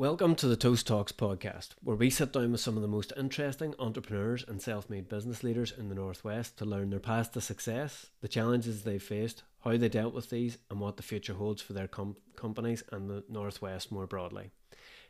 Welcome 0.00 0.34
to 0.36 0.46
the 0.46 0.56
Toast 0.56 0.86
Talks 0.86 1.12
podcast, 1.12 1.74
where 1.82 1.94
we 1.94 2.08
sit 2.08 2.32
down 2.32 2.52
with 2.52 2.62
some 2.62 2.74
of 2.76 2.80
the 2.80 2.88
most 2.88 3.12
interesting 3.18 3.74
entrepreneurs 3.78 4.42
and 4.48 4.62
self 4.62 4.88
made 4.88 5.10
business 5.10 5.44
leaders 5.44 5.74
in 5.76 5.90
the 5.90 5.94
Northwest 5.94 6.56
to 6.56 6.64
learn 6.64 6.88
their 6.88 6.98
path 6.98 7.32
to 7.32 7.42
success, 7.42 8.06
the 8.22 8.26
challenges 8.26 8.82
they 8.82 8.98
faced, 8.98 9.42
how 9.62 9.76
they 9.76 9.90
dealt 9.90 10.14
with 10.14 10.30
these, 10.30 10.56
and 10.70 10.80
what 10.80 10.96
the 10.96 11.02
future 11.02 11.34
holds 11.34 11.60
for 11.60 11.74
their 11.74 11.86
com- 11.86 12.16
companies 12.34 12.82
and 12.90 13.10
the 13.10 13.24
Northwest 13.28 13.92
more 13.92 14.06
broadly. 14.06 14.52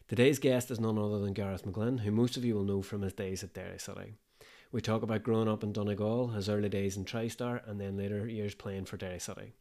Today's 0.08 0.40
guest 0.40 0.72
is 0.72 0.80
none 0.80 0.98
other 0.98 1.20
than 1.20 1.34
Gareth 1.34 1.64
McGlynn, 1.64 2.00
who 2.00 2.10
most 2.10 2.36
of 2.36 2.44
you 2.44 2.56
will 2.56 2.64
know 2.64 2.82
from 2.82 3.02
his 3.02 3.12
days 3.12 3.44
at 3.44 3.54
Derry 3.54 3.78
City. 3.78 4.14
We 4.72 4.80
talk 4.80 5.04
about 5.04 5.22
growing 5.22 5.46
up 5.46 5.62
in 5.62 5.72
Donegal, 5.72 6.32
his 6.32 6.48
early 6.48 6.68
days 6.68 6.96
in 6.96 7.04
TriStar, 7.04 7.60
and 7.64 7.80
then 7.80 7.96
later 7.96 8.26
years 8.26 8.56
playing 8.56 8.86
for 8.86 8.96
Derry 8.96 9.20
City. 9.20 9.52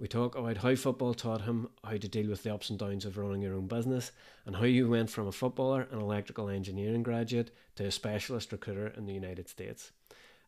We 0.00 0.08
talk 0.08 0.34
about 0.34 0.56
how 0.56 0.74
football 0.76 1.12
taught 1.12 1.42
him 1.42 1.68
how 1.84 1.98
to 1.98 2.08
deal 2.08 2.30
with 2.30 2.42
the 2.42 2.54
ups 2.54 2.70
and 2.70 2.78
downs 2.78 3.04
of 3.04 3.18
running 3.18 3.42
your 3.42 3.54
own 3.54 3.66
business 3.66 4.12
and 4.46 4.56
how 4.56 4.64
you 4.64 4.88
went 4.88 5.10
from 5.10 5.26
a 5.26 5.32
footballer 5.32 5.86
and 5.92 6.00
electrical 6.00 6.48
engineering 6.48 7.02
graduate 7.02 7.50
to 7.76 7.84
a 7.84 7.90
specialist 7.90 8.50
recruiter 8.50 8.86
in 8.96 9.04
the 9.04 9.12
United 9.12 9.50
States. 9.50 9.92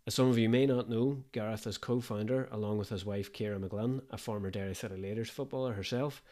As 0.07 0.15
some 0.15 0.31
of 0.31 0.39
you 0.39 0.49
may 0.49 0.65
not 0.65 0.89
know, 0.89 1.23
Gareth 1.33 1.67
is 1.67 1.77
co 1.77 2.01
founder, 2.01 2.49
along 2.51 2.79
with 2.79 2.89
his 2.89 3.05
wife 3.05 3.31
Ciara 3.31 3.59
McGlynn, 3.59 4.01
a 4.11 4.17
former 4.17 4.51
Derry 4.51 4.75
City 4.75 4.97
Leaders 4.97 5.29
footballer 5.29 5.75
herself, 5.75 6.23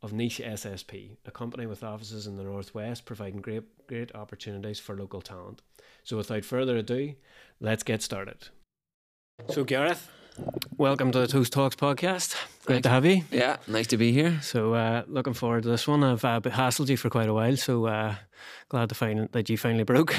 of 0.00 0.14
Niche 0.14 0.40
SSP, 0.42 1.18
a 1.26 1.30
company 1.30 1.66
with 1.66 1.84
offices 1.84 2.26
in 2.26 2.38
the 2.38 2.44
Northwest 2.44 3.04
providing 3.04 3.42
great, 3.42 3.86
great 3.88 4.14
opportunities 4.14 4.80
for 4.80 4.96
local 4.96 5.20
talent. 5.20 5.60
So 6.02 6.16
without 6.16 6.46
further 6.46 6.78
ado, 6.78 7.14
let's 7.60 7.82
get 7.82 8.00
started. 8.00 8.48
So, 9.50 9.64
Gareth, 9.64 10.10
welcome 10.76 11.12
to 11.12 11.20
the 11.20 11.26
Toast 11.26 11.52
Talks 11.52 11.76
podcast. 11.76 12.34
Great 12.64 12.76
Thanks. 12.76 12.82
to 12.84 12.88
have 12.88 13.04
you. 13.04 13.22
Yeah, 13.30 13.58
nice 13.66 13.86
to 13.88 13.96
be 13.96 14.12
here. 14.12 14.40
So, 14.42 14.74
uh, 14.74 15.02
looking 15.06 15.34
forward 15.34 15.62
to 15.64 15.68
this 15.68 15.86
one. 15.86 16.02
I've 16.02 16.24
uh, 16.24 16.40
hassled 16.40 16.88
you 16.88 16.96
for 16.96 17.10
quite 17.10 17.28
a 17.28 17.34
while, 17.34 17.56
so 17.56 17.86
uh, 17.86 18.14
glad 18.68 18.88
to 18.88 18.94
find 18.94 19.28
that 19.32 19.50
you 19.50 19.58
finally 19.58 19.84
broke. 19.84 20.14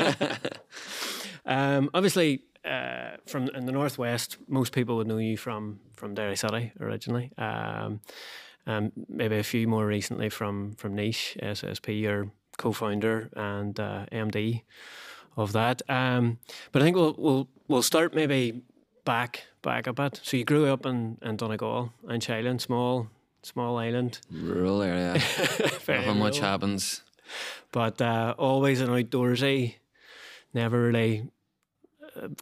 um, 1.46 1.90
obviously, 1.94 2.44
uh, 2.64 3.12
from 3.26 3.48
in 3.48 3.66
the 3.66 3.72
northwest, 3.72 4.36
most 4.48 4.72
people 4.72 4.96
would 4.96 5.06
know 5.06 5.18
you 5.18 5.36
from 5.36 5.80
from 5.96 6.14
Derry 6.14 6.36
City 6.36 6.72
originally. 6.80 7.32
Um, 7.38 8.00
um, 8.66 8.92
maybe 9.08 9.38
a 9.38 9.42
few 9.42 9.66
more 9.66 9.86
recently 9.86 10.28
from 10.28 10.74
from 10.74 10.94
Niche 10.94 11.36
SSP, 11.42 12.00
your 12.00 12.30
co-founder 12.58 13.30
and 13.34 13.78
uh, 13.80 14.06
MD 14.12 14.62
of 15.36 15.52
that. 15.52 15.82
Um, 15.88 16.38
but 16.70 16.82
I 16.82 16.84
think 16.84 16.96
we'll 16.96 17.14
we'll 17.18 17.48
we'll 17.68 17.82
start 17.82 18.14
maybe 18.14 18.62
back 19.04 19.46
back 19.62 19.86
a 19.86 19.92
bit. 19.92 20.20
So 20.22 20.36
you 20.36 20.44
grew 20.44 20.66
up 20.72 20.86
in, 20.86 21.18
in 21.22 21.36
Donegal 21.36 21.92
and 22.08 22.26
Island, 22.28 22.60
small 22.60 23.08
small 23.42 23.78
island. 23.78 24.20
Rural 24.30 24.82
area. 24.82 25.18
Very 25.80 26.04
How 26.04 26.14
much 26.14 26.38
happens? 26.38 27.02
but 27.72 28.00
uh, 28.02 28.34
always 28.38 28.80
an 28.80 28.88
outdoorsy, 28.88 29.76
never 30.52 30.82
really 30.82 31.30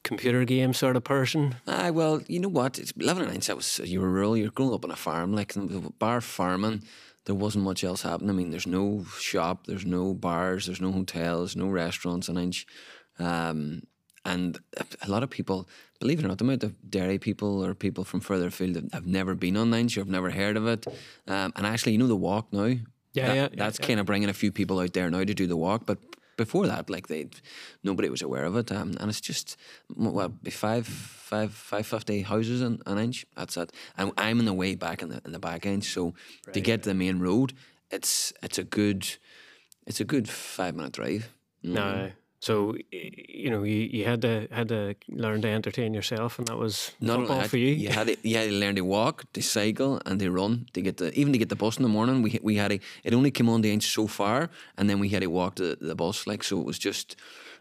computer 0.03 0.45
game 0.45 0.73
sort 0.75 0.97
of 0.97 1.05
person. 1.05 1.57
Ah, 1.67 1.91
well, 1.91 2.23
you 2.27 2.41
know 2.41 2.49
what? 2.49 2.79
It's 2.79 2.93
living 2.97 3.25
in 3.25 3.35
Inch, 3.35 3.49
was 3.49 3.81
you 3.85 4.01
were 4.01 4.11
rural. 4.11 4.37
You're 4.37 4.51
growing 4.51 4.75
up 4.75 4.85
on 4.85 4.91
a 4.91 4.97
farm, 4.97 5.33
like 5.33 5.55
bar 5.99 6.21
farming. 6.21 6.83
There 7.27 7.35
wasn't 7.35 7.65
much 7.65 7.85
else 7.85 8.03
happening. 8.03 8.31
I 8.31 8.33
mean, 8.33 8.51
there's 8.51 8.67
no 8.67 9.05
shop, 9.19 9.67
there's 9.67 9.87
no 9.87 10.15
bars, 10.15 10.67
there's 10.67 10.81
no 10.81 10.91
hotels, 10.91 11.55
no 11.55 11.69
restaurants 11.69 12.29
in 12.29 12.39
Inch. 12.39 12.67
Um, 13.19 13.83
and 14.25 14.59
a- 15.03 15.09
lot 15.11 15.23
of 15.23 15.31
people, 15.31 15.69
believe 15.99 16.19
it 16.19 16.25
or 16.25 16.29
not, 16.29 16.39
the 16.39 16.45
amount 16.45 16.63
of 16.65 16.91
Derry 16.91 17.19
people 17.19 17.65
or 17.65 17.75
people 17.75 18.05
from 18.05 18.21
further 18.21 18.49
afield 18.49 18.75
that 18.75 18.93
have 18.95 19.07
never 19.07 19.35
been 19.35 19.57
on 19.57 19.73
Inch 19.75 19.97
or 19.97 20.01
have 20.03 20.09
never 20.09 20.31
heard 20.31 20.57
of 20.57 20.67
it. 20.67 20.87
Um, 21.27 21.53
and 21.57 21.67
actually, 21.67 21.93
you 21.93 21.99
know 21.99 22.07
the 22.07 22.17
walk 22.17 22.53
now. 22.53 22.65
Yeah, 22.65 23.27
That- 23.27 23.35
yeah, 23.37 23.43
yeah, 23.43 23.49
That's 23.57 23.79
yeah. 23.81 23.87
kind 23.87 24.01
of 24.01 24.07
bringing 24.07 24.29
a 24.29 24.35
few 24.35 24.53
people 24.53 24.79
out 24.81 24.93
there 24.93 25.11
now 25.11 25.25
to 25.25 25.35
do 25.35 25.47
the 25.47 25.57
walk, 25.57 25.85
but 25.87 25.99
before 26.37 26.67
that, 26.69 26.89
like 26.89 27.09
they, 27.09 27.29
nobody 27.83 28.09
was 28.09 28.23
aware 28.23 28.45
of 28.47 28.57
it, 28.57 28.73
um, 28.73 28.95
and 29.01 29.11
it's 29.11 29.21
just 29.21 29.57
well, 29.95 30.29
be 30.29 30.51
five, 30.51 30.87
five, 30.87 31.53
five 31.53 31.87
fifty 31.87 32.23
houses 32.23 32.63
an, 32.63 32.81
an 32.87 32.99
Inch. 32.99 33.27
That's 33.37 33.57
it. 33.59 33.73
And 33.99 34.13
I'm 34.17 34.39
in 34.39 34.47
the 34.47 34.55
way 34.55 34.75
back 34.75 35.03
in 35.03 35.11
the 35.11 35.21
in 35.27 35.33
the 35.33 35.39
back 35.39 35.67
end, 35.67 35.85
so 35.85 36.15
to 36.53 36.61
get 36.61 36.83
to 36.85 36.89
the 36.91 36.95
main 36.95 37.19
road, 37.19 37.53
it's 37.91 38.33
it's 38.43 38.59
a 38.59 38.65
good, 38.65 39.07
it's 39.87 40.01
a 40.01 40.05
good 40.05 40.29
five 40.31 40.75
minute 40.77 40.93
drive. 40.93 41.29
No. 41.63 42.13
So 42.41 42.75
you 42.91 43.51
know, 43.51 43.63
you, 43.65 43.77
you 43.93 44.05
had 44.07 44.23
to 44.23 44.49
had 44.51 44.69
to 44.69 44.95
learn 45.09 45.43
to 45.43 45.49
entertain 45.49 45.93
yourself, 45.93 46.39
and 46.39 46.49
that 46.49 46.57
was 46.57 46.93
Not 46.99 47.19
football 47.19 47.43
for 47.43 47.59
you. 47.59 47.69
You 47.69 47.91
had 47.91 48.07
to, 48.11 48.17
you 48.27 48.37
had 48.37 48.49
to 48.49 48.57
learn 48.57 48.77
to 48.77 48.81
walk, 48.83 49.31
to 49.35 49.43
cycle, 49.43 50.01
and 50.07 50.19
to 50.21 50.31
run 50.31 50.67
to 50.73 50.81
get 50.81 50.97
the 50.97 51.13
even 51.19 51.33
to 51.35 51.39
get 51.39 51.51
the 51.51 51.57
bus 51.57 51.77
in 51.77 51.83
the 51.83 51.91
morning. 51.91 52.23
We 52.23 52.41
we 52.43 52.57
had 52.57 52.71
to, 52.71 52.79
it 53.05 53.13
only 53.13 53.31
came 53.31 53.51
on 53.51 53.61
the 53.61 53.71
Inch 53.71 53.87
so 53.93 54.07
far, 54.07 54.49
and 54.79 54.89
then 54.89 54.99
we 54.99 55.11
had 55.11 55.21
to 55.21 55.27
walk 55.27 55.57
to 55.57 55.77
the, 55.77 55.87
the 55.89 55.95
bus. 55.95 56.27
Like 56.27 56.43
so, 56.43 56.59
it 56.61 56.67
was 56.67 56.79
just 56.79 57.17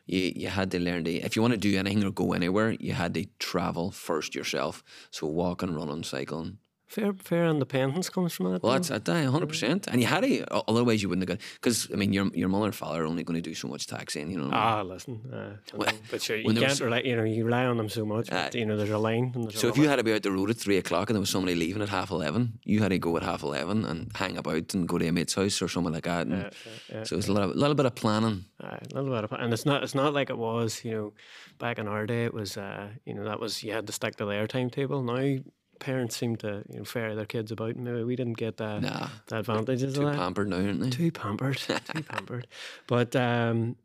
you 0.05 0.31
you 0.33 0.47
had 0.47 0.71
to 0.71 0.79
learn 0.79 1.03
to 1.03 1.11
if 1.11 1.35
you 1.35 1.41
want 1.41 1.53
to 1.53 1.57
do 1.57 1.77
anything 1.77 2.03
or 2.05 2.11
go 2.11 2.31
anywhere, 2.31 2.71
you 2.79 2.93
had 2.93 3.13
to 3.15 3.25
travel 3.37 3.91
first 3.91 4.33
yourself. 4.33 4.81
So 5.11 5.27
walking, 5.27 5.75
running, 5.75 6.03
cycling. 6.03 6.57
Fair 6.89 7.13
fair 7.13 7.45
independence 7.45 8.09
comes 8.09 8.33
from 8.33 8.51
that. 8.51 8.63
Well, 8.63 8.73
that's 8.73 8.89
a 8.89 8.99
die, 8.99 9.23
hundred 9.25 9.47
percent. 9.47 9.87
And 9.87 10.01
you 10.01 10.07
had 10.07 10.21
to 10.23 10.43
otherwise 10.67 11.03
you 11.03 11.09
wouldn't 11.09 11.29
have 11.29 11.37
got 11.37 11.45
because 11.53 11.87
I 11.93 11.95
mean 11.95 12.13
your 12.13 12.25
your 12.33 12.49
mother 12.49 12.65
and 12.65 12.73
father 12.73 13.03
are 13.03 13.05
only 13.05 13.23
going 13.23 13.35
to 13.35 13.47
do 13.47 13.53
so 13.53 13.67
much 13.67 13.85
taxing. 13.85 14.31
You 14.31 14.39
know. 14.39 14.45
what 14.45 14.55
I 14.55 14.81
mean? 14.81 14.89
Ah, 14.89 14.93
listen, 14.93 15.21
uh, 15.31 15.75
Well, 15.77 15.91
but 16.09 16.19
sure, 16.23 16.37
you 16.37 16.51
can't 16.51 16.79
rely. 16.79 17.01
You 17.01 17.15
know, 17.15 17.25
you 17.25 17.45
rely 17.45 17.65
on 17.65 17.77
them 17.77 17.89
so 17.89 18.07
much. 18.07 18.31
but, 18.31 18.55
Aye. 18.55 18.57
you 18.57 18.65
know, 18.65 18.75
there's 18.75 18.89
a 18.89 18.97
line. 18.97 19.31
And 19.35 19.43
there's 19.43 19.55
a 19.55 19.59
So 19.59 19.67
if 19.67 19.77
you 19.77 19.87
had 19.87 19.97
to 19.97 20.03
be 20.03 20.13
out 20.13 20.23
the 20.23 20.31
road 20.31 20.49
at 20.49 20.57
three 20.57 20.77
o'clock 20.77 21.11
and 21.11 21.15
there 21.15 21.21
was 21.21 21.29
somebody 21.29 21.53
leaving 21.53 21.83
at 21.83 21.89
half 21.89 22.09
eleven, 22.09 22.57
you 22.63 22.81
had 22.81 22.89
to 22.89 22.97
go 22.97 23.15
at 23.17 23.23
half 23.23 23.43
eleven 23.43 23.85
and 23.85 24.11
hang 24.15 24.35
about 24.37 24.73
and 24.73 24.87
go 24.87 24.97
to 24.97 25.07
a 25.07 25.11
mate's 25.11 25.35
house 25.35 25.61
or 25.61 25.67
something 25.67 25.93
like 25.93 26.05
that. 26.05 26.25
And 26.25 26.51
yeah. 26.91 27.03
So 27.03 27.13
it 27.13 27.17
was 27.17 27.27
a 27.27 27.33
little, 27.33 27.49
little 27.49 27.75
bit 27.75 27.85
of 27.85 27.93
planning. 27.93 28.45
A 28.61 28.79
little 28.95 29.11
bit 29.11 29.25
of, 29.25 29.29
planning. 29.29 29.45
and 29.45 29.53
it's 29.53 29.65
not 29.67 29.83
it's 29.83 29.93
not 29.93 30.15
like 30.15 30.31
it 30.31 30.37
was 30.39 30.83
you 30.83 30.91
know 30.91 31.13
back 31.59 31.77
in 31.77 31.87
our 31.87 32.07
day. 32.07 32.25
It 32.25 32.33
was 32.33 32.57
uh, 32.57 32.87
you 33.05 33.13
know 33.13 33.25
that 33.25 33.39
was 33.39 33.63
you 33.63 33.73
had 33.73 33.85
to 33.85 33.93
stick 33.93 34.15
to 34.15 34.25
their 34.25 34.47
timetable. 34.47 35.03
Now 35.03 35.37
parents 35.79 36.15
seem 36.17 36.35
to 36.37 36.63
you 36.69 36.79
know 36.79 36.83
ferry 36.83 37.15
their 37.15 37.25
kids 37.25 37.51
about. 37.51 37.75
Maybe 37.75 38.03
we 38.03 38.15
didn't 38.15 38.37
get 38.37 38.57
the, 38.57 38.79
Nah, 38.79 39.07
the 39.27 39.39
advantages 39.39 39.95
too 39.95 40.01
of 40.01 40.13
that. 40.13 40.17
pampered 40.19 40.49
now, 40.49 40.57
aren't 40.57 40.81
they? 40.81 40.89
Too 40.89 41.11
pampered, 41.11 41.57
too 41.57 42.03
pampered. 42.03 42.47
But 42.87 43.15
um, 43.15 43.75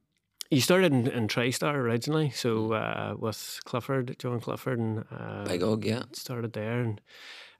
you 0.50 0.60
started 0.60 0.92
in, 0.92 1.06
in 1.08 1.28
TriStar 1.28 1.74
originally, 1.74 2.30
so 2.30 2.72
uh, 2.72 3.14
with 3.18 3.60
Clifford, 3.64 4.16
John 4.18 4.40
Clifford, 4.40 4.78
and 4.78 5.04
uh, 5.10 5.44
Big 5.44 5.62
Hug, 5.62 5.84
yeah. 5.84 6.02
started 6.12 6.52
there 6.52 6.80
and. 6.80 7.00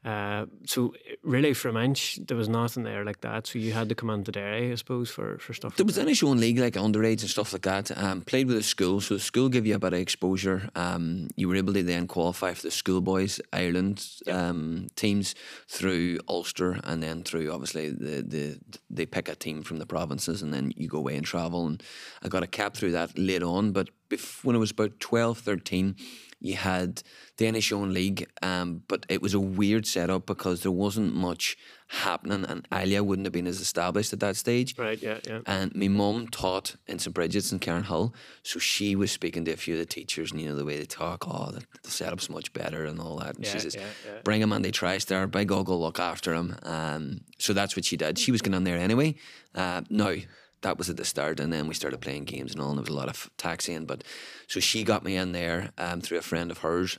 Uh, 0.04 0.46
so 0.66 0.92
really 1.22 1.54
from 1.54 1.76
Inch 1.76 2.18
there 2.26 2.36
was 2.36 2.48
nothing 2.48 2.82
there 2.82 3.04
like 3.04 3.22
that 3.22 3.46
so 3.46 3.58
you 3.58 3.72
had 3.72 3.88
to 3.88 3.94
come 3.94 4.10
into 4.10 4.30
Derry 4.30 4.70
I 4.70 4.74
suppose 4.74 5.08
for, 5.08 5.38
for 5.38 5.54
stuff 5.54 5.76
There 5.76 5.84
like 5.84 5.88
was 5.88 5.98
any 5.98 6.12
show 6.14 6.30
in 6.32 6.40
league 6.40 6.58
like 6.58 6.74
underage 6.74 7.20
and 7.22 7.30
stuff 7.30 7.52
like 7.52 7.62
that. 7.62 7.96
Um, 7.96 8.20
played 8.20 8.46
with 8.46 8.56
the 8.56 8.62
school, 8.62 9.00
so 9.00 9.14
the 9.14 9.20
school 9.20 9.48
give 9.48 9.66
you 9.66 9.74
a 9.74 9.78
bit 9.78 9.92
of 9.92 9.98
exposure. 9.98 10.68
Um, 10.74 11.28
you 11.36 11.48
were 11.48 11.56
able 11.56 11.72
to 11.74 11.82
then 11.82 12.06
qualify 12.06 12.52
for 12.54 12.62
the 12.62 12.70
schoolboys 12.70 13.40
Ireland 13.52 14.06
um, 14.26 14.88
teams 14.96 15.34
through 15.68 16.18
Ulster, 16.28 16.80
and 16.84 17.02
then 17.02 17.22
through 17.22 17.52
obviously 17.52 17.90
the, 17.90 18.22
the 18.22 18.58
they 18.90 19.06
pick 19.06 19.28
a 19.28 19.34
team 19.34 19.62
from 19.62 19.78
the 19.78 19.86
provinces, 19.86 20.42
and 20.42 20.52
then 20.52 20.72
you 20.76 20.88
go 20.88 20.98
away 20.98 21.16
and 21.16 21.26
travel. 21.26 21.66
And 21.66 21.82
I 22.22 22.28
got 22.28 22.42
a 22.42 22.48
cap 22.48 22.76
through 22.76 22.92
that 22.92 23.18
late 23.18 23.42
on, 23.42 23.72
but 23.72 23.90
bef- 24.10 24.44
when 24.44 24.56
I 24.56 24.58
was 24.58 24.70
about 24.70 25.00
12, 25.00 25.38
13, 25.38 25.96
you 26.44 26.56
had 26.56 27.02
the 27.38 27.46
NHO 27.46 27.90
League, 27.90 28.28
um, 28.42 28.82
but 28.86 29.06
it 29.08 29.22
was 29.22 29.32
a 29.32 29.40
weird 29.40 29.86
setup 29.86 30.26
because 30.26 30.60
there 30.62 30.70
wasn't 30.70 31.14
much 31.14 31.56
happening, 31.88 32.44
and 32.44 32.68
Alia 32.70 33.02
wouldn't 33.02 33.24
have 33.24 33.32
been 33.32 33.46
as 33.46 33.62
established 33.62 34.12
at 34.12 34.20
that 34.20 34.36
stage. 34.36 34.76
right 34.78 35.00
yeah 35.00 35.20
yeah 35.26 35.40
And 35.46 35.74
my 35.74 35.88
mum 35.88 36.28
taught 36.28 36.76
in 36.86 36.98
St 36.98 37.14
Bridget's 37.14 37.50
in 37.50 37.60
Carnhill, 37.60 38.14
so 38.42 38.58
she 38.58 38.94
was 38.94 39.10
speaking 39.10 39.46
to 39.46 39.52
a 39.52 39.56
few 39.56 39.74
of 39.74 39.80
the 39.80 39.86
teachers, 39.86 40.32
and 40.32 40.40
you 40.40 40.48
know 40.50 40.54
the 40.54 40.66
way 40.66 40.76
they 40.76 40.84
talk. 40.84 41.24
Oh, 41.26 41.50
the, 41.50 41.62
the 41.82 41.90
setup's 41.90 42.28
much 42.28 42.52
better 42.52 42.84
and 42.84 43.00
all 43.00 43.16
that. 43.20 43.36
And 43.36 43.46
Yeah, 43.46 43.52
she 43.52 43.58
says, 43.60 43.74
yeah, 43.74 43.86
yeah. 44.06 44.20
"Bring 44.22 44.42
him 44.42 44.52
on 44.52 44.60
the 44.60 44.70
TriStar. 44.70 45.30
Big 45.30 45.48
Uggle 45.48 45.80
look 45.80 45.98
after 45.98 46.34
him." 46.34 46.56
Um, 46.62 47.20
so 47.38 47.54
that's 47.54 47.74
what 47.74 47.86
she 47.86 47.96
did. 47.96 48.18
She 48.18 48.32
was 48.32 48.42
going 48.42 48.54
on 48.54 48.64
there 48.64 48.76
anyway. 48.76 49.14
Uh, 49.54 49.80
no, 49.88 50.16
that 50.64 50.78
was 50.78 50.90
at 50.90 50.96
the 50.96 51.04
start, 51.04 51.40
and 51.40 51.52
then 51.52 51.68
we 51.68 51.74
started 51.74 52.00
playing 52.00 52.24
games 52.24 52.52
and 52.52 52.60
all, 52.60 52.70
and 52.70 52.78
there 52.78 52.82
was 52.82 52.90
a 52.90 52.98
lot 52.98 53.08
of 53.08 53.30
taxiing. 53.36 53.86
But 53.86 54.02
so 54.48 54.60
she 54.60 54.82
got 54.82 55.04
me 55.04 55.16
in 55.16 55.32
there 55.32 55.70
um, 55.78 56.00
through 56.00 56.18
a 56.18 56.22
friend 56.22 56.50
of 56.50 56.58
hers. 56.58 56.98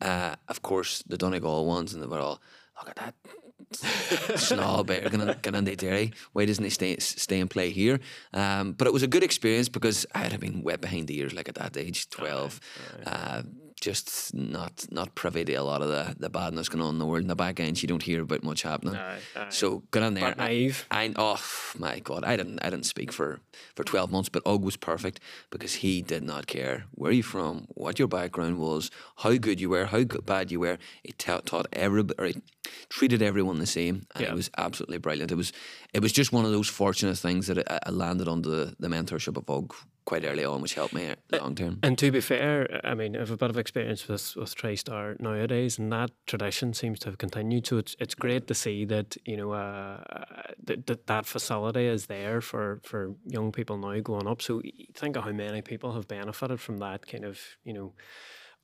Uh, 0.00 0.34
of 0.48 0.62
course, 0.62 1.02
the 1.06 1.16
Donegal 1.16 1.66
ones, 1.66 1.94
and 1.94 2.02
they 2.02 2.06
were 2.06 2.18
all, 2.18 2.40
look 2.78 2.90
at 2.90 2.96
that 2.96 3.14
snob 4.38 4.86
bear 4.86 5.08
going 5.08 5.26
to 5.26 5.56
into 5.56 5.76
Derry. 5.76 6.12
Why 6.32 6.44
doesn't 6.44 6.64
he 6.64 6.70
stay 6.70 6.96
stay 6.98 7.40
and 7.40 7.50
play 7.50 7.70
here? 7.70 8.00
Um, 8.32 8.72
but 8.72 8.86
it 8.86 8.92
was 8.92 9.02
a 9.02 9.08
good 9.08 9.22
experience 9.22 9.68
because 9.68 10.06
I 10.14 10.18
had 10.18 10.38
been 10.40 10.62
wet 10.62 10.80
behind 10.80 11.08
the 11.08 11.18
ears 11.18 11.32
like 11.32 11.48
at 11.48 11.54
that 11.56 11.76
age, 11.76 12.08
twelve. 12.10 12.60
Uh, 13.06 13.42
just 13.80 14.34
not 14.34 14.86
not 14.90 15.14
privy 15.14 15.44
to 15.44 15.52
a 15.54 15.62
lot 15.62 15.82
of 15.82 15.88
the, 15.88 16.16
the 16.18 16.30
badness 16.30 16.68
going 16.68 16.82
on 16.82 16.94
in 16.94 16.98
the 16.98 17.06
world. 17.06 17.22
In 17.22 17.28
the 17.28 17.36
back 17.36 17.60
end, 17.60 17.80
you 17.82 17.86
don't 17.88 18.02
hear 18.02 18.22
about 18.22 18.42
much 18.42 18.62
happening. 18.62 18.96
So 19.50 19.82
got 19.90 20.02
in 20.02 20.14
there. 20.14 20.24
But 20.30 20.38
naive. 20.38 20.86
I, 20.90 21.12
oh 21.16 21.40
my 21.78 22.00
god, 22.00 22.24
I 22.24 22.36
didn't 22.36 22.58
I 22.62 22.70
didn't 22.70 22.86
speak 22.86 23.12
for 23.12 23.40
for 23.74 23.84
twelve 23.84 24.10
months, 24.10 24.28
but 24.30 24.42
Og 24.46 24.64
was 24.64 24.76
perfect 24.76 25.20
because 25.50 25.74
he 25.74 26.02
did 26.02 26.22
not 26.22 26.46
care 26.46 26.84
where 26.92 27.12
you 27.12 27.22
from, 27.22 27.66
what 27.74 27.98
your 27.98 28.08
background 28.08 28.58
was, 28.58 28.90
how 29.16 29.34
good 29.36 29.60
you 29.60 29.68
were, 29.70 29.86
how 29.86 30.02
good, 30.02 30.24
bad 30.24 30.50
you 30.50 30.60
were. 30.60 30.78
He 31.02 31.12
ta- 31.12 31.40
taught 31.44 31.66
every 31.72 32.04
or 32.18 32.26
he 32.26 32.42
treated 32.88 33.20
everyone 33.22 33.58
the 33.58 33.66
same, 33.66 34.06
and 34.14 34.24
Yeah. 34.24 34.32
it 34.32 34.34
was 34.36 34.50
absolutely 34.56 34.98
brilliant. 34.98 35.30
It 35.32 35.36
was 35.36 35.52
it 35.92 36.00
was 36.02 36.12
just 36.12 36.32
one 36.32 36.44
of 36.46 36.50
those 36.50 36.68
fortunate 36.68 37.18
things 37.18 37.46
that 37.46 37.58
I, 37.70 37.78
I 37.86 37.90
landed 37.90 38.26
under 38.28 38.48
the, 38.48 38.76
the 38.80 38.88
mentorship 38.88 39.36
of 39.36 39.48
Og 39.50 39.74
quite 40.06 40.24
early 40.24 40.44
on, 40.44 40.62
which 40.62 40.74
helped 40.74 40.94
me 40.94 41.12
long 41.32 41.54
term. 41.54 41.78
And 41.82 41.98
to 41.98 42.10
be 42.10 42.20
fair, 42.20 42.80
I 42.84 42.94
mean, 42.94 43.14
I 43.14 43.18
have 43.18 43.32
a 43.32 43.36
bit 43.36 43.50
of 43.50 43.58
experience 43.58 44.08
with 44.08 44.34
with 44.36 44.54
TriStar 44.54 45.20
nowadays, 45.20 45.78
and 45.78 45.92
that 45.92 46.12
tradition 46.26 46.72
seems 46.72 46.98
to 47.00 47.08
have 47.10 47.18
continued. 47.18 47.66
So 47.66 47.76
it's 47.76 47.94
it's 47.98 48.14
great 48.14 48.46
to 48.46 48.54
see 48.54 48.86
that 48.86 49.16
you 49.26 49.36
know 49.36 49.52
uh, 49.52 49.98
that, 50.64 50.86
that 50.86 51.06
that 51.08 51.26
facility 51.26 51.86
is 51.86 52.06
there 52.06 52.40
for 52.40 52.80
for 52.84 53.14
young 53.26 53.52
people 53.52 53.76
now 53.76 54.00
going 54.00 54.26
up. 54.26 54.40
So 54.40 54.62
think 54.94 55.16
of 55.16 55.24
how 55.24 55.32
many 55.32 55.60
people 55.60 55.92
have 55.92 56.08
benefited 56.08 56.60
from 56.60 56.78
that 56.78 57.06
kind 57.06 57.24
of 57.24 57.40
you 57.64 57.74
know 57.74 57.92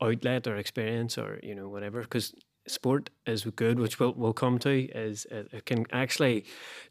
outlet 0.00 0.46
or 0.46 0.56
experience 0.56 1.18
or 1.18 1.38
you 1.42 1.54
know 1.54 1.68
whatever 1.68 2.00
because. 2.00 2.32
Sport 2.66 3.10
is 3.26 3.44
good, 3.44 3.78
which 3.78 3.98
we'll, 3.98 4.14
we'll 4.14 4.32
come 4.32 4.58
to, 4.60 4.88
is 4.94 5.26
it, 5.30 5.48
it 5.52 5.66
can 5.66 5.84
actually 5.92 6.44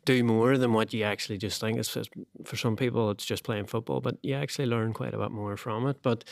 do 0.05 0.23
more 0.23 0.57
than 0.57 0.73
what 0.73 0.93
you 0.93 1.03
actually 1.03 1.37
just 1.37 1.61
think. 1.61 1.77
It's 1.77 1.97
for 2.43 2.55
some 2.57 2.75
people, 2.75 3.09
it's 3.11 3.25
just 3.25 3.43
playing 3.43 3.67
football, 3.67 4.01
but 4.01 4.17
you 4.21 4.35
actually 4.35 4.65
learn 4.65 4.93
quite 4.93 5.13
a 5.13 5.17
bit 5.17 5.31
more 5.31 5.55
from 5.55 5.87
it. 5.87 5.97
But 6.01 6.23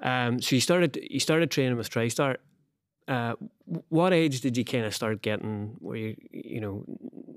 um, 0.00 0.40
so 0.40 0.54
you 0.54 0.60
started 0.60 0.98
you 1.10 1.20
started 1.20 1.50
training 1.50 1.76
with 1.76 1.90
TriStar. 1.90 2.36
Uh, 3.08 3.34
what 3.88 4.12
age 4.12 4.40
did 4.40 4.56
you 4.56 4.64
kind 4.64 4.84
of 4.84 4.94
start 4.94 5.22
getting 5.22 5.76
where 5.78 5.96
you 5.96 6.16
you 6.32 6.60
know 6.60 6.84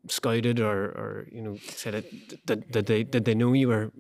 scouted 0.08 0.60
or 0.60 0.86
or 0.86 1.28
you 1.32 1.42
know 1.42 1.58
said 1.76 1.94
it 1.94 2.46
did, 2.46 2.72
did 2.72 2.86
they 2.88 3.04
did 3.04 3.26
they 3.26 3.36
know 3.36 3.54
you 3.54 3.68
were 3.68 3.92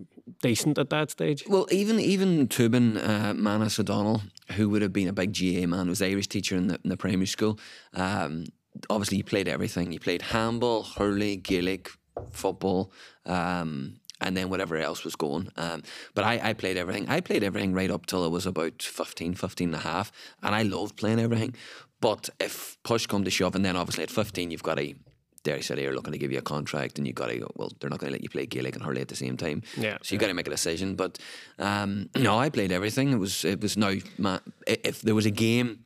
decent 0.41 0.77
at 0.77 0.89
that 0.89 1.11
stage? 1.11 1.43
Well, 1.47 1.67
even 1.71 1.99
even 1.99 2.47
Tooban 2.47 2.97
uh, 2.97 3.33
Manus 3.33 3.79
O'Donnell, 3.79 4.21
who 4.55 4.69
would 4.69 4.81
have 4.81 4.93
been 4.93 5.07
a 5.07 5.13
big 5.13 5.33
GAA 5.33 5.67
man, 5.67 5.89
was 5.89 6.01
Irish 6.01 6.27
teacher 6.27 6.55
in 6.55 6.67
the, 6.67 6.79
in 6.83 6.89
the 6.89 6.97
primary 6.97 7.27
school. 7.27 7.59
Um, 7.93 8.45
obviously, 8.89 9.17
he 9.17 9.23
played 9.23 9.47
everything. 9.47 9.91
He 9.91 9.99
played 9.99 10.21
handball, 10.21 10.83
hurley, 10.83 11.35
Gaelic, 11.35 11.89
football, 12.31 12.91
um, 13.25 13.98
and 14.21 14.35
then 14.35 14.49
whatever 14.49 14.77
else 14.77 15.03
was 15.03 15.15
going. 15.15 15.49
Um, 15.57 15.83
but 16.13 16.23
I, 16.25 16.49
I 16.49 16.53
played 16.53 16.77
everything. 16.77 17.07
I 17.09 17.21
played 17.21 17.43
everything 17.43 17.73
right 17.73 17.91
up 17.91 18.05
till 18.05 18.23
I 18.23 18.27
was 18.27 18.45
about 18.45 18.81
15, 18.81 19.33
15 19.35 19.67
and 19.69 19.75
a 19.75 19.79
half, 19.79 20.11
and 20.43 20.53
I 20.55 20.63
loved 20.63 20.97
playing 20.97 21.19
everything. 21.19 21.55
But 22.01 22.29
if 22.39 22.77
push 22.83 23.05
come 23.07 23.23
to 23.23 23.29
shove, 23.29 23.55
and 23.55 23.63
then 23.65 23.75
obviously 23.75 24.03
at 24.03 24.11
15, 24.11 24.51
you've 24.51 24.63
got 24.63 24.75
to 24.77 24.93
Derry 25.43 25.61
City 25.61 25.85
are 25.87 25.93
looking 25.93 26.11
to 26.11 26.19
give 26.19 26.33
you 26.33 26.37
a 26.39 26.41
contract, 26.41 26.97
and 26.97 27.07
you've 27.07 27.15
got 27.15 27.27
to 27.27 27.37
go. 27.37 27.49
Well, 27.55 27.71
they're 27.79 27.89
not 27.89 27.99
going 27.99 28.09
to 28.11 28.13
let 28.13 28.23
you 28.23 28.29
play 28.29 28.45
Gaelic 28.45 28.75
and 28.75 28.83
hurley 28.83 28.99
at 28.99 29.07
the 29.07 29.15
same 29.15 29.37
time. 29.37 29.63
Yeah, 29.77 29.97
So 30.03 30.13
you've 30.13 30.19
got 30.21 30.27
to 30.27 30.33
make 30.33 30.47
a 30.47 30.51
decision. 30.51 30.95
But 30.95 31.17
um, 31.57 32.09
no, 32.17 32.37
I 32.37 32.49
played 32.49 32.73
everything. 32.73 33.11
It 33.13 33.17
was 33.19 33.45
it 33.45 33.61
was 33.61 33.77
now 33.77 33.87
i- 33.87 34.41
if 34.83 35.01
there 35.01 35.15
was 35.15 35.25
a 35.25 35.31
game 35.31 35.79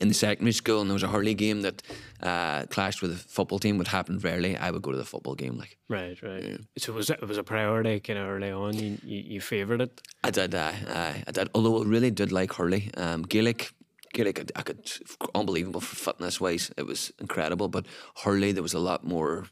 in 0.00 0.08
the 0.08 0.14
secondary 0.14 0.52
school 0.52 0.80
and 0.80 0.90
there 0.90 0.94
was 0.94 1.02
a 1.02 1.08
hurley 1.08 1.34
game 1.34 1.62
that 1.62 1.82
uh, 2.22 2.62
clashed 2.66 3.02
with 3.02 3.12
the 3.12 3.18
football 3.18 3.58
team, 3.58 3.78
would 3.78 3.88
happen 3.88 4.18
rarely. 4.18 4.56
I 4.56 4.70
would 4.70 4.82
go 4.82 4.92
to 4.92 4.98
the 4.98 5.04
football 5.04 5.34
game. 5.34 5.56
Like 5.58 5.76
Right, 5.88 6.20
right. 6.22 6.60
So 6.78 6.92
was 6.92 7.10
it, 7.10 7.18
it 7.22 7.28
was 7.28 7.38
a 7.38 7.44
priority 7.44 8.00
kind 8.00 8.18
of 8.18 8.28
early 8.28 8.50
on. 8.50 8.74
You 8.74 8.98
you, 9.02 9.22
you 9.34 9.40
favoured 9.40 9.80
it. 9.80 10.00
I 10.24 10.30
did, 10.30 10.54
uh, 10.54 10.72
I, 10.88 11.24
I 11.26 11.30
did. 11.30 11.48
Although 11.54 11.82
I 11.82 11.84
really 11.84 12.10
did 12.10 12.32
like 12.32 12.52
hurley, 12.54 12.90
um, 12.96 13.22
Gaelic. 13.22 13.72
Gaelic, 14.14 14.40
I, 14.40 14.60
I 14.60 14.62
could 14.62 14.90
unbelievable 15.34 15.80
for 15.80 15.96
fitness 15.96 16.38
wise. 16.40 16.70
It 16.76 16.86
was 16.86 17.12
incredible, 17.18 17.68
but 17.68 17.86
hurley 18.24 18.52
there 18.52 18.62
was 18.62 18.74
a 18.74 18.78
lot 18.78 19.04
more 19.04 19.46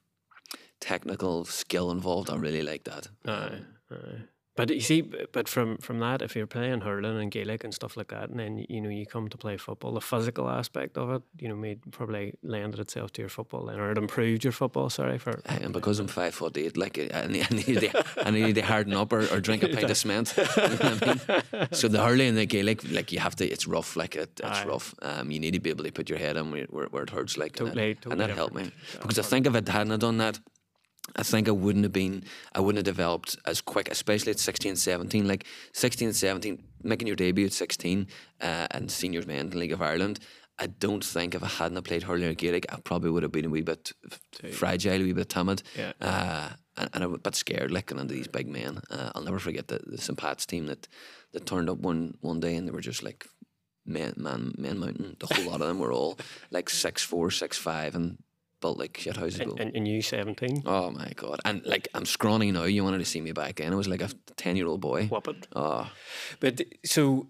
technical 0.81 1.44
skill 1.44 1.91
involved. 1.91 2.31
I 2.31 2.37
really 2.37 2.62
liked 2.62 2.85
that. 2.85 3.09
Aye, 3.26 3.61
aye. 3.91 4.23
But 4.61 4.75
you 4.75 4.81
see, 4.81 5.01
but 5.33 5.49
from 5.49 5.79
from 5.79 5.99
that, 6.01 6.23
if 6.23 6.37
you're 6.37 6.47
playing 6.47 6.81
hurling 6.83 7.19
and 7.23 7.31
Gaelic 7.31 7.65
and 7.65 7.73
stuff 7.75 7.97
like 7.97 8.09
that, 8.09 8.29
and 8.31 8.39
then 8.39 8.53
you 8.69 8.81
know 8.81 8.91
you 8.91 9.07
come 9.07 9.29
to 9.29 9.39
play 9.39 9.57
football, 9.57 9.93
the 9.95 10.01
physical 10.01 10.49
aspect 10.49 10.99
of 10.99 11.11
it, 11.11 11.23
you 11.39 11.49
know, 11.49 11.57
made 11.57 11.79
probably 11.93 12.35
lended 12.43 12.81
itself 12.81 13.12
to 13.15 13.23
your 13.23 13.29
football, 13.29 13.67
then, 13.67 13.79
or 13.81 13.91
it 13.93 13.99
improved 13.99 14.45
your 14.45 14.53
football. 14.53 14.91
Sorry 14.91 15.19
for. 15.19 15.41
Aye, 15.49 15.61
And 15.65 15.73
because 15.73 15.99
I'm 15.99 16.09
five 16.09 16.35
foot 16.35 16.57
eight, 16.59 16.77
like 16.77 16.99
I 16.99 17.27
need, 17.27 17.47
I 17.51 17.55
need, 17.55 17.81
to, 17.81 18.05
I 18.27 18.31
need 18.31 18.55
to 18.55 18.62
harden 18.62 18.93
up 18.95 19.12
or, 19.12 19.23
or 19.33 19.41
drink 19.41 19.62
a 19.62 19.69
pint 19.69 19.91
of 19.91 19.97
cement. 20.03 20.35
You 20.37 20.45
know 20.45 20.79
I 20.83 21.07
mean? 21.07 21.69
So 21.73 21.89
the 21.89 22.03
hurling 22.03 22.29
and 22.29 22.39
the 22.39 22.47
Gaelic, 22.47 22.91
like 22.91 23.12
you 23.12 23.21
have 23.21 23.37
to, 23.37 23.45
it's 23.49 23.67
rough. 23.67 23.97
Like 23.97 24.15
it, 24.17 24.41
it's 24.43 24.61
Aye. 24.61 24.67
rough. 24.67 24.95
Um, 25.03 25.31
you 25.31 25.41
need 25.41 25.55
to 25.55 25.61
be 25.61 25.71
able 25.71 25.85
to 25.85 25.93
put 25.93 26.09
your 26.11 26.19
head 26.19 26.37
in 26.37 26.51
where, 26.51 26.67
where, 26.71 26.87
where 26.87 27.03
it 27.05 27.11
hurts. 27.11 27.37
Like 27.37 27.59
and 27.61 27.69
that- 27.69 27.81
Totally, 27.81 28.12
and 28.12 28.21
that 28.21 28.31
helped 28.31 28.55
me 28.55 28.71
because 29.01 29.19
I 29.19 29.23
think 29.23 29.47
if 29.47 29.55
I 29.55 29.62
hadn't 29.73 29.99
done 30.01 30.19
that. 30.19 30.39
I 31.17 31.23
think 31.23 31.49
I 31.49 31.53
wouldn't 31.53 31.85
have 31.85 31.93
been, 31.93 32.25
I 32.55 32.61
wouldn't 32.61 32.87
have 32.87 32.95
developed 32.97 33.37
as 33.47 33.61
quick, 33.61 33.89
especially 33.91 34.31
at 34.31 34.39
16, 34.39 34.77
17. 34.77 35.27
Like 35.27 35.47
16, 35.73 36.12
17, 36.12 36.62
making 36.83 37.07
your 37.07 37.17
debut 37.17 37.47
at 37.47 37.53
16 37.53 38.07
uh, 38.41 38.67
and 38.71 38.91
seniors 38.91 39.27
men 39.27 39.41
in 39.41 39.51
the 39.51 39.59
League 39.59 39.73
of 39.73 39.83
Ireland. 39.83 40.21
I 40.59 40.67
don't 40.67 41.03
think 41.03 41.35
if 41.35 41.43
I 41.43 41.47
hadn't 41.47 41.83
played 41.85 42.03
hurling 42.03 42.29
or 42.29 42.35
Gaelic, 42.35 42.67
I 42.71 42.77
probably 42.77 43.11
would 43.11 43.23
have 43.23 43.33
been 43.33 43.47
a 43.47 43.51
wee 43.51 43.62
bit 43.62 43.93
fragile, 44.53 45.01
a 45.01 45.03
wee 45.03 45.15
bit 45.15 45.31
timid. 45.31 45.62
Yeah. 45.77 45.93
Uh, 46.01 46.51
and, 46.77 46.91
and 46.93 47.05
a 47.05 47.09
bit 47.19 47.35
scared 47.35 47.71
looking 47.71 47.99
under 47.99 48.12
these 48.12 48.29
big 48.29 48.47
men. 48.47 48.81
Uh, 48.91 49.11
I'll 49.15 49.23
never 49.23 49.39
forget 49.39 49.69
the, 49.69 49.81
the 49.87 49.99
St. 49.99 50.19
Pat's 50.19 50.45
team 50.45 50.67
that, 50.67 50.87
that 51.33 51.47
turned 51.47 51.71
up 51.71 51.79
one, 51.79 52.19
one 52.21 52.41
day 52.41 52.57
and 52.57 52.69
they 52.69 52.73
were 52.73 52.83
just 52.83 53.03
like 53.03 53.27
men, 53.87 54.15
man, 54.17 54.55
men 54.59 54.79
mountain. 54.79 55.17
The 55.19 55.35
whole 55.35 55.51
lot 55.51 55.61
of 55.61 55.69
them 55.69 55.79
were 55.79 55.93
all 55.93 56.19
like 56.51 56.69
six 56.69 57.03
four, 57.03 57.31
six 57.31 57.57
five, 57.57 57.95
and 57.95 58.19
built 58.61 58.79
like 58.79 58.97
shit 58.99 59.17
houses. 59.17 59.41
And, 59.41 59.59
and, 59.61 59.77
and 59.77 59.89
you 59.89 60.03
seventeen, 60.03 60.62
Oh 60.67 60.91
my 60.91 61.12
god! 61.17 61.41
And 61.45 61.65
like 61.67 61.89
I'm 61.95 62.05
scrawny 62.07 62.53
now. 62.53 62.65
You 62.65 62.85
wanted 62.85 62.99
to 62.99 63.05
see 63.05 63.21
me 63.21 63.33
back 63.33 63.57
then. 63.57 63.73
I 63.73 63.77
was 63.77 63.89
like 63.89 64.03
a 64.03 64.11
ten 64.37 64.57
year 64.57 64.67
old 64.67 64.81
boy. 64.81 65.07
whoop 65.07 65.29
it. 65.29 65.47
Oh, 65.55 65.91
But 66.41 66.61
so. 66.85 67.29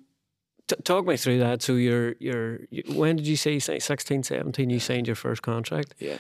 T- 0.69 0.77
talk 0.85 1.05
me 1.05 1.17
through 1.17 1.41
that. 1.41 1.63
So 1.63 1.75
you're 1.75 2.15
you're 2.21 2.61
you, 2.71 2.83
when 2.95 3.17
did 3.17 3.27
you 3.27 3.37
say 3.37 3.59
say 3.59 3.81
16, 3.81 4.23
17 4.23 4.71
you 4.71 4.79
signed 4.79 5.09
your 5.09 5.17
first 5.17 5.43
contract? 5.43 5.95
yeah. 5.99 6.19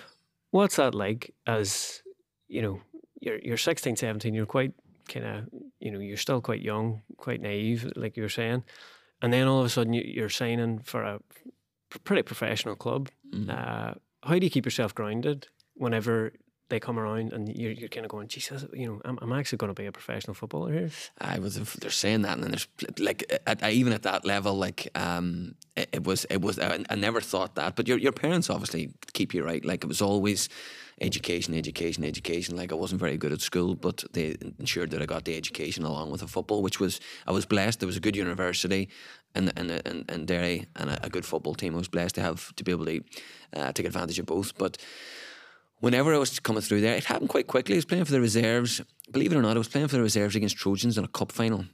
What's 0.51 0.75
that 0.77 0.93
like 0.95 1.33
as 1.47 2.03
you 2.49 2.61
know, 2.61 2.81
you're 3.21 3.39
you're 3.39 3.57
16, 3.57 3.95
17, 3.95 4.35
you're 4.35 4.47
quite 4.47 4.73
kind 5.09 5.25
of, 5.27 5.45
you 5.79 5.93
know, 5.93 6.01
you're 6.01 6.17
still 6.17 6.41
quite 6.41 6.63
young, 6.63 7.03
quite 7.17 7.41
naive, 7.41 7.93
like 7.95 8.17
you're 8.17 8.29
saying. 8.29 8.65
And 9.23 9.33
then 9.33 9.47
all 9.47 9.61
of 9.61 9.67
a 9.67 9.69
sudden 9.69 9.93
you, 9.93 10.03
you're 10.05 10.29
signing 10.29 10.81
for 10.81 11.03
a 11.03 11.21
pretty 12.05 12.23
professional 12.23 12.75
club. 12.75 13.09
Mm. 13.33 13.51
Uh, 13.51 13.95
how 14.23 14.39
do 14.39 14.45
you 14.45 14.51
keep 14.51 14.65
yourself 14.65 14.95
grounded 14.95 15.49
whenever 15.75 16.33
they 16.71 16.81
come 16.81 16.99
around 16.99 17.33
and 17.33 17.55
you're, 17.57 17.73
you're 17.73 17.89
kind 17.89 18.07
of 18.07 18.11
going, 18.11 18.29
Jesus, 18.29 18.65
you 18.73 18.87
know, 18.87 19.01
I'm, 19.05 19.19
I'm 19.21 19.33
actually 19.33 19.59
going 19.59 19.75
to 19.75 19.81
be 19.81 19.87
a 19.87 19.93
professional 19.93 20.35
footballer 20.35 20.73
here. 20.73 20.91
I 21.21 21.39
was. 21.39 21.57
They're 21.57 21.91
saying 21.91 22.23
that, 22.23 22.35
and 22.35 22.43
then 22.43 22.53
there's 22.53 22.69
like 22.99 23.31
at, 23.47 23.63
even 23.71 23.93
at 23.93 24.03
that 24.05 24.25
level, 24.25 24.55
like 24.55 24.89
um, 24.95 25.57
it, 25.77 25.89
it 25.93 26.05
was. 26.05 26.25
It 26.31 26.41
was. 26.41 26.59
I, 26.59 26.83
I 26.89 26.95
never 26.95 27.21
thought 27.21 27.57
that, 27.57 27.77
but 27.77 27.87
your 27.89 27.99
your 27.99 28.13
parents 28.13 28.49
obviously 28.49 28.93
keep 29.13 29.35
you 29.35 29.45
right. 29.45 29.65
Like 29.65 29.85
it 29.85 29.89
was 29.89 30.01
always 30.01 30.49
education, 31.01 31.55
education, 31.55 32.05
education. 32.05 32.57
Like 32.57 32.73
I 32.73 32.77
wasn't 32.77 33.01
very 33.01 33.17
good 33.17 33.33
at 33.33 33.41
school, 33.41 33.75
but 33.75 34.05
they 34.13 34.37
ensured 34.59 34.91
that 34.91 35.03
I 35.03 35.07
got 35.07 35.25
the 35.25 35.37
education 35.37 35.85
along 35.85 36.11
with 36.11 36.21
the 36.21 36.29
football, 36.29 36.63
which 36.63 36.79
was 36.79 37.01
I 37.27 37.33
was 37.33 37.47
blessed. 37.47 37.81
There 37.81 37.87
was 37.87 37.97
a 37.97 38.01
good 38.01 38.17
university. 38.17 38.89
And 39.35 39.53
and 39.57 39.71
and, 39.71 40.11
and 40.11 40.27
Derry 40.27 40.67
and 40.77 40.91
a, 40.91 41.07
a 41.07 41.11
good 41.11 41.25
football 41.25 41.55
team. 41.55 41.75
I 41.75 41.79
was 41.79 41.89
blessed 41.89 42.17
to 42.17 42.23
have 42.23 42.55
to 42.57 42.65
be 42.65 42.73
able 42.73 42.87
to 42.87 43.01
uh, 43.55 43.73
take 43.73 43.87
advantage 43.87 44.19
of 44.19 44.27
both. 44.27 44.59
But 44.59 44.79
whenever 45.79 46.15
I 46.15 46.19
was 46.19 46.39
coming 46.41 46.63
through 46.63 46.81
there, 46.81 46.95
it 46.95 47.05
happened 47.05 47.29
quite 47.29 47.47
quickly. 47.47 47.75
I 47.75 47.79
was 47.79 47.85
playing 47.85 48.05
for 48.05 48.13
the 48.13 48.21
reserves. 48.21 48.81
Believe 49.11 49.33
it 49.33 49.37
or 49.37 49.43
not, 49.43 49.57
I 49.57 49.59
was 49.59 49.69
playing 49.69 49.89
for 49.89 49.97
the 49.97 50.03
reserves 50.03 50.37
against 50.37 50.57
Trojans 50.57 50.97
in 50.97 51.05
a 51.05 51.09
cup 51.09 51.33
final 51.33 51.65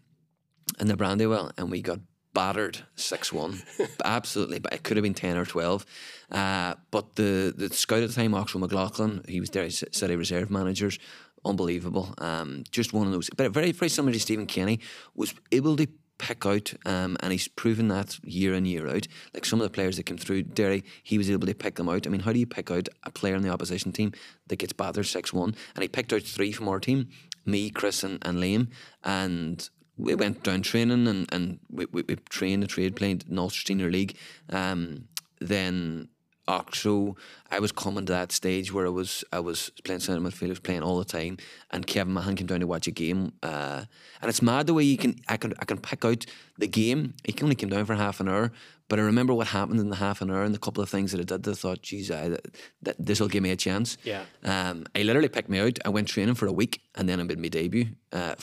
in 0.80 0.88
the 0.88 0.96
Brandywell, 0.96 1.52
and 1.56 1.70
we 1.70 1.82
got 1.82 2.00
battered 2.32 2.78
six 2.96 3.32
one. 3.32 3.62
Absolutely, 4.04 4.58
but 4.58 4.72
it 4.72 4.82
could 4.82 4.96
have 4.96 5.04
been 5.04 5.14
ten 5.14 5.36
or 5.36 5.44
twelve. 5.44 5.86
Uh, 6.30 6.74
but 6.90 7.16
the 7.16 7.54
the 7.56 7.70
scout 7.70 8.02
at 8.02 8.08
the 8.08 8.14
time, 8.14 8.34
Oxo 8.34 8.58
McLaughlin, 8.58 9.24
he 9.28 9.40
was 9.40 9.50
there, 9.50 9.68
City 9.70 10.16
Reserve 10.16 10.50
managers. 10.50 10.98
Unbelievable. 11.44 12.12
Um, 12.18 12.64
just 12.72 12.92
one 12.92 13.06
of 13.06 13.12
those, 13.12 13.30
but 13.36 13.50
very 13.52 13.72
very 13.72 13.88
similar 13.88 14.12
to 14.12 14.20
Stephen 14.20 14.46
Kenny, 14.46 14.80
was 15.14 15.34
able 15.52 15.76
to 15.76 15.88
pick 16.18 16.46
out, 16.46 16.72
um, 16.84 17.16
and 17.20 17.32
he's 17.32 17.48
proven 17.48 17.88
that 17.88 18.18
year 18.24 18.54
in 18.54 18.64
year 18.64 18.88
out. 18.88 19.06
Like 19.34 19.44
some 19.44 19.60
of 19.60 19.64
the 19.64 19.74
players 19.74 19.96
that 19.96 20.06
came 20.06 20.18
through 20.18 20.42
Derry, 20.42 20.84
he 21.02 21.18
was 21.18 21.30
able 21.30 21.46
to 21.46 21.54
pick 21.54 21.76
them 21.76 21.88
out. 21.88 22.06
I 22.06 22.10
mean, 22.10 22.22
how 22.22 22.32
do 22.32 22.38
you 22.38 22.46
pick 22.46 22.70
out 22.70 22.88
a 23.04 23.10
player 23.10 23.34
in 23.34 23.42
the 23.42 23.50
opposition 23.50 23.92
team 23.92 24.12
that 24.46 24.56
gets 24.56 24.72
battered 24.72 25.06
six 25.06 25.32
one? 25.32 25.54
And 25.74 25.82
he 25.82 25.88
picked 25.88 26.12
out 26.12 26.22
three 26.22 26.52
from 26.52 26.68
our 26.68 26.80
team, 26.80 27.08
me, 27.44 27.70
Chris, 27.70 28.02
and, 28.02 28.18
and 28.22 28.38
Liam, 28.38 28.68
and 29.04 29.68
we 29.96 30.14
went 30.14 30.42
down 30.42 30.62
training 30.62 31.08
and, 31.08 31.26
and 31.32 31.58
we, 31.70 31.86
we, 31.90 32.02
we 32.02 32.16
trained 32.28 32.62
the 32.62 32.66
trade 32.66 32.96
playing 32.96 33.22
in 33.28 33.38
Ulster 33.38 33.62
Senior 33.66 33.90
League. 33.90 34.16
Um, 34.50 35.08
then 35.40 36.08
Oxo, 36.48 37.16
I 37.50 37.60
was 37.60 37.72
coming 37.72 38.06
to 38.06 38.12
that 38.12 38.32
stage 38.32 38.72
where 38.72 38.86
I 38.86 38.90
was 38.90 39.24
I 39.32 39.40
was 39.40 39.70
playing 39.84 40.00
centre 40.00 40.20
midfield, 40.20 40.46
I 40.46 40.50
was 40.50 40.60
playing 40.60 40.82
all 40.82 40.98
the 40.98 41.04
time, 41.04 41.38
and 41.70 41.86
Kevin 41.86 42.14
Mahon 42.14 42.36
came 42.36 42.46
down 42.46 42.60
to 42.60 42.66
watch 42.66 42.86
a 42.86 42.90
game. 42.90 43.32
Uh, 43.42 43.84
and 44.20 44.28
it's 44.28 44.42
mad 44.42 44.66
the 44.66 44.74
way 44.74 44.84
you 44.84 44.96
can 44.96 45.16
I 45.28 45.36
can 45.36 45.54
I 45.58 45.64
can 45.64 45.78
pick 45.78 46.04
out 46.04 46.26
the 46.58 46.66
game. 46.66 47.14
He 47.24 47.34
only 47.42 47.54
came 47.54 47.68
down 47.68 47.84
for 47.84 47.94
half 47.94 48.20
an 48.20 48.28
hour, 48.28 48.50
but 48.88 48.98
I 48.98 49.02
remember 49.02 49.34
what 49.34 49.48
happened 49.48 49.80
in 49.80 49.90
the 49.90 49.96
half 49.96 50.22
an 50.22 50.30
hour 50.30 50.42
and 50.42 50.54
the 50.54 50.58
couple 50.58 50.82
of 50.82 50.88
things 50.88 51.12
that 51.12 51.20
I 51.20 51.24
did. 51.24 51.42
That 51.42 51.50
I 51.50 51.54
thought, 51.54 51.82
geez, 51.82 52.10
I, 52.10 52.36
that, 52.82 52.96
this 52.98 53.20
will 53.20 53.28
give 53.28 53.42
me 53.42 53.50
a 53.50 53.56
chance. 53.56 53.98
Yeah. 54.04 54.24
Um, 54.44 54.86
I 54.94 55.02
literally 55.02 55.28
picked 55.28 55.48
me 55.48 55.58
out. 55.58 55.78
I 55.84 55.88
went 55.88 56.08
training 56.08 56.34
for 56.34 56.46
a 56.46 56.52
week, 56.52 56.82
and 56.94 57.08
then 57.08 57.20
I 57.20 57.24
made 57.24 57.38
my 57.38 57.48
debut 57.48 57.86
uh, 58.12 58.34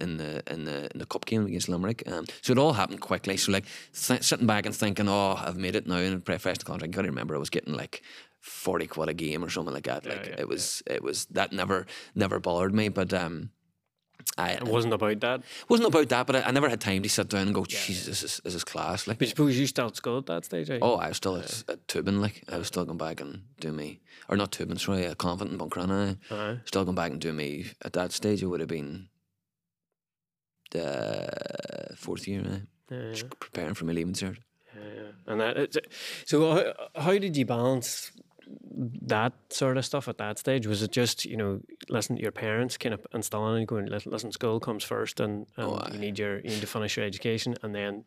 in 0.00 0.18
the 0.18 0.42
in 0.50 0.64
the 0.64 0.90
in 0.92 0.98
the 0.98 1.06
cup 1.06 1.24
game 1.26 1.46
against 1.46 1.68
Limerick. 1.68 2.02
Um, 2.10 2.26
so 2.42 2.52
it 2.52 2.58
all 2.58 2.74
happened 2.74 3.00
quickly. 3.00 3.36
So 3.36 3.52
like 3.52 3.64
th- 3.94 4.22
sitting 4.22 4.46
back 4.46 4.66
and 4.66 4.74
thinking, 4.74 5.08
oh, 5.08 5.36
I've 5.38 5.56
made 5.56 5.74
it 5.76 5.86
now 5.86 5.96
in 5.96 6.14
a 6.14 6.18
professional 6.18 6.66
contract. 6.66 6.94
I 6.94 6.96
got 6.96 7.02
to 7.02 7.08
remember 7.08 7.34
I 7.34 7.38
was 7.38 7.50
getting 7.50 7.74
like. 7.74 8.02
40 8.40 8.86
quid 8.86 9.08
a 9.08 9.14
game 9.14 9.44
or 9.44 9.50
something 9.50 9.74
like 9.74 9.84
that 9.84 10.06
like 10.06 10.26
yeah, 10.26 10.36
it 10.38 10.48
was 10.48 10.82
it 10.86 11.02
was 11.02 11.26
that 11.26 11.52
never 11.52 11.86
never 12.14 12.38
bothered 12.40 12.74
me 12.74 12.88
but 12.88 13.12
um 13.12 13.50
I, 14.36 14.52
It 14.52 14.64
wasn't 14.64 14.94
about 14.94 15.20
that. 15.20 15.42
wasn't 15.68 15.88
about 15.88 16.08
that, 16.10 16.26
but 16.26 16.36
I, 16.36 16.42
I 16.42 16.50
never 16.50 16.68
had 16.68 16.80
time 16.80 17.02
to 17.02 17.08
sit 17.08 17.28
down 17.28 17.46
and 17.46 17.54
go, 17.54 17.64
Jesus, 17.64 18.04
this 18.06 18.22
is 18.22 18.40
this 18.44 18.54
is 18.54 18.62
class. 18.62 19.06
Like, 19.06 19.18
But 19.18 19.28
suppose 19.28 19.58
you 19.58 19.66
still 19.66 19.86
at 19.86 19.96
school 19.96 20.18
at 20.18 20.26
that 20.26 20.44
stage, 20.44 20.70
eh? 20.70 20.78
oh, 20.82 20.96
I 20.96 21.08
was 21.08 21.16
still 21.16 21.36
at, 21.36 21.64
at 21.68 21.86
Tooban, 21.88 22.20
like 22.20 22.44
I 22.48 22.58
was 22.58 22.66
still 22.66 22.84
going 22.84 22.98
back 22.98 23.20
and 23.20 23.42
doing 23.58 23.76
me, 23.76 24.00
or 24.28 24.36
not 24.36 24.52
Tooban, 24.52 24.78
sorry, 24.78 25.04
a 25.06 25.14
convent 25.14 25.52
in 25.52 25.58
Buncrana. 25.58 26.18
Aye. 26.30 26.58
Still 26.66 26.84
going 26.84 26.94
back 26.94 27.10
and 27.12 27.20
doing 27.20 27.36
me 27.36 27.66
at 27.82 27.94
that 27.94 28.12
stage. 28.12 28.42
It 28.42 28.46
would 28.46 28.60
have 28.60 28.68
been 28.68 29.08
the 30.70 31.94
fourth 31.96 32.28
year, 32.28 32.42
eh? 32.90 32.94
Yeah, 32.94 33.22
preparing 33.40 33.74
for 33.74 33.84
my 33.84 33.92
leaving 33.92 34.14
cert. 34.14 34.38
yeah, 34.76 34.82
yeah. 34.94 35.10
And 35.26 35.40
that 35.40 35.56
it's, 35.56 35.78
so 36.26 36.52
how, 36.94 37.02
how 37.02 37.18
did 37.18 37.36
you 37.36 37.44
balance 37.44 38.12
that 38.78 39.32
sort 39.50 39.76
of 39.76 39.84
stuff 39.84 40.08
at 40.08 40.18
that 40.18 40.38
stage? 40.38 40.66
Was 40.66 40.82
it 40.82 40.92
just 40.92 41.24
you 41.24 41.36
know 41.36 41.60
listen 41.88 42.16
to 42.16 42.22
your 42.22 42.32
parents 42.32 42.76
kind 42.76 42.94
of 42.94 43.06
installing 43.12 43.58
and 43.58 43.68
going 43.68 43.86
listen, 43.86 44.12
listen 44.12 44.30
school 44.32 44.60
comes 44.60 44.84
first 44.84 45.20
and, 45.20 45.46
and 45.56 45.66
Oh, 45.66 45.82
you 45.92 45.98
need 45.98 46.18
your 46.18 46.36
you 46.36 46.50
need 46.50 46.60
to 46.60 46.66
finish 46.66 46.96
your 46.96 47.04
education 47.04 47.56
and 47.62 47.74
then 47.74 48.04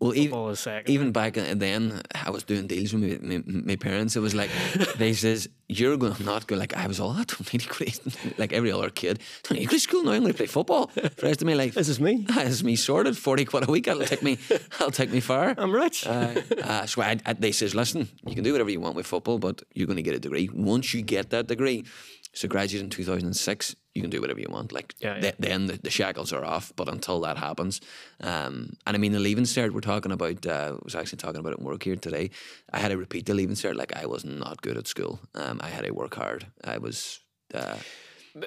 Well, 0.00 0.14
even 0.14 0.30
football 0.30 0.50
is 0.50 0.60
second. 0.60 0.90
even 0.92 1.10
back 1.12 1.34
then, 1.34 2.02
I 2.14 2.30
was 2.30 2.44
doing 2.44 2.68
deals 2.68 2.92
with 2.94 3.20
my, 3.20 3.38
my, 3.38 3.42
my 3.46 3.76
parents. 3.76 4.14
It 4.14 4.20
was 4.20 4.34
like 4.34 4.50
they 4.96 5.12
says 5.12 5.48
you're 5.66 5.96
going 5.96 6.14
to 6.14 6.22
not 6.22 6.46
go 6.46 6.54
like 6.56 6.76
I 6.76 6.86
was 6.86 7.00
all 7.00 7.12
that 7.14 7.28
don't 7.28 7.52
need 7.52 7.62
to 7.62 7.68
go 7.68 7.84
to- 7.84 8.34
like 8.38 8.52
every 8.52 8.70
other 8.70 8.90
kid. 8.90 9.18
Don't 9.42 9.58
need 9.58 9.64
to 9.64 9.70
go 9.70 9.76
to 9.76 9.80
school 9.80 10.04
now. 10.04 10.12
I'm 10.12 10.20
going 10.20 10.32
to 10.32 10.36
play 10.36 10.46
football 10.46 10.86
for 10.86 11.00
the 11.00 11.26
rest 11.26 11.42
of 11.42 11.46
my 11.46 11.54
life. 11.54 11.74
this 11.74 11.88
is 11.88 11.98
me. 12.00 12.24
This 12.34 12.50
is 12.50 12.64
me 12.64 12.76
sorted. 12.76 13.16
Forty 13.16 13.44
quid 13.44 13.68
a 13.68 13.72
week. 13.72 13.86
That'll 13.86 14.04
take 14.06 14.22
me. 14.22 14.36
That'll 14.78 14.92
take 14.92 15.10
me 15.10 15.20
far. 15.20 15.54
I'm 15.58 15.72
rich. 15.72 16.06
Uh, 16.06 16.40
uh, 16.62 16.86
so 16.86 17.02
I, 17.02 17.18
I, 17.26 17.32
they 17.32 17.52
says, 17.52 17.74
listen, 17.74 18.08
you 18.24 18.34
can 18.34 18.44
do 18.44 18.52
whatever 18.52 18.70
you 18.70 18.80
want 18.80 18.94
with 18.94 19.06
football, 19.06 19.38
but 19.38 19.62
you're 19.74 19.86
going 19.88 19.96
to 19.96 20.02
get 20.02 20.14
a 20.14 20.20
degree. 20.20 20.48
Once 20.52 20.94
you 20.94 21.02
get 21.02 21.30
that 21.30 21.48
degree, 21.48 21.84
so 22.32 22.46
graduate 22.46 22.84
in 22.84 22.90
2006, 22.90 23.74
you 23.98 24.02
can 24.02 24.10
do 24.10 24.20
whatever 24.20 24.40
you 24.40 24.48
want. 24.50 24.72
Like 24.72 24.94
Yeah, 25.00 25.14
yeah. 25.14 25.20
th- 25.20 25.34
then 25.38 25.66
the, 25.66 25.76
the 25.76 25.90
shackles 25.90 26.32
are 26.32 26.44
off. 26.44 26.72
But 26.76 26.88
until 26.88 27.20
that 27.20 27.36
happens, 27.36 27.80
um, 28.20 28.54
and 28.86 28.96
I 28.96 28.98
mean 28.98 29.12
the 29.12 29.20
leaving 29.20 29.44
cert 29.44 29.72
we're 29.72 29.80
talking 29.80 30.12
about. 30.12 30.46
Uh, 30.46 30.76
I 30.76 30.84
was 30.84 30.94
actually 30.94 31.18
talking 31.18 31.40
about 31.40 31.52
it 31.52 31.58
in 31.58 31.64
work 31.64 31.82
here 31.82 31.96
today. 31.96 32.30
I 32.72 32.78
had 32.78 32.90
to 32.90 32.96
repeat 32.96 33.26
the 33.26 33.34
leaving 33.34 33.56
cert. 33.56 33.76
Like 33.76 33.96
I 33.96 34.06
was 34.06 34.24
not 34.24 34.62
good 34.62 34.78
at 34.78 34.86
school. 34.86 35.20
Um, 35.34 35.60
I 35.62 35.68
had 35.68 35.84
to 35.84 35.90
work 35.90 36.14
hard. 36.14 36.46
I 36.64 36.78
was. 36.78 37.20
Uh, 37.52 37.76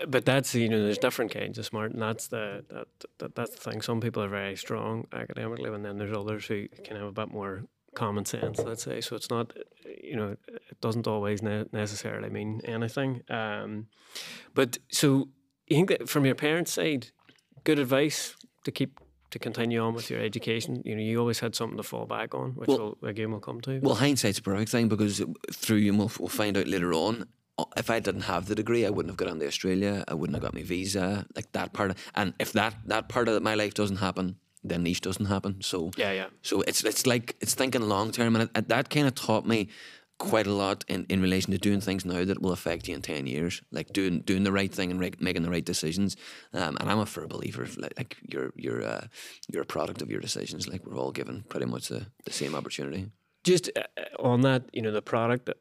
but 0.07 0.25
that's 0.25 0.55
you 0.55 0.69
know 0.69 0.81
there's 0.81 0.97
different 0.97 1.31
kinds 1.31 1.57
of 1.57 1.65
smart 1.65 1.91
and 1.91 2.01
that's 2.01 2.27
the 2.27 2.63
that, 2.69 2.87
that 3.17 3.35
that's 3.35 3.51
the 3.51 3.71
thing 3.71 3.81
some 3.81 3.99
people 3.99 4.23
are 4.23 4.29
very 4.29 4.55
strong 4.55 5.07
academically 5.11 5.69
and 5.69 5.83
then 5.83 5.97
there's 5.97 6.15
others 6.15 6.45
who 6.45 6.67
can 6.83 6.95
have 6.95 7.07
a 7.07 7.11
bit 7.11 7.31
more 7.31 7.63
common 7.95 8.23
sense 8.23 8.59
let's 8.59 8.83
say 8.83 9.01
so 9.01 9.15
it's 9.15 9.29
not 9.29 9.51
you 10.01 10.15
know 10.15 10.37
it 10.47 10.79
doesn't 10.79 11.07
always 11.07 11.41
ne- 11.41 11.65
necessarily 11.73 12.29
mean 12.29 12.61
anything 12.63 13.21
um 13.29 13.87
but 14.53 14.77
so 14.91 15.27
you 15.71 15.75
think 15.77 15.89
that 15.89 16.09
from 16.09 16.25
your 16.25 16.35
parents 16.35 16.71
side 16.73 17.07
good 17.63 17.79
advice 17.79 18.35
to 18.65 18.71
keep 18.71 18.99
to 19.31 19.39
continue 19.39 19.79
on 19.81 19.93
with 19.93 20.09
your 20.11 20.19
education 20.19 20.81
you 20.85 20.93
know 20.95 21.01
you 21.01 21.17
always 21.19 21.39
had 21.39 21.55
something 21.55 21.77
to 21.77 21.83
fall 21.83 22.05
back 22.05 22.35
on 22.35 22.51
which 22.59 22.67
Well- 22.67 22.97
will, 23.01 23.07
again 23.09 23.31
will 23.31 23.39
come 23.39 23.61
to 23.61 23.79
Well, 23.81 23.95
hindsight's 23.95 24.39
a 24.39 24.41
perfect 24.41 24.71
thing 24.71 24.87
because 24.89 25.23
through, 25.53 25.87
and 25.89 25.97
we'll, 25.99 26.11
we'll 26.19 26.27
find 26.41 26.57
out 26.57 26.67
later 26.67 26.91
on, 26.93 27.13
uh, 27.57 27.65
if 27.77 27.89
I 27.89 27.99
didn't 27.99 28.21
have 28.33 28.43
the 28.47 28.55
degree, 28.55 28.85
I 28.85 28.89
wouldn't 28.89 29.11
have 29.11 29.17
got 29.17 29.29
on 29.29 29.39
to 29.39 29.47
Australia. 29.47 30.03
I 30.07 30.13
wouldn't 30.15 30.35
have 30.35 30.43
got 30.43 30.53
my 30.53 30.63
visa. 30.63 31.25
Like 31.35 31.51
that 31.53 31.71
part, 31.73 31.91
of, 31.91 31.95
and 32.15 32.33
if 32.39 32.51
that 32.53 32.73
that 32.87 33.07
part 33.13 33.27
of 33.29 33.41
my 33.43 33.55
life 33.55 33.73
doesn't 33.73 33.97
happen, 34.07 34.35
then 34.69 34.83
niche 34.83 35.01
doesn't 35.01 35.27
happen. 35.35 35.61
So 35.61 35.91
yeah 35.97 36.11
yeah 36.19 36.27
so 36.41 36.61
it's 36.69 36.83
it's 36.83 37.05
like 37.13 37.35
it's 37.43 37.53
thinking 37.55 37.83
long 37.95 38.11
term, 38.11 38.35
and 38.35 38.43
it, 38.45 38.49
it- 38.57 38.67
that 38.69 38.89
kind 38.89 39.07
of 39.07 39.15
taught 39.15 39.45
me 39.45 39.67
quite 40.29 40.49
a 40.49 40.53
lot 40.53 40.85
in, 40.87 41.05
in 41.09 41.21
relation 41.21 41.51
to 41.51 41.57
doing 41.57 41.81
things 41.81 42.05
now 42.05 42.25
that 42.25 42.41
will 42.41 42.53
affect 42.53 42.87
you 42.87 42.95
in 42.95 43.01
ten 43.01 43.27
years, 43.27 43.61
like 43.71 43.91
doing 43.93 44.23
doing 44.25 44.43
the 44.43 44.51
right 44.59 44.73
thing 44.73 44.91
and 44.91 44.99
re- 44.99 45.19
making 45.19 45.43
the 45.43 45.49
right 45.55 45.65
decisions. 45.65 46.17
Um, 46.53 46.77
and 46.79 46.89
I'm 46.89 46.99
a 46.99 47.05
firm 47.05 47.27
believer, 47.27 47.65
like, 47.77 47.93
like 47.97 48.17
you're 48.31 48.51
you're 48.55 48.83
uh, 48.83 49.07
you're 49.49 49.63
a 49.63 49.73
product 49.75 50.01
of 50.01 50.09
your 50.09 50.21
decisions. 50.21 50.67
Like 50.67 50.85
we're 50.85 51.01
all 51.01 51.11
given 51.11 51.43
pretty 51.49 51.65
much 51.65 51.87
the, 51.87 52.05
the 52.25 52.33
same 52.33 52.55
opportunity. 52.55 53.03
just 53.43 53.69
uh, 53.75 53.81
uh, 53.97 54.21
on 54.21 54.41
that, 54.41 54.63
you 54.73 54.81
know, 54.81 54.91
the 54.91 55.01
product. 55.01 55.49
uh, 55.49 55.53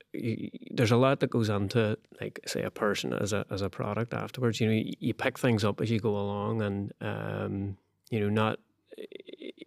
there's 0.70 0.90
a 0.90 0.96
lot 0.96 1.20
that 1.20 1.30
goes 1.30 1.48
into, 1.48 1.96
like, 2.20 2.40
say, 2.46 2.62
a 2.62 2.70
person 2.70 3.12
as 3.12 3.32
a 3.32 3.44
as 3.50 3.62
a 3.62 3.70
product 3.70 4.14
afterwards. 4.14 4.60
You 4.60 4.66
know, 4.68 4.74
you, 4.74 4.92
you 4.98 5.14
pick 5.14 5.38
things 5.38 5.64
up 5.64 5.80
as 5.80 5.90
you 5.90 5.98
go 5.98 6.16
along, 6.16 6.62
and 6.62 6.92
um, 7.00 7.76
you 8.10 8.20
know, 8.20 8.28
not 8.28 8.58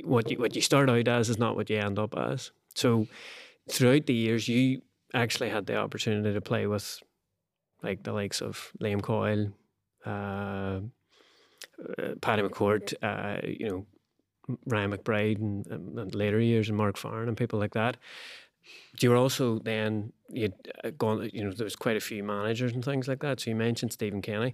what 0.04 0.30
you 0.30 0.38
what 0.38 0.56
you 0.56 0.62
start 0.62 0.90
out 0.90 1.08
as 1.08 1.30
is 1.30 1.38
not 1.38 1.56
what 1.56 1.70
you 1.70 1.78
end 1.78 2.00
up 2.00 2.16
as. 2.18 2.52
So, 2.76 3.08
throughout 3.70 4.06
the 4.06 4.14
years, 4.14 4.48
you 4.48 4.82
actually 5.14 5.50
had 5.50 5.66
the 5.66 5.78
opportunity 5.78 6.34
to 6.34 6.42
play 6.42 6.68
with, 6.68 7.02
like, 7.82 8.04
the 8.04 8.14
likes 8.14 8.42
of 8.42 8.72
Liam 8.82 9.02
Coyle, 9.02 9.54
uh, 10.06 10.80
uh, 11.98 12.16
Paddy 12.22 12.42
McCourt, 12.42 12.94
uh, 13.02 13.40
you 13.46 13.70
know, 13.70 13.86
Ryan 14.66 14.92
McBride 14.92 15.38
and, 15.38 15.66
and, 15.68 15.98
and 15.98 16.16
later 16.16 16.40
years 16.40 16.68
and 16.68 16.78
Mark 16.78 16.98
Farren 16.98 17.28
and 17.28 17.38
people 17.38 17.60
like 17.60 17.74
that. 17.74 17.98
You 19.02 19.10
were 19.10 19.16
also 19.16 19.60
then 19.60 20.14
you'd 20.30 20.54
uh, 20.84 20.92
gone. 20.92 21.30
You 21.34 21.44
know, 21.44 21.52
there 21.52 21.66
was 21.66 21.76
quite 21.76 21.98
a 21.98 22.02
few 22.02 22.24
managers 22.24 22.74
and 22.74 22.84
things 22.84 23.08
like 23.08 23.20
that. 23.22 23.40
So 23.40 23.50
you 23.50 23.56
mentioned 23.56 23.94
Stephen 23.94 24.22
Kenny. 24.22 24.54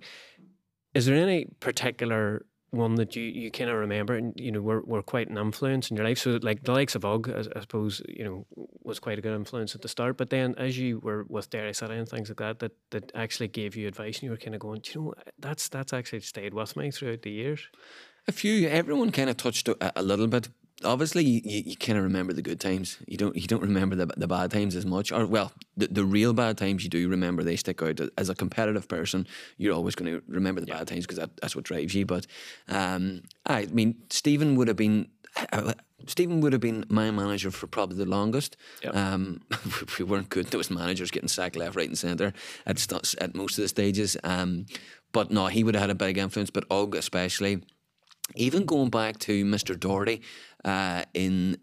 Is 0.94 1.06
there 1.06 1.16
any 1.16 1.46
particular 1.60 2.46
one 2.72 2.96
that 2.96 3.16
you, 3.16 3.24
you 3.24 3.52
kind 3.52 3.70
of 3.70 3.78
remember 3.78 4.16
and 4.16 4.34
you 4.40 4.52
know 4.52 4.62
were, 4.62 4.82
were 4.82 5.02
quite 5.02 5.30
an 5.30 5.38
influence 5.38 5.90
in 5.90 5.98
your 5.98 6.06
life? 6.06 6.20
So 6.20 6.40
like 6.42 6.64
the 6.64 6.74
likes 6.74 6.96
of 6.96 7.06
Ugg, 7.06 7.30
I, 7.30 7.40
I 7.58 7.62
suppose 7.62 8.02
you 8.08 8.24
know 8.24 8.46
was 8.84 9.00
quite 9.00 9.18
a 9.18 9.22
good 9.22 9.36
influence 9.36 9.76
at 9.76 9.82
the 9.82 9.88
start. 9.88 10.18
But 10.18 10.30
then 10.30 10.56
as 10.58 10.78
you 10.78 11.00
were 11.00 11.26
with 11.30 11.50
Derry 11.50 11.74
City 11.74 11.96
and 11.96 12.08
things 12.08 12.30
like 12.30 12.38
that, 12.38 12.60
that 12.60 12.72
that 12.92 13.12
actually 13.16 13.48
gave 13.48 13.76
you 13.76 13.88
advice 13.88 14.18
and 14.18 14.24
you 14.24 14.32
were 14.32 14.38
kind 14.38 14.56
of 14.56 14.62
going, 14.62 14.82
you 14.94 15.02
know, 15.02 15.14
that's 15.40 15.70
that's 15.70 15.94
actually 15.94 16.22
stayed 16.22 16.54
with 16.54 16.76
me 16.76 16.92
throughout 16.92 17.22
the 17.22 17.32
years. 17.32 17.68
A 18.28 18.32
few, 18.32 18.68
everyone 18.68 19.12
kind 19.12 19.30
of 19.30 19.38
touched 19.38 19.68
a, 19.68 20.00
a 20.00 20.04
little 20.04 20.28
bit. 20.28 20.50
Obviously, 20.83 21.24
you, 21.24 21.41
you, 21.43 21.75
kind 21.75 21.98
of 21.98 22.03
remember 22.05 22.31
the 22.31 22.41
good 22.41 22.59
times. 22.59 22.98
You 23.07 23.17
don't 23.17 23.36
you 23.36 23.48
don't 23.48 23.62
remember 23.62 23.95
the, 23.95 24.05
the 24.05 24.27
bad 24.27 24.51
times 24.51 24.75
as 24.75 24.86
much. 24.86 25.12
Or 25.12 25.25
well, 25.25 25.51
the, 25.75 25.88
the 25.88 26.05
real 26.05 26.33
bad 26.33 26.57
times 26.57 26.83
you 26.83 26.89
do 26.89 27.09
remember. 27.09 27.43
They 27.43 27.57
stick 27.57 27.81
out. 27.83 28.00
As 28.17 28.29
a 28.29 28.36
competitive 28.36 28.88
person, 28.88 29.27
you're 29.57 29.75
always 29.75 29.95
going 29.95 30.13
to 30.13 30.24
remember 30.27 30.62
the 30.62 30.67
bad 30.67 30.88
times 30.88 31.05
because 31.05 31.17
that, 31.17 31.31
that's 31.41 31.55
what 31.55 31.65
drives 31.65 31.93
you. 31.93 32.05
But 32.05 32.27
um, 32.69 33.24
I 33.45 33.65
mean, 33.65 33.95
Stephen 34.09 34.55
would 34.55 34.67
have 34.67 34.77
been. 34.77 35.09
Stephen 36.07 36.39
would 36.39 36.53
have 36.53 36.62
been 36.62 36.86
my 36.88 37.12
manager 37.12 37.51
for 37.51 37.67
probably 37.67 37.98
the 37.98 38.05
longest. 38.05 38.55
Yep. 38.81 38.95
Um, 38.95 39.41
we 40.00 40.05
weren't 40.05 40.29
good. 40.29 40.48
There 40.48 40.57
was 40.57 40.71
managers 40.71 41.12
getting 41.12 41.27
sacked 41.27 41.57
left, 41.57 41.75
right, 41.75 41.89
and 41.89 41.98
centre 41.98 42.31
at 42.65 42.79
st- 42.79 43.15
at 43.19 43.36
most 43.36 43.57
of 43.57 43.63
the 43.63 43.67
stages. 43.67 44.15
Um, 44.24 44.65
but 45.12 45.29
no, 45.29 45.48
he 45.48 45.63
would 45.63 45.75
have 45.75 45.81
had 45.81 45.89
a 45.89 45.95
big 45.95 46.17
influence. 46.17 46.50
But 46.50 46.63
Og 46.71 46.95
especially 46.95 47.63
even 48.36 48.65
going 48.65 48.89
back 48.89 49.19
to 49.19 49.45
Mr. 49.45 49.79
Doherty 49.79 50.21
uh, 50.63 51.03
in 51.13 51.57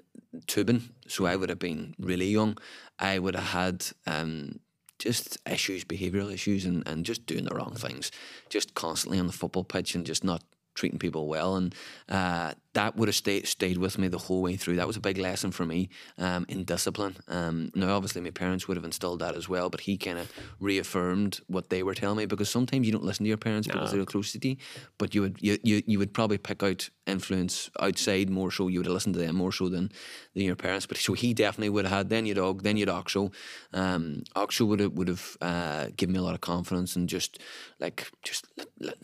Tooban, 0.47 0.83
so 1.09 1.27
I 1.27 1.37
would 1.37 1.49
have 1.49 1.59
been 1.59 1.95
really 1.99 2.29
young, 2.29 2.59
I 2.99 3.19
would 3.19 3.35
have 3.35 3.49
had 3.49 3.87
um, 4.07 4.61
just 4.99 5.39
issues, 5.51 5.85
behavioural 5.85 6.33
issues, 6.33 6.65
and, 6.65 6.87
and 6.87 7.05
just 7.05 7.27
doing 7.27 7.45
the 7.45 7.55
wrong 7.55 7.75
things, 7.75 8.11
just 8.49 8.75
constantly 8.75 9.19
on 9.19 9.27
the 9.27 9.33
football 9.33 9.65
pitch 9.65 9.95
and 9.95 10.07
just 10.07 10.25
not 10.25 10.43
treating 10.77 10.99
people 10.99 11.27
well. 11.27 11.57
And 11.57 11.75
uh, 12.09 12.53
that 12.75 12.97
would 12.97 13.09
have 13.09 13.17
stayed, 13.17 13.49
stayed 13.49 13.79
with 13.79 13.99
me 13.99 14.07
the 14.07 14.19
whole 14.19 14.43
way 14.43 14.55
through. 14.57 14.77
That 14.77 14.87
was 14.87 14.97
a 14.97 15.01
big 15.01 15.19
lesson 15.19 15.51
for 15.51 15.65
me 15.65 15.89
um, 16.19 16.47
in 16.49 16.65
discipline. 16.65 17.17
Um, 17.27 17.73
now, 17.75 17.97
obviously, 17.97 18.21
my 18.21 18.31
parents 18.31 18.69
would 18.69 18.77
have 18.77 18.85
instilled 18.85 19.21
that 19.21 19.35
as 19.35 19.49
well, 19.49 19.71
but 19.71 19.81
he 19.81 19.97
kind 19.97 20.19
of 20.19 20.31
reaffirmed 20.61 21.41
what 21.49 21.71
they 21.71 21.83
were 21.83 21.95
telling 21.95 22.19
me 22.19 22.27
because 22.27 22.51
sometimes 22.51 22.87
you 22.87 22.93
don't 22.93 23.05
listen 23.05 23.25
to 23.25 23.29
your 23.29 23.37
parents 23.39 23.67
because 23.67 23.93
they're 23.93 24.05
close 24.05 24.33
to 24.33 24.49
you, 24.49 24.57
but 24.99 25.15
you 25.15 25.23
would 25.23 25.37
you, 25.41 25.59
you, 25.63 25.83
you 25.87 25.99
would 25.99 26.13
probably 26.13 26.39
pick 26.39 26.63
out 26.63 26.91
influence 27.07 27.71
outside 27.81 28.29
more 28.29 28.51
so. 28.51 28.69
You 28.69 28.81
would 28.81 28.87
have 28.87 28.95
listened 28.95 29.15
to 29.15 29.21
them 29.21 29.37
more 29.37 29.53
so 29.53 29.69
than, 29.69 29.91
than 30.35 30.45
your 30.45 30.57
parents. 30.57 30.87
But 30.87 30.99
so 30.99 31.15
he 31.15 31.33
definitely 31.33 31.71
would 31.71 31.87
have 31.87 31.97
had. 31.97 32.09
Then 32.11 32.27
you'd 32.27 32.39
Og, 32.39 32.63
then 32.63 32.77
you'd 32.77 32.89
Oxo. 32.89 33.33
Um, 33.73 34.25
Oxo 34.35 34.65
would 34.67 34.81
have 34.81 34.93
would 34.93 35.09
have 35.09 35.37
uh, 35.41 35.87
given 35.97 36.13
me 36.13 36.19
a 36.19 36.23
lot 36.23 36.35
of 36.35 36.41
confidence 36.41 36.97
and 36.97 37.09
just 37.09 37.39
like 37.81 38.11
just 38.23 38.47
let, 38.57 38.69
let, 38.81 38.97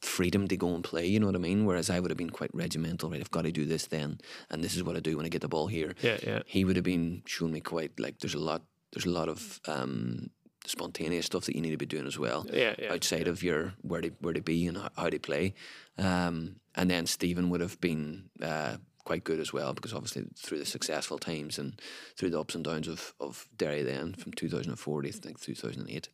freedom 0.00 0.48
to 0.48 0.56
go 0.56 0.74
and 0.74 0.84
play. 0.84 1.06
You 1.06 1.20
know 1.20 1.26
what 1.26 1.34
I 1.34 1.38
mean? 1.38 1.64
Whereas 1.64 1.90
I 1.90 2.00
would 2.00 2.10
have 2.10 2.18
been 2.18 2.30
quite 2.30 2.50
regimental. 2.54 3.10
Right, 3.10 3.20
I've 3.20 3.30
got 3.30 3.42
to 3.42 3.52
do 3.52 3.64
this 3.64 3.86
then, 3.86 4.18
and 4.50 4.62
this 4.62 4.76
is 4.76 4.82
what 4.82 4.96
I 4.96 5.00
do 5.00 5.16
when 5.16 5.26
I 5.26 5.28
get 5.28 5.42
the 5.42 5.48
ball 5.48 5.66
here. 5.66 5.94
Yeah, 6.02 6.18
yeah. 6.22 6.42
He 6.46 6.64
would 6.64 6.76
have 6.76 6.84
been 6.84 7.22
showing 7.26 7.52
me 7.52 7.60
quite 7.60 7.98
like 7.98 8.18
there's 8.20 8.34
a 8.34 8.38
lot 8.38 8.62
there's 8.92 9.06
a 9.06 9.10
lot 9.10 9.28
of 9.28 9.60
um, 9.66 10.30
spontaneous 10.66 11.26
stuff 11.26 11.44
that 11.46 11.54
you 11.54 11.60
need 11.60 11.70
to 11.70 11.76
be 11.76 11.86
doing 11.86 12.06
as 12.06 12.18
well. 12.18 12.46
Yeah, 12.52 12.74
yeah, 12.78 12.92
outside 12.92 13.28
of 13.28 13.42
your 13.42 13.74
where 13.82 14.00
to 14.00 14.10
where 14.20 14.34
to 14.34 14.42
be 14.42 14.66
and 14.66 14.76
how, 14.76 14.90
how 14.96 15.10
to 15.10 15.18
play. 15.18 15.54
Um, 15.96 16.56
and 16.74 16.90
then 16.90 17.06
Stephen 17.06 17.50
would 17.50 17.60
have 17.60 17.80
been 17.80 18.30
uh, 18.40 18.76
quite 19.04 19.24
good 19.24 19.40
as 19.40 19.52
well 19.52 19.72
because 19.72 19.94
obviously 19.94 20.26
through 20.36 20.58
the 20.58 20.66
successful 20.66 21.18
times 21.18 21.58
and 21.58 21.80
through 22.16 22.30
the 22.30 22.38
ups 22.38 22.54
and 22.54 22.64
downs 22.64 22.86
of 22.86 23.14
of 23.18 23.48
Derry 23.56 23.82
then 23.82 24.14
from 24.14 24.32
2004 24.32 25.02
to 25.02 25.08
I 25.08 25.12
think 25.12 25.40
2008. 25.40 26.08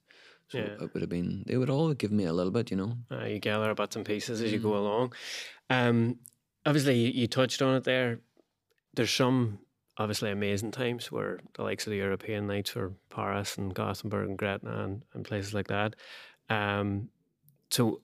So 0.49 0.59
Yeah. 0.59 0.85
it 0.85 0.93
would 0.93 1.01
have 1.03 1.09
been 1.11 1.43
they 1.47 1.57
would 1.57 1.71
all 1.71 1.93
give 1.95 2.13
me 2.13 2.25
a 2.25 2.33
little 2.33 2.53
bit, 2.53 2.71
you 2.71 2.77
know. 2.77 2.99
Uh, 3.11 3.25
you 3.25 3.39
gather 3.39 3.71
about 3.71 3.93
some 3.93 4.05
pieces 4.05 4.41
as 4.43 4.53
you 4.53 4.59
Mm. 4.61 4.63
go 4.63 4.77
along. 4.77 5.13
Um, 5.71 6.19
obviously, 6.67 7.11
you, 7.11 7.27
touched 7.27 7.63
on 7.63 7.77
it 7.77 7.85
there. 7.85 8.21
There's 8.95 9.11
some 9.11 9.59
obviously 9.97 10.31
amazing 10.31 10.71
times 10.73 11.11
where 11.11 11.41
the 11.55 11.63
likes 11.63 11.87
of 11.87 11.91
the 11.93 11.97
European 11.99 12.47
nights 12.47 12.71
for 12.71 12.93
Paris 13.11 13.57
and 13.57 13.75
Gothenburg 13.75 14.29
and 14.29 14.39
Gretna 14.39 14.85
and, 14.85 15.03
and 15.15 15.25
places 15.25 15.55
like 15.55 15.69
that. 15.69 15.95
Um, 16.51 17.09
so 17.71 18.01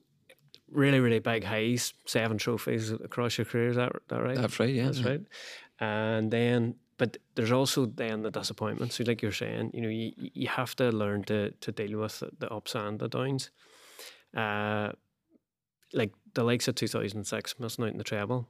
really, 0.69 0.99
really 0.99 1.19
big 1.19 1.43
highs, 1.43 1.93
seven 2.05 2.37
trophies 2.37 2.91
across 2.91 3.37
your 3.37 3.45
career. 3.45 3.69
Is 3.69 3.75
that, 3.75 3.91
that 4.07 4.21
right? 4.23 4.37
That's 4.37 4.59
right, 4.59 4.73
yeah. 4.73 4.85
That's 4.85 5.03
right. 5.03 5.21
And 5.79 6.31
then, 6.31 6.75
but 7.01 7.17
there's 7.33 7.51
also 7.51 7.87
then 7.87 8.21
the 8.21 8.29
disappointment. 8.29 8.93
So, 8.93 9.03
like 9.07 9.23
you're 9.23 9.31
saying, 9.31 9.71
you 9.73 9.81
know, 9.81 9.89
you, 9.89 10.11
you 10.15 10.47
have 10.47 10.75
to 10.75 10.91
learn 10.91 11.23
to 11.23 11.49
to 11.49 11.71
deal 11.71 11.97
with 11.97 12.23
the, 12.37 12.47
ups 12.53 12.75
and 12.75 12.99
the 12.99 13.07
downs. 13.07 13.49
Uh, 14.37 14.91
like 15.93 16.13
the 16.35 16.43
likes 16.43 16.67
of 16.67 16.75
2006 16.75 17.59
missing 17.59 17.85
out 17.85 17.91
in 17.91 17.97
the 17.97 18.03
treble. 18.03 18.47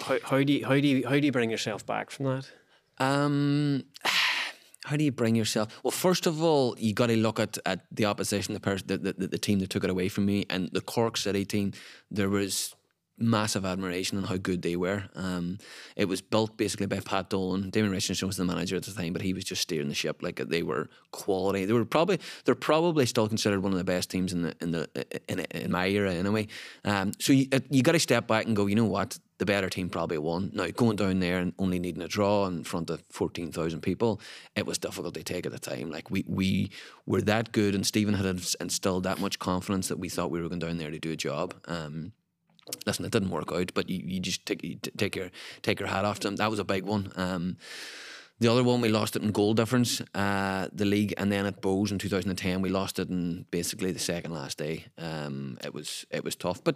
How, 0.00 0.16
how 0.24 0.42
do 0.42 0.50
you 0.50 0.64
how 0.64 0.80
do 0.80 0.88
you 0.88 1.06
how 1.06 1.20
do 1.20 1.26
you 1.26 1.30
bring 1.30 1.50
yourself 1.50 1.84
back 1.84 2.10
from 2.10 2.24
that? 2.24 2.50
Um, 2.96 3.84
how 4.86 4.96
do 4.96 5.04
you 5.04 5.12
bring 5.12 5.36
yourself? 5.36 5.78
Well, 5.82 5.90
first 5.90 6.26
of 6.26 6.42
all, 6.42 6.74
you 6.78 6.94
got 6.94 7.08
to 7.08 7.18
look 7.18 7.38
at, 7.38 7.58
at 7.66 7.80
the 7.92 8.06
opposition, 8.06 8.54
the, 8.54 8.60
person, 8.60 8.86
the, 8.86 8.96
the 8.96 9.28
the 9.28 9.38
team 9.38 9.58
that 9.58 9.68
took 9.68 9.84
it 9.84 9.90
away 9.90 10.08
from 10.08 10.24
me, 10.24 10.46
and 10.48 10.70
the 10.72 10.80
Cork 10.80 11.18
City 11.18 11.44
team. 11.44 11.72
There 12.10 12.30
was 12.30 12.74
massive 13.22 13.64
admiration 13.64 14.18
on 14.18 14.24
how 14.24 14.36
good 14.36 14.62
they 14.62 14.76
were. 14.76 15.04
Um, 15.14 15.58
it 15.96 16.06
was 16.06 16.20
built 16.20 16.56
basically 16.56 16.86
by 16.86 17.00
Pat 17.00 17.30
Dolan. 17.30 17.70
Damien 17.70 17.92
Richardson 17.92 18.26
was 18.26 18.36
the 18.36 18.44
manager 18.44 18.76
at 18.76 18.82
the 18.82 18.92
time, 18.92 19.12
but 19.12 19.22
he 19.22 19.32
was 19.32 19.44
just 19.44 19.62
steering 19.62 19.88
the 19.88 19.94
ship. 19.94 20.22
Like 20.22 20.36
they 20.36 20.62
were 20.62 20.88
quality. 21.12 21.64
They 21.64 21.72
were 21.72 21.84
probably 21.84 22.18
they're 22.44 22.54
probably 22.54 23.06
still 23.06 23.28
considered 23.28 23.62
one 23.62 23.72
of 23.72 23.78
the 23.78 23.84
best 23.84 24.10
teams 24.10 24.32
in 24.32 24.42
the 24.42 24.54
in 24.60 24.72
the 24.72 24.88
in, 25.28 25.40
in 25.40 25.70
my 25.70 25.86
era 25.86 26.12
anyway. 26.12 26.48
Um, 26.84 27.12
so 27.18 27.32
you 27.32 27.46
you 27.70 27.82
got 27.82 27.92
to 27.92 28.00
step 28.00 28.26
back 28.26 28.46
and 28.46 28.56
go. 28.56 28.66
You 28.66 28.74
know 28.74 28.84
what? 28.84 29.18
The 29.38 29.46
better 29.46 29.68
team 29.68 29.88
probably 29.88 30.18
won. 30.18 30.50
Now 30.54 30.68
going 30.68 30.96
down 30.96 31.18
there 31.18 31.38
and 31.38 31.52
only 31.58 31.80
needing 31.80 32.02
a 32.02 32.08
draw 32.08 32.46
in 32.46 32.64
front 32.64 32.90
of 32.90 33.02
fourteen 33.10 33.50
thousand 33.50 33.80
people, 33.80 34.20
it 34.54 34.66
was 34.66 34.78
difficult 34.78 35.14
to 35.14 35.22
take 35.22 35.46
at 35.46 35.52
the 35.52 35.58
time. 35.58 35.90
Like 35.90 36.10
we 36.10 36.24
we 36.28 36.70
were 37.06 37.22
that 37.22 37.52
good, 37.52 37.74
and 37.74 37.86
Stephen 37.86 38.14
had 38.14 38.26
instilled 38.60 39.04
that 39.04 39.20
much 39.20 39.38
confidence 39.38 39.88
that 39.88 39.98
we 39.98 40.08
thought 40.08 40.30
we 40.30 40.40
were 40.40 40.48
going 40.48 40.60
down 40.60 40.76
there 40.78 40.90
to 40.90 40.98
do 40.98 41.12
a 41.12 41.16
job. 41.16 41.54
Um, 41.66 42.12
listen, 42.86 43.04
it 43.04 43.12
didn't 43.12 43.30
work 43.30 43.52
out, 43.52 43.72
but 43.74 43.88
you, 43.88 44.02
you 44.04 44.20
just 44.20 44.46
take 44.46 44.62
you 44.62 44.76
take 44.96 45.16
your 45.16 45.30
take 45.62 45.80
your 45.80 45.88
hat 45.88 46.04
off 46.04 46.20
to 46.20 46.28
them. 46.28 46.36
That 46.36 46.50
was 46.50 46.58
a 46.58 46.64
big 46.64 46.84
one. 46.84 47.12
Um, 47.16 47.56
the 48.42 48.48
other 48.48 48.64
one 48.64 48.80
we 48.80 48.88
lost 48.88 49.14
it 49.14 49.22
in 49.22 49.30
goal 49.30 49.54
difference, 49.54 50.02
uh, 50.16 50.66
the 50.72 50.84
league, 50.84 51.14
and 51.16 51.30
then 51.30 51.46
at 51.46 51.62
Bohs 51.62 51.92
in 51.92 51.98
2010 51.98 52.60
we 52.60 52.70
lost 52.70 52.98
it 52.98 53.08
in 53.08 53.46
basically 53.52 53.92
the 53.92 54.00
second 54.00 54.32
last 54.32 54.58
day. 54.58 54.86
Um, 54.98 55.58
it 55.62 55.72
was 55.72 56.06
it 56.10 56.24
was 56.24 56.34
tough, 56.34 56.62
but 56.64 56.74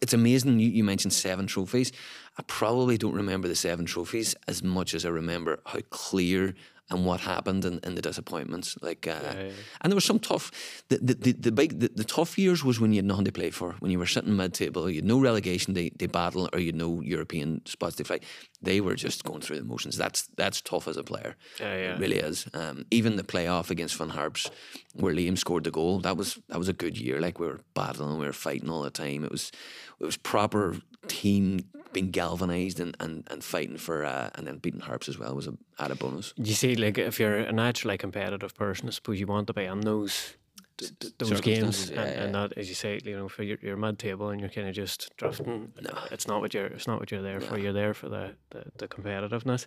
it's 0.00 0.12
amazing. 0.12 0.60
You, 0.60 0.68
you 0.70 0.84
mentioned 0.84 1.12
seven 1.12 1.48
trophies. 1.48 1.90
I 2.38 2.42
probably 2.46 2.96
don't 2.96 3.14
remember 3.14 3.48
the 3.48 3.56
seven 3.56 3.86
trophies 3.86 4.36
as 4.46 4.62
much 4.62 4.94
as 4.94 5.04
I 5.04 5.08
remember 5.08 5.60
how 5.66 5.80
clear 5.90 6.54
and 6.90 7.04
what 7.04 7.20
happened 7.20 7.64
and, 7.64 7.84
and 7.84 7.96
the 7.96 8.02
disappointments. 8.02 8.76
Like, 8.82 9.06
uh, 9.06 9.20
yeah. 9.22 9.50
and 9.80 9.90
there 9.90 9.94
was 9.94 10.04
some 10.04 10.18
tough. 10.18 10.50
The 10.88 10.98
the, 10.98 11.14
the, 11.14 11.32
the 11.32 11.52
big 11.52 11.80
the, 11.80 11.90
the 11.94 12.04
tough 12.04 12.38
years 12.38 12.64
was 12.64 12.80
when 12.80 12.92
you 12.92 12.98
had 12.98 13.04
nothing 13.04 13.24
to 13.26 13.32
play 13.32 13.50
for. 13.50 13.76
When 13.78 13.90
you 13.90 13.98
were 13.98 14.06
sitting 14.06 14.36
mid 14.36 14.54
table, 14.54 14.90
you 14.90 14.96
had 14.96 15.04
no 15.04 15.20
relegation 15.20 15.74
to, 15.74 15.90
to 15.90 16.08
battle, 16.08 16.48
or 16.52 16.58
you 16.58 16.66
had 16.66 16.74
no 16.74 17.00
European 17.00 17.64
spots 17.66 17.96
to 17.96 18.04
fight. 18.04 18.24
They 18.60 18.80
were 18.80 18.94
just 18.94 19.24
going 19.24 19.40
through 19.40 19.58
the 19.58 19.64
motions. 19.64 19.96
That's 19.96 20.28
that's 20.36 20.60
tough 20.60 20.88
as 20.88 20.96
a 20.96 21.04
player. 21.04 21.36
Yeah, 21.60 21.76
yeah. 21.76 21.94
It 21.94 22.00
really 22.00 22.18
is. 22.18 22.46
Um, 22.54 22.84
even 22.90 23.16
the 23.16 23.22
playoff 23.22 23.70
against 23.70 23.94
Finn 23.94 24.10
Harps, 24.10 24.50
where 24.94 25.14
Liam 25.14 25.38
scored 25.38 25.64
the 25.64 25.70
goal, 25.70 26.00
that 26.00 26.16
was 26.16 26.38
that 26.48 26.58
was 26.58 26.68
a 26.68 26.74
good 26.74 26.98
year. 26.98 27.20
Like 27.20 27.38
we 27.38 27.46
were 27.46 27.60
battling, 27.74 28.18
we 28.18 28.26
were 28.26 28.32
fighting 28.32 28.70
all 28.70 28.82
the 28.82 28.90
time. 28.90 29.24
It 29.24 29.30
was 29.30 29.52
it 30.00 30.04
was 30.04 30.16
proper 30.16 30.76
team 31.08 31.60
being 31.92 32.10
galvanized 32.10 32.80
and, 32.80 32.96
and, 33.00 33.26
and 33.30 33.42
fighting 33.42 33.76
for 33.76 34.04
uh, 34.04 34.30
and 34.34 34.46
then 34.46 34.58
beating 34.58 34.80
Harps 34.80 35.08
as 35.08 35.18
well 35.18 35.34
was 35.34 35.46
a 35.46 35.54
added 35.78 35.98
bonus. 35.98 36.32
You 36.36 36.54
see, 36.54 36.74
like 36.76 36.98
if 36.98 37.18
you're 37.18 37.36
a 37.36 37.52
naturally 37.52 37.98
competitive 37.98 38.54
person, 38.54 38.88
I 38.88 38.90
suppose 38.90 39.18
you 39.18 39.26
want 39.26 39.46
to 39.48 39.52
be 39.52 39.64
in 39.64 39.80
those 39.80 40.34
th- 40.80 40.98
th- 40.98 41.14
those 41.18 41.40
games, 41.40 41.76
circumstances, 41.76 41.90
and, 41.90 41.98
yeah, 41.98 42.22
and 42.22 42.32
yeah. 42.32 42.40
not 42.40 42.52
as 42.56 42.68
you 42.68 42.74
say, 42.74 43.00
you 43.04 43.16
know, 43.16 43.28
for 43.28 43.42
your, 43.42 43.58
your 43.62 43.76
mid 43.76 43.98
table 43.98 44.28
and 44.30 44.40
you're 44.40 44.50
kind 44.50 44.68
of 44.68 44.74
just 44.74 45.10
drifting. 45.16 45.72
No, 45.80 45.98
it's 46.10 46.26
not 46.26 46.40
what 46.40 46.54
you're. 46.54 46.66
It's 46.66 46.86
not 46.86 47.00
what 47.00 47.10
you're 47.10 47.22
there 47.22 47.40
for. 47.40 47.58
You're 47.58 47.72
there 47.72 47.94
for 47.94 48.08
the 48.08 48.34
the, 48.50 48.64
the 48.78 48.88
competitiveness. 48.88 49.66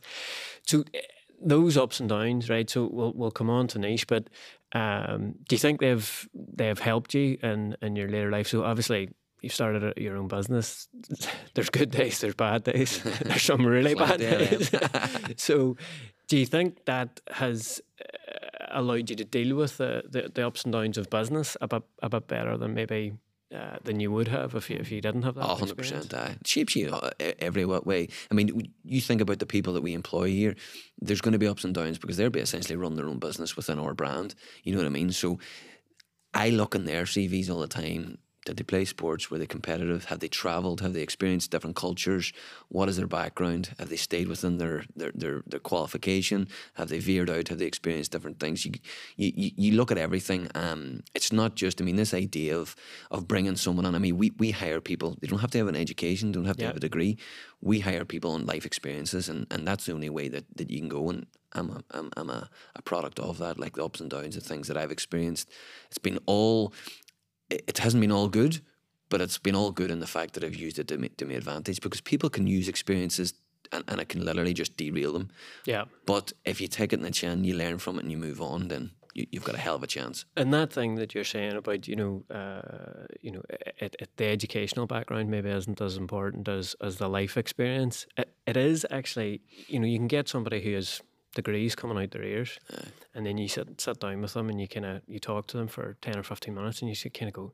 So 0.64 0.84
eh, 0.94 1.02
those 1.42 1.78
ups 1.78 2.00
and 2.00 2.10
downs, 2.10 2.50
right? 2.50 2.70
So 2.70 2.90
we'll 2.92 3.14
we'll 3.14 3.32
come 3.32 3.50
on 3.50 3.68
to 3.70 3.80
niche, 3.80 4.08
but 4.08 4.30
um, 4.74 5.36
do 5.48 5.56
you 5.56 5.60
think 5.60 5.80
they've 5.80 6.30
they've 6.34 6.80
helped 6.80 7.14
you 7.14 7.38
in 7.44 7.76
in 7.82 7.96
your 7.96 8.10
later 8.10 8.32
life? 8.32 8.48
So 8.48 8.64
obviously. 8.64 9.10
You've 9.44 9.54
started 9.54 9.84
a- 9.84 10.02
your 10.02 10.18
own 10.18 10.30
business. 10.30 10.88
There's 11.54 11.70
good 11.70 11.92
days, 11.92 12.20
there's 12.20 12.34
bad 12.34 12.64
days, 12.64 13.04
there's 13.22 13.44
some 13.44 13.66
really 13.66 13.94
bad 13.94 14.20
days. 14.20 14.72
so, 15.36 15.76
do 16.28 16.38
you 16.38 16.46
think 16.46 16.86
that 16.86 17.20
has 17.30 17.82
uh, 18.02 18.66
allowed 18.72 19.10
you 19.10 19.16
to 19.18 19.26
deal 19.26 19.56
with 19.56 19.78
the, 19.78 20.04
the, 20.10 20.32
the 20.34 20.48
ups 20.48 20.64
and 20.64 20.72
downs 20.72 20.98
of 20.98 21.10
business 21.10 21.58
a 21.62 21.68
bit, 21.68 21.84
a 22.02 22.10
bit 22.10 22.28
better 22.28 22.58
than 22.58 22.74
maybe 22.74 23.14
uh, 23.54 23.78
than 23.84 24.00
you 24.00 24.10
would 24.12 24.30
have 24.30 24.56
if 24.56 24.70
you, 24.70 24.78
if 24.78 24.92
you 24.92 25.02
didn't 25.02 25.24
have 25.24 25.36
that? 25.36 25.44
A 25.44 25.56
hundred 25.56 25.78
percent. 25.78 26.12
It 26.12 26.48
shapes 26.48 26.76
you 26.76 26.90
uh, 26.90 27.12
every 27.20 27.66
what 27.66 27.86
way. 27.86 28.08
I 28.32 28.34
mean, 28.34 28.74
you 28.84 29.02
think 29.02 29.22
about 29.22 29.40
the 29.40 29.46
people 29.46 29.74
that 29.74 29.84
we 29.84 29.94
employ 29.94 30.30
here. 30.30 30.56
There's 31.00 31.22
going 31.22 31.34
to 31.34 31.38
be 31.40 31.48
ups 31.48 31.64
and 31.64 31.76
downs 31.76 32.00
because 32.00 32.18
they're 32.18 32.32
essentially 32.34 32.78
run 32.78 32.96
their 32.96 33.10
own 33.10 33.20
business 33.20 33.56
within 33.56 33.78
our 33.78 33.94
brand. 33.94 34.34
You 34.64 34.72
know 34.72 34.80
what 34.80 34.88
I 34.88 34.92
mean? 34.92 35.12
So, 35.12 35.38
I 36.34 36.50
look 36.50 36.74
in 36.74 36.86
their 36.86 37.04
CVs 37.04 37.50
all 37.50 37.60
the 37.60 37.68
time. 37.68 38.18
Did 38.46 38.58
they 38.58 38.64
play 38.64 38.84
sports? 38.86 39.32
Were 39.32 39.38
they 39.38 39.46
competitive? 39.46 40.06
Have 40.06 40.20
they 40.20 40.28
travelled? 40.28 40.82
Have 40.82 40.94
they 40.94 41.02
experienced 41.02 41.52
different 41.52 41.76
cultures? 41.78 42.34
What 42.68 42.90
is 42.90 42.98
their 42.98 43.08
background? 43.08 43.74
Have 43.80 43.90
they 43.90 43.96
stayed 43.96 44.28
within 44.28 44.58
their 44.58 44.84
their 44.96 45.12
their, 45.16 45.44
their 45.48 45.60
qualification? 45.60 46.48
Have 46.74 46.90
they 46.90 47.00
veered 47.00 47.30
out? 47.30 47.48
Have 47.48 47.60
they 47.60 47.66
experienced 47.66 48.12
different 48.12 48.40
things? 48.40 48.66
You 48.66 48.74
you, 49.16 49.52
you- 49.56 49.74
look 49.74 49.92
at 49.92 49.98
everything. 49.98 50.50
Um, 50.56 51.04
it's 51.16 51.32
not 51.32 51.56
just. 51.56 51.82
I 51.82 51.86
mean, 51.86 51.96
this 51.96 52.14
idea 52.14 52.58
of 52.58 52.76
of 53.12 53.28
bringing 53.28 53.56
someone 53.56 53.86
on. 53.86 53.96
I 53.96 54.00
mean, 54.00 54.18
we 54.18 54.32
we 54.38 54.52
hire 54.52 54.82
people. 54.82 55.18
They 55.22 55.28
don't 55.28 55.40
have 55.40 55.52
to 55.52 55.58
have 55.60 55.68
an 55.68 55.76
education. 55.76 56.32
Don't 56.32 56.46
have 56.46 56.58
to 56.58 56.66
have 56.66 56.78
a 56.78 56.82
degree. 56.82 57.18
We 57.62 57.80
hire 57.80 58.04
people 58.06 58.32
on 58.32 58.46
life 58.46 58.66
experiences, 58.66 59.30
and, 59.30 59.48
and 59.50 59.66
that's 59.66 59.86
the 59.86 59.94
only 59.94 60.10
way 60.10 60.28
that, 60.28 60.44
that 60.58 60.70
you 60.70 60.80
can 60.80 60.90
go. 60.90 61.10
And 61.10 61.26
I'm 61.54 61.70
a, 61.70 61.84
I'm, 61.92 62.10
I'm 62.18 62.30
a, 62.30 62.50
a 62.76 62.82
product 62.82 63.20
of 63.20 63.38
that, 63.38 63.58
like 63.58 63.76
the 63.78 63.86
ups 63.86 64.02
and 64.02 64.10
downs, 64.10 64.36
the 64.36 64.42
things 64.42 64.68
that 64.68 64.76
I've 64.76 64.92
experienced. 64.92 65.50
It's 65.88 65.98
been 65.98 66.20
all 66.26 66.74
it 67.54 67.64
it 67.68 67.78
hasn't 67.80 68.02
been 68.02 68.12
all 68.12 68.30
good, 68.30 68.62
but 69.10 69.22
it's 69.22 69.38
been 69.38 69.56
all 69.56 69.72
good 69.72 69.92
in 69.92 70.00
the 70.00 70.08
fact 70.08 70.34
that 70.34 70.44
I've 70.44 70.56
used 70.56 70.80
it 70.80 70.88
to 70.88 70.98
my, 70.98 71.10
to 71.18 71.26
my 71.26 71.34
advantage 71.34 71.80
because 71.82 72.02
people 72.02 72.30
can 72.30 72.48
use 72.48 72.68
experiences 72.68 73.34
and, 73.72 73.84
and 73.88 74.02
it 74.02 74.10
can 74.10 74.26
literally 74.26 74.54
just 74.54 74.78
derail 74.78 75.14
them. 75.14 75.30
Yeah. 75.66 75.86
But 76.06 76.34
if 76.46 76.62
you 76.62 76.68
take 76.68 76.94
it 76.94 77.00
in 77.00 77.04
the 77.04 77.12
chin, 77.12 77.44
you 77.44 77.56
learn 77.56 77.78
from 77.80 77.98
it 77.98 78.04
and 78.04 78.12
you 78.12 78.18
move 78.18 78.42
on, 78.42 78.68
then 78.68 78.92
you, 79.14 79.26
you've 79.32 79.44
got 79.44 79.56
a 79.56 79.60
hell 79.60 79.76
of 79.76 79.84
a 79.84 79.88
chance. 79.88 80.26
And 80.36 80.54
that 80.54 80.74
thing 80.74 80.96
that 80.96 81.14
you're 81.14 81.24
saying 81.24 81.56
about 81.56 81.88
you 81.88 81.96
know, 81.96 82.24
uh, 82.34 83.06
you 83.22 83.32
know, 83.32 83.44
it, 83.78 83.96
it, 84.00 84.10
the 84.18 84.26
educational 84.26 84.88
background 84.88 85.30
maybe 85.30 85.50
isn't 85.50 85.82
as 85.82 85.98
important 85.98 86.48
as 86.48 86.76
as 86.82 86.98
the 86.98 87.10
life 87.10 87.38
experience. 87.38 88.08
It, 88.18 88.36
it 88.46 88.58
is 88.58 88.86
actually, 88.90 89.42
you 89.68 89.80
know, 89.80 89.88
you 89.88 89.98
can 89.98 90.08
get 90.08 90.28
somebody 90.28 90.62
who 90.62 90.74
has 90.74 91.02
degrees 91.36 91.76
coming 91.76 91.98
out 91.98 92.12
their 92.12 92.24
ears, 92.24 92.60
and 93.14 93.26
then 93.26 93.38
you 93.38 93.48
sit 93.48 93.80
sit 93.82 94.00
down 94.00 94.22
with 94.22 94.34
them 94.34 94.50
and 94.50 94.60
you 94.60 94.68
kind 94.68 94.86
of 94.86 95.02
you 95.08 95.20
talk 95.20 95.48
to 95.48 95.58
them 95.58 95.68
for 95.68 95.98
ten 96.02 96.18
or 96.18 96.24
fifteen 96.24 96.56
minutes, 96.56 96.82
and 96.82 96.90
you 96.90 97.12
kind 97.12 97.28
of 97.30 97.34
go, 97.34 97.54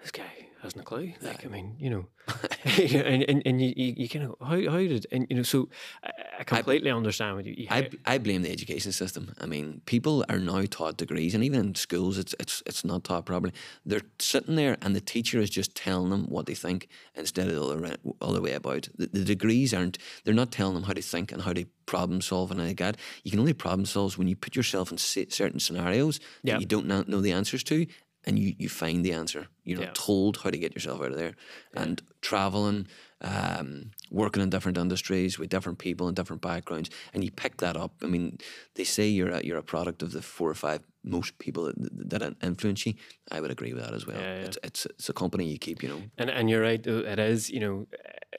"This 0.00 0.10
guy 0.10 0.48
hasn't 0.62 0.82
a 0.82 0.84
clue." 0.84 1.12
Like, 1.22 1.44
I 1.44 1.48
mean, 1.48 1.76
you 1.78 1.90
know, 1.90 2.06
and, 2.64 3.22
and 3.24 3.42
and 3.46 3.62
you 3.62 3.72
you, 3.76 4.08
kind 4.08 4.24
of 4.24 4.36
how 4.40 4.70
how 4.70 4.78
did 4.78 5.06
and 5.12 5.26
you 5.30 5.36
know, 5.36 5.42
so 5.42 5.68
I, 6.02 6.10
I 6.40 6.44
completely 6.44 6.90
understand 6.90 7.36
what 7.36 7.44
you. 7.44 7.54
you 7.56 7.66
I, 7.70 7.90
I 8.04 8.18
blame 8.18 8.42
the 8.42 8.50
education 8.50 8.92
system. 8.92 9.34
I 9.40 9.46
mean, 9.46 9.82
people 9.86 10.24
are 10.28 10.38
now 10.38 10.62
taught 10.68 10.96
degrees, 10.96 11.34
and 11.34 11.44
even 11.44 11.60
in 11.60 11.74
schools, 11.74 12.18
it's 12.18 12.34
it's 12.40 12.62
it's 12.66 12.84
not 12.84 13.04
taught 13.04 13.26
properly. 13.26 13.52
They're 13.84 14.02
sitting 14.18 14.56
there, 14.56 14.76
and 14.82 14.94
the 14.94 15.00
teacher 15.00 15.38
is 15.38 15.50
just 15.50 15.74
telling 15.74 16.10
them 16.10 16.24
what 16.28 16.46
they 16.46 16.54
think 16.54 16.88
instead 17.14 17.48
of 17.48 17.54
the 17.54 17.62
other, 17.62 17.80
way- 17.80 18.14
other 18.20 18.40
way 18.42 18.52
about. 18.52 18.88
The, 18.96 19.06
the 19.06 19.24
degrees 19.24 19.72
aren't. 19.74 19.98
They're 20.24 20.34
not 20.34 20.50
telling 20.52 20.74
them 20.74 20.84
how 20.84 20.92
to 20.92 21.02
think 21.02 21.32
and 21.32 21.42
how 21.42 21.52
to 21.52 21.64
problem 21.86 22.20
solve 22.20 22.50
and 22.50 22.60
like 22.60 22.78
that. 22.78 22.96
You 23.22 23.30
can 23.30 23.40
only 23.40 23.52
problem 23.54 23.86
solve 23.86 24.18
when 24.18 24.28
you 24.28 24.36
put 24.36 24.56
yourself 24.56 24.90
in 24.90 24.98
certain 24.98 25.60
scenarios 25.60 26.20
Yeah. 26.42 26.54
that 26.54 26.60
you 26.60 26.66
don't 26.66 26.86
know 26.86 27.20
the 27.20 27.32
answers 27.32 27.62
to. 27.64 27.86
And 28.28 28.38
you, 28.38 28.54
you 28.58 28.68
find 28.68 29.04
the 29.04 29.12
answer. 29.12 29.46
You're 29.64 29.78
not 29.78 29.86
Yeah. 29.86 29.92
told 29.94 30.38
how 30.38 30.50
to 30.50 30.58
get 30.58 30.74
yourself 30.74 31.00
out 31.00 31.12
of 31.12 31.16
there. 31.16 31.36
And 31.74 32.02
traveling, 32.22 32.88
um, 33.20 33.92
working 34.10 34.42
in 34.42 34.50
different 34.50 34.76
industries 34.78 35.38
with 35.38 35.48
different 35.48 35.78
people 35.78 36.08
and 36.08 36.16
different 36.16 36.42
backgrounds, 36.42 36.90
and 37.14 37.22
you 37.22 37.30
pick 37.30 37.58
that 37.58 37.76
up. 37.76 37.92
I 38.02 38.06
mean, 38.06 38.38
they 38.74 38.84
say 38.84 39.06
you're 39.08 39.28
a, 39.30 39.44
you're 39.44 39.58
a 39.58 39.62
product 39.62 40.02
of 40.02 40.10
the 40.10 40.22
four 40.22 40.50
or 40.50 40.54
five 40.54 40.80
most 41.04 41.38
people 41.38 41.64
that, 41.66 42.10
that 42.10 42.36
influence 42.42 42.84
you. 42.84 42.94
I 43.30 43.40
would 43.40 43.52
agree 43.52 43.72
with 43.72 43.84
that 43.84 43.94
as 43.94 44.06
well. 44.06 44.18
Yeah, 44.20 44.40
yeah. 44.40 44.46
It's, 44.46 44.58
it's 44.64 44.86
it's 44.86 45.08
a 45.08 45.12
company 45.12 45.48
you 45.48 45.58
keep, 45.58 45.82
you 45.82 45.88
know. 45.88 46.02
And 46.18 46.28
and 46.28 46.50
you're 46.50 46.62
right. 46.62 46.84
It 46.84 47.18
is. 47.20 47.48
You 47.48 47.60
know, 47.60 47.86
uh, 47.92 48.38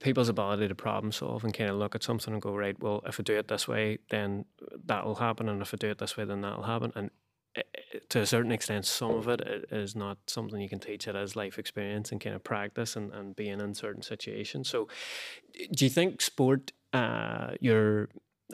people's 0.00 0.28
ability 0.28 0.68
to 0.68 0.74
problem 0.76 1.10
solve 1.10 1.42
and 1.42 1.52
kind 1.52 1.70
of 1.70 1.76
look 1.76 1.94
at 1.96 2.04
something 2.04 2.32
and 2.32 2.40
go 2.40 2.54
right. 2.54 2.80
Well, 2.80 3.02
if 3.04 3.18
I 3.18 3.24
do 3.24 3.36
it 3.36 3.48
this 3.48 3.66
way, 3.66 3.98
then 4.10 4.44
that 4.86 5.04
will 5.04 5.16
happen, 5.16 5.48
and 5.48 5.60
if 5.60 5.74
I 5.74 5.76
do 5.76 5.90
it 5.90 5.98
this 5.98 6.16
way, 6.16 6.24
then 6.24 6.40
that 6.42 6.56
will 6.56 6.64
happen. 6.64 6.92
And 6.94 7.10
to 8.10 8.20
a 8.20 8.26
certain 8.26 8.52
extent, 8.52 8.86
some 8.86 9.10
of 9.10 9.28
it 9.28 9.66
is 9.70 9.94
not 9.94 10.18
something 10.26 10.60
you 10.60 10.68
can 10.68 10.78
teach. 10.78 11.06
It 11.06 11.14
is 11.14 11.36
life 11.36 11.58
experience 11.58 12.10
and 12.10 12.20
kind 12.20 12.34
of 12.34 12.42
practice 12.42 12.96
and, 12.96 13.12
and 13.12 13.36
being 13.36 13.60
in 13.60 13.74
certain 13.74 14.02
situations. 14.02 14.68
So, 14.68 14.88
do 15.72 15.84
you 15.84 15.90
think 15.90 16.22
sport, 16.22 16.72
uh, 16.92 17.52
your 17.60 18.08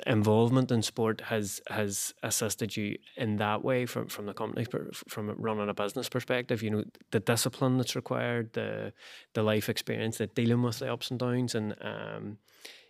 involvement 0.06 0.72
in 0.72 0.82
sport 0.82 1.20
has 1.20 1.60
has 1.68 2.12
assisted 2.24 2.76
you 2.76 2.98
in 3.16 3.36
that 3.36 3.62
way 3.62 3.86
from 3.86 4.08
from 4.08 4.26
the 4.26 4.34
company 4.34 4.66
from 5.08 5.30
running 5.38 5.68
a 5.68 5.74
business 5.74 6.08
perspective 6.08 6.64
you 6.64 6.70
know 6.70 6.82
the 7.12 7.20
discipline 7.20 7.76
that's 7.78 7.94
required 7.94 8.52
the 8.54 8.92
the 9.34 9.42
life 9.42 9.68
experience 9.68 10.18
the 10.18 10.26
dealing 10.26 10.62
with 10.62 10.80
the 10.80 10.92
ups 10.92 11.12
and 11.12 11.20
downs 11.20 11.54
and 11.54 11.76
um 11.80 12.38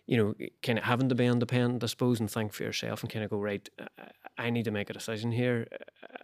you 0.07 0.17
know 0.17 0.33
kind 0.61 0.77
of 0.77 0.85
having 0.85 1.09
to 1.09 1.15
be 1.15 1.25
independent 1.25 1.83
i 1.83 1.87
suppose 1.87 2.19
and 2.19 2.29
think 2.29 2.53
for 2.53 2.63
yourself 2.63 3.01
and 3.01 3.11
kind 3.11 3.23
of 3.25 3.31
go 3.31 3.37
right 3.37 3.69
uh, 3.79 3.85
i 4.37 4.49
need 4.49 4.63
to 4.65 4.71
make 4.71 4.89
a 4.89 4.93
decision 4.93 5.31
here 5.31 5.67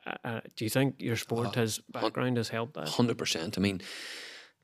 uh, 0.06 0.16
uh, 0.24 0.42
do 0.56 0.66
you 0.66 0.70
think 0.70 0.96
your 1.00 1.16
sport 1.16 1.56
has 1.56 1.80
background 1.92 2.38
has 2.38 2.50
helped 2.50 2.74
that 2.74 2.88
Hundred 2.90 3.18
percent. 3.18 3.58
I 3.58 3.62
mean, 3.62 3.82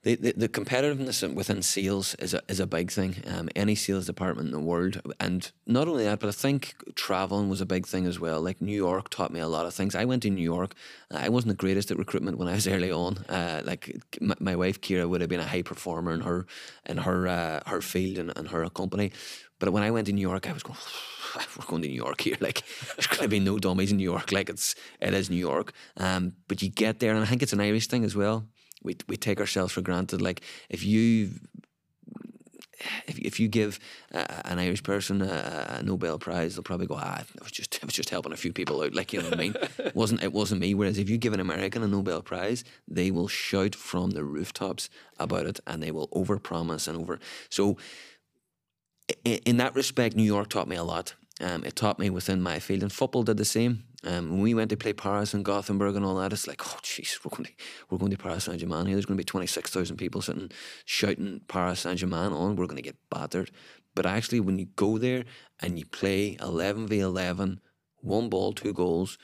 the, 0.04 0.16
the 0.16 0.34
the 0.34 0.50
competitiveness 0.50 1.34
within 1.34 1.62
sales 1.62 2.16
is 2.16 2.34
a 2.34 2.42
is 2.48 2.60
a 2.60 2.68
big 2.68 2.92
thing. 2.92 3.16
Um, 3.28 3.50
any 3.56 3.76
sales 3.76 4.06
department 4.06 4.48
in 4.48 4.54
the 4.54 4.60
world, 4.60 5.02
and 5.20 5.52
not 5.66 5.88
only 5.88 6.04
that, 6.04 6.20
but 6.20 6.30
I 6.30 6.32
think 6.32 6.76
traveling 6.96 7.50
was 7.50 7.62
a 7.62 7.66
big 7.66 7.88
thing 7.88 8.06
as 8.06 8.20
well. 8.20 8.40
Like 8.42 8.62
New 8.62 8.76
York 8.76 9.10
taught 9.10 9.34
me 9.34 9.40
a 9.40 9.48
lot 9.48 9.66
of 9.66 9.74
things. 9.74 9.96
I 9.96 10.06
went 10.06 10.24
to 10.24 10.30
New 10.30 10.44
York. 10.44 10.76
I 11.12 11.30
wasn't 11.30 11.50
the 11.50 11.66
greatest 11.66 11.90
at 11.92 11.98
recruitment 11.98 12.38
when 12.38 12.48
I 12.48 12.54
was 12.54 12.68
early 12.76 12.92
on. 12.92 13.18
Uh, 13.30 13.62
like 13.66 14.00
my, 14.22 14.36
my 14.40 14.56
wife 14.56 14.82
Ciara 14.82 15.08
would 15.08 15.22
have 15.22 15.30
been 15.30 15.40
a 15.40 15.48
high 15.48 15.64
performer 15.64 16.14
in 16.14 16.22
her 16.22 16.46
in 16.86 16.98
her 16.98 17.28
uh, 17.28 17.60
her 17.66 17.82
field 17.82 18.18
and, 18.20 18.38
and 18.38 18.50
her 18.50 18.70
company. 18.70 19.12
But 19.60 19.72
when 19.72 19.82
I 19.82 19.90
went 19.90 20.06
to 20.08 20.14
New 20.14 20.22
York, 20.22 20.48
I 20.48 20.54
was 20.54 20.64
going. 20.64 20.80
We're 21.58 21.66
going 21.66 21.82
to 21.82 21.88
New 21.88 21.94
York 21.94 22.22
here. 22.22 22.38
Like, 22.48 22.64
there's 22.96 23.08
going 23.08 23.24
to 23.24 23.28
be 23.28 23.40
no 23.40 23.60
dummies 23.60 23.92
in 23.92 23.98
New 23.98 24.04
York. 24.04 24.32
Like, 24.32 24.50
it's 24.50 24.76
it 25.02 25.14
is 25.14 25.30
New 25.30 25.36
York. 25.36 25.74
Um, 25.98 26.34
but 26.48 26.62
you 26.62 26.70
get 26.70 27.00
there, 27.00 27.14
and 27.14 27.22
I 27.22 27.26
think 27.26 27.44
it's 27.44 27.54
an 27.54 27.60
Irish 27.60 27.88
thing 27.88 28.06
as 28.06 28.16
well 28.16 28.48
we 28.84 28.96
we 29.08 29.18
take 29.18 29.40
ourselves 29.40 29.74
for 29.74 29.82
granted. 29.82 30.22
Like 30.22 30.42
if 30.70 30.84
you 30.84 31.32
if, 33.08 33.18
if 33.18 33.40
you 33.40 33.48
give 33.48 33.80
uh, 34.13 34.26
an 34.46 34.60
Irish 34.60 34.84
person 34.84 35.22
a, 35.22 35.78
a 35.80 35.84
Nobel 35.84 36.20
Prize, 36.20 36.56
they'll 36.56 36.63
probably 36.63 36.86
go, 36.86 36.96
ah, 36.98 37.24
I 37.24 37.44
was 37.44 37.52
just 37.52 37.80
I 37.82 37.86
was 37.86 37.94
just 37.96 38.10
helping 38.12 38.34
a 38.34 38.38
few 38.38 38.54
people 38.54 38.82
out. 38.82 38.94
Like 38.94 39.13
you 39.13 39.20
know 39.22 39.30
what 39.30 39.40
I 39.40 39.42
mean? 39.42 39.56
It 39.80 39.96
wasn't 39.96 40.24
it 40.24 40.32
wasn't 40.34 40.62
me? 40.62 40.74
Whereas 40.76 40.98
if 40.98 41.10
you 41.10 41.18
give 41.18 41.34
an 41.34 41.40
American 41.40 41.82
a 41.84 41.88
Nobel 41.88 42.22
Prize, 42.22 42.63
they 42.88 43.10
will 43.12 43.28
shout 43.28 43.74
from 43.76 44.12
the 44.12 44.24
rooftops 44.24 44.90
about 45.18 45.48
it, 45.48 45.60
and 45.66 45.82
they 45.82 45.92
will 45.92 46.08
overpromise 46.10 46.88
and 46.88 46.98
over. 46.98 47.20
So 47.50 47.78
i- 49.26 49.42
in 49.46 49.58
that 49.58 49.76
respect, 49.76 50.16
New 50.16 50.24
York 50.24 50.50
taught 50.50 50.68
me 50.68 50.76
a 50.76 50.84
lot. 50.84 51.16
Um, 51.39 51.63
it 51.63 51.76
taught 51.76 52.00
me 52.00 52.10
within 52.10 52.41
my 52.41 52.60
field, 52.60 52.82
and 52.82 52.91
football 52.91 53.23
did 53.23 53.38
the 53.38 53.45
same. 53.45 53.84
Um, 54.04 54.32
when 54.32 54.41
we 54.41 54.54
went 54.54 54.69
to 54.71 54.78
play 54.78 54.93
Paris 54.93 55.34
and 55.34 55.45
Gothenburg 55.45 55.95
and 55.95 56.06
all 56.06 56.15
that, 56.15 56.34
it's 56.34 56.47
like, 56.47 56.65
oh, 56.65 56.80
jeez, 56.82 57.19
we're 57.23 57.36
going 57.36 57.45
to 57.45 57.52
we're 57.89 57.97
going 57.97 58.12
to 58.12 58.17
Paris 58.17 58.45
Saint 58.45 58.60
Germain 58.60 58.86
here. 58.86 58.95
There's 58.95 59.06
going 59.06 59.17
to 59.17 59.21
be 59.21 59.26
twenty 59.26 59.47
six 59.47 59.69
thousand 59.69 59.97
people 59.97 60.21
sitting 60.21 60.52
shouting 60.86 61.41
Paris 61.47 61.82
Saint 61.82 62.00
Germain 62.00 62.32
on. 62.32 62.56
We're 62.56 62.67
going 62.67 62.78
to 62.78 62.82
get 62.82 62.97
battered. 63.10 63.52
But 63.95 64.06
actually, 64.06 64.39
when 64.39 64.60
you 64.60 64.65
go 64.76 64.97
there 64.97 65.26
and 65.60 65.78
you 65.78 65.86
play 65.86 66.38
eleven 66.41 66.88
v 66.88 67.00
eleven, 67.00 67.60
one 68.02 68.30
ball, 68.30 68.54
two 68.54 68.73
goals, 68.73 69.17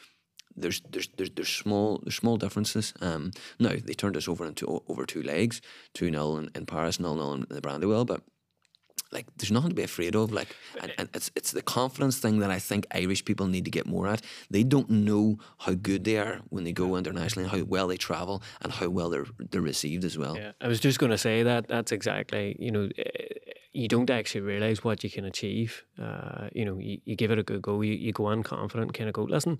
there's 0.55 0.81
there's 0.89 1.07
there's, 1.17 1.31
there's 1.31 1.49
small 1.49 1.99
there's 2.03 2.15
small 2.15 2.37
differences. 2.37 2.93
Um, 3.01 3.31
now 3.59 3.73
they 3.83 3.93
turned 3.93 4.17
us 4.17 4.27
over 4.27 4.45
into 4.45 4.83
over 4.87 5.05
two 5.05 5.23
legs, 5.23 5.61
two 5.93 6.11
0 6.11 6.37
in, 6.37 6.49
in 6.55 6.65
Paris, 6.65 6.97
0 6.97 7.15
0 7.15 7.33
in 7.33 7.45
the 7.49 7.61
Brandywell, 7.61 8.05
but 8.05 8.21
like 9.13 9.27
there's 9.37 9.51
nothing 9.51 9.69
to 9.69 9.75
be 9.75 9.83
afraid 9.83 10.15
of. 10.15 10.31
Like, 10.31 10.55
and, 10.81 10.91
and 10.97 11.09
it's 11.13 11.31
it's 11.35 11.51
the 11.51 11.61
confidence 11.61 12.17
thing 12.19 12.39
that 12.39 12.51
I 12.51 12.59
think 12.59 12.85
Irish 12.91 13.23
people 13.23 13.47
need 13.47 13.65
to 13.65 13.71
get 13.71 13.85
more 13.85 14.07
at. 14.07 14.21
They 14.49 14.63
don't 14.63 14.89
know 14.89 15.37
how 15.59 15.73
good 15.73 16.03
they 16.03 16.17
are 16.17 16.41
when 16.49 16.63
they 16.63 16.73
go 16.73 16.95
internationally, 16.95 17.47
and 17.47 17.57
how 17.57 17.63
well 17.65 17.87
they 17.87 17.97
travel, 17.97 18.41
and 18.61 18.73
how 18.73 18.89
well 18.89 19.09
they're 19.09 19.27
they're 19.51 19.61
received 19.61 20.03
as 20.03 20.17
well. 20.17 20.35
Yeah, 20.35 20.51
I 20.59 20.67
was 20.67 20.79
just 20.79 20.99
going 20.99 21.11
to 21.11 21.17
say 21.17 21.43
that. 21.43 21.67
That's 21.67 21.91
exactly, 21.91 22.55
you 22.59 22.71
know, 22.71 22.89
eh, 22.97 23.27
you 23.71 23.87
don't 23.87 24.09
actually 24.09 24.41
realize 24.41 24.83
what 24.83 25.03
you 25.03 25.09
can 25.09 25.25
achieve. 25.25 25.83
Uh, 26.01 26.49
you 26.53 26.65
know, 26.65 26.77
you, 26.77 26.99
you 27.05 27.15
give 27.15 27.31
it 27.31 27.39
a 27.39 27.43
good 27.43 27.61
go. 27.61 27.81
You, 27.81 27.93
you 27.93 28.11
go 28.11 28.25
on 28.25 28.43
confident, 28.43 28.93
kind 28.93 29.07
of 29.07 29.13
go, 29.13 29.23
listen, 29.23 29.59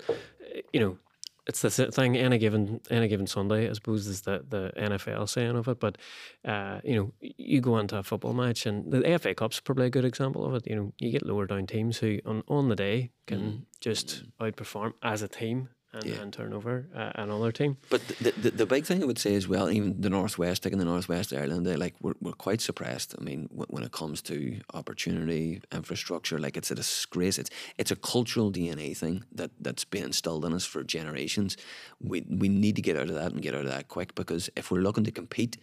eh, 0.53 0.61
you 0.71 0.79
know, 0.79 0.97
it's 1.45 1.62
the 1.62 1.69
thing. 1.69 2.15
Any 2.15 2.38
given 2.38 2.79
any 2.89 3.08
given 3.08 3.27
Sunday, 3.27 3.69
I 3.69 3.73
suppose, 3.73 4.08
is 4.08 4.21
the 4.21 4.45
the 4.47 4.71
NFL 4.77 5.27
saying 5.29 5.56
of 5.56 5.67
it. 5.67 5.79
But 5.79 5.97
uh, 6.45 6.79
you 6.84 6.95
know, 6.95 7.13
you 7.19 7.62
go 7.62 7.77
into 7.77 7.97
a 7.97 8.03
football 8.03 8.34
match, 8.34 8.65
and 8.65 8.91
the 8.91 9.19
FA 9.19 9.36
Cup's 9.36 9.60
probably 9.60 9.88
a 9.88 9.89
good 9.89 10.06
example 10.06 10.45
of 10.45 10.53
it. 10.56 10.67
You 10.67 10.75
know, 10.75 10.93
you 10.99 11.12
get 11.12 11.25
lower 11.25 11.45
down 11.45 11.67
teams 11.67 11.97
who 11.97 12.19
on 12.25 12.43
on 12.47 12.69
the 12.69 12.75
day 12.75 13.12
can 13.27 13.65
just 13.82 14.23
outperform 14.39 14.93
as 15.01 15.21
a 15.21 15.27
team 15.27 15.69
and, 15.93 16.03
Yeah. 16.06 16.21
and 16.21 16.34
turn 16.34 16.53
over 16.53 16.86
uh, 16.95 17.12
another 17.15 17.51
team. 17.51 17.77
But 17.89 18.01
the, 18.08 18.32
the 18.32 18.51
the 18.51 18.65
big 18.65 18.86
thing 18.86 19.01
I 19.03 19.06
would 19.06 19.19
say 19.19 19.36
as 19.36 19.47
well, 19.47 19.69
even 19.69 20.01
the 20.01 20.10
northwest, 20.10 20.63
taking 20.63 20.79
the 20.79 20.86
northwest 20.86 21.32
Ireland, 21.34 21.65
they 21.65 21.75
like 21.75 21.95
we're, 22.01 22.15
we're 22.21 22.34
quite 22.47 22.62
suppressed. 22.62 23.15
I 23.19 23.23
mean, 23.23 23.47
w- 23.49 23.67
when 23.69 23.84
it 23.84 23.91
comes 23.91 24.21
to 24.23 24.60
opportunity, 24.73 25.62
infrastructure, 25.71 26.39
like 26.39 26.58
it's 26.58 26.71
a 26.71 26.75
disgrace. 26.75 27.38
It's 27.39 27.49
it's 27.77 27.91
a 27.91 27.95
cultural 27.95 28.51
DNA 28.51 28.95
thing 28.97 29.23
that 29.36 29.51
that's 29.62 29.86
been 29.86 30.03
instilled 30.03 30.45
in 30.45 30.53
us 30.53 30.65
for 30.65 30.84
generations. 30.84 31.58
We 31.99 32.25
we 32.29 32.49
need 32.49 32.75
to 32.75 32.82
get 32.82 32.97
out 32.97 33.10
of 33.10 33.15
that 33.15 33.32
and 33.32 33.41
get 33.41 33.53
out 33.56 33.65
of 33.65 33.71
that 33.71 33.88
quick 33.88 34.15
because 34.15 34.49
if 34.56 34.71
we're 34.71 34.82
looking 34.84 35.03
to 35.06 35.12
compete. 35.12 35.58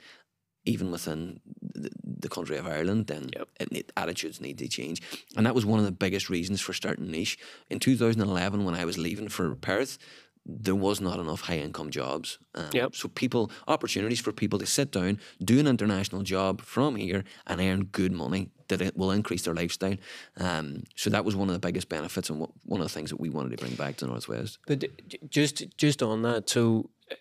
Even 0.65 0.91
within 0.91 1.41
the, 1.75 1.91
the 2.05 2.29
country 2.29 2.59
of 2.59 2.67
Ireland, 2.67 3.07
then 3.07 3.31
Yep. 3.37 3.49
it, 3.61 3.73
need- 3.73 3.93
attitudes 3.97 4.41
need 4.41 4.59
to 4.59 4.69
change, 4.69 5.01
and 5.37 5.47
that 5.47 5.55
was 5.55 5.65
one 5.65 5.79
of 5.79 5.85
the 5.87 5.93
biggest 5.93 6.29
reasons 6.29 6.61
for 6.61 6.73
starting 6.75 7.11
niche 7.11 7.39
in 7.71 7.79
2011 7.79 8.65
when 8.65 8.75
I 8.75 8.85
was 8.85 8.99
leaving 8.99 9.29
for 9.29 9.55
Perth 9.55 9.99
there 10.47 10.75
was 10.75 11.03
not 11.03 11.19
enough 11.21 11.43
high 11.43 11.59
income 11.59 11.91
jobs. 11.91 12.39
Um, 12.55 12.71
Yep. 12.73 12.95
So 12.97 13.09
people 13.09 13.51
opportunities 13.69 14.21
for 14.21 14.33
people 14.33 14.59
to 14.59 14.67
sit 14.67 14.91
down, 14.91 15.21
do 15.45 15.61
an 15.61 15.67
international 15.67 16.23
job 16.23 16.63
from 16.63 16.97
here, 16.97 17.25
and 17.47 17.61
earn 17.61 17.85
good 17.85 18.11
money 18.11 18.49
that 18.69 18.81
it 18.81 18.97
will 18.97 19.11
increase 19.11 19.43
their 19.43 19.55
lifestyle. 19.55 19.97
Um, 20.39 20.85
so 20.97 21.11
that 21.11 21.27
was 21.27 21.37
one 21.37 21.49
of 21.51 21.55
the 21.55 21.61
biggest 21.61 21.91
benefits 21.91 22.31
and 22.31 22.41
what, 22.41 22.51
one 22.65 22.81
of 22.81 22.87
the 22.87 22.93
things 22.93 23.11
that 23.11 23.21
we 23.21 23.29
wanted 23.29 23.51
to 23.51 23.59
bring 23.59 23.75
back 23.77 23.97
to 23.99 24.07
Northwest. 24.07 24.59
But 24.67 24.85
just 25.31 25.63
just 25.77 26.03
on 26.03 26.23
that, 26.23 26.49
so 26.49 26.89
uh, 27.13 27.15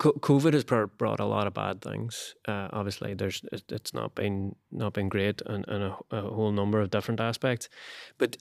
COVID 0.00 0.54
has 0.54 0.64
br- 0.64 0.84
brought 0.84 1.20
a 1.20 1.24
lot 1.24 1.46
of 1.46 1.54
bad 1.54 1.80
things. 1.80 2.34
Uh, 2.46 2.68
obviously, 2.72 3.14
there's 3.14 3.42
it's 3.68 3.94
not 3.94 4.14
been 4.14 4.56
not 4.72 4.92
been 4.92 5.08
great 5.08 5.40
in, 5.42 5.64
in 5.68 5.82
a, 5.82 5.96
a 6.10 6.20
whole 6.22 6.52
number 6.52 6.80
of 6.80 6.90
different 6.90 7.20
aspects, 7.20 7.68
but 8.18 8.36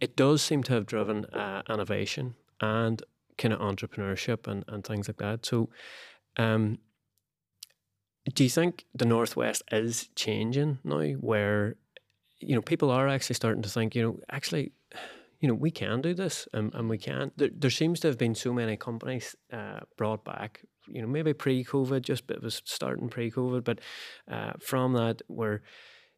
it 0.00 0.16
does 0.16 0.42
seem 0.42 0.62
to 0.64 0.72
have 0.72 0.86
driven 0.86 1.24
uh, 1.26 1.62
innovation 1.68 2.34
and 2.60 3.02
kind 3.36 3.54
of 3.54 3.60
entrepreneurship 3.60 4.46
and, 4.46 4.64
and 4.68 4.84
things 4.84 5.08
like 5.08 5.16
that. 5.18 5.44
So, 5.44 5.70
um, 6.36 6.78
do 8.34 8.44
you 8.44 8.50
think 8.50 8.84
the 8.94 9.06
Northwest 9.06 9.62
is 9.72 10.08
changing 10.14 10.78
now 10.84 11.02
where, 11.02 11.76
you 12.38 12.54
know, 12.54 12.62
people 12.62 12.90
are 12.90 13.08
actually 13.08 13.34
starting 13.34 13.62
to 13.62 13.68
think, 13.68 13.94
you 13.94 14.02
know, 14.02 14.20
actually, 14.30 14.72
you 15.40 15.48
know, 15.48 15.54
we 15.54 15.70
can 15.70 16.02
do 16.02 16.14
this 16.14 16.46
and, 16.52 16.74
and 16.74 16.88
we 16.88 16.98
can. 16.98 17.32
There, 17.36 17.48
there 17.56 17.70
seems 17.70 18.00
to 18.00 18.08
have 18.08 18.18
been 18.18 18.34
so 18.34 18.52
many 18.52 18.76
companies 18.76 19.34
uh, 19.52 19.80
brought 19.96 20.24
back, 20.24 20.62
you 20.86 21.00
know, 21.00 21.08
maybe 21.08 21.32
pre 21.32 21.64
COVID, 21.64 22.02
just 22.02 22.30
it 22.30 22.42
was 22.42 22.62
starting 22.64 23.08
pre 23.08 23.30
COVID, 23.30 23.64
but 23.64 23.80
uh, 24.30 24.52
from 24.60 24.92
that, 24.94 25.22
where, 25.28 25.62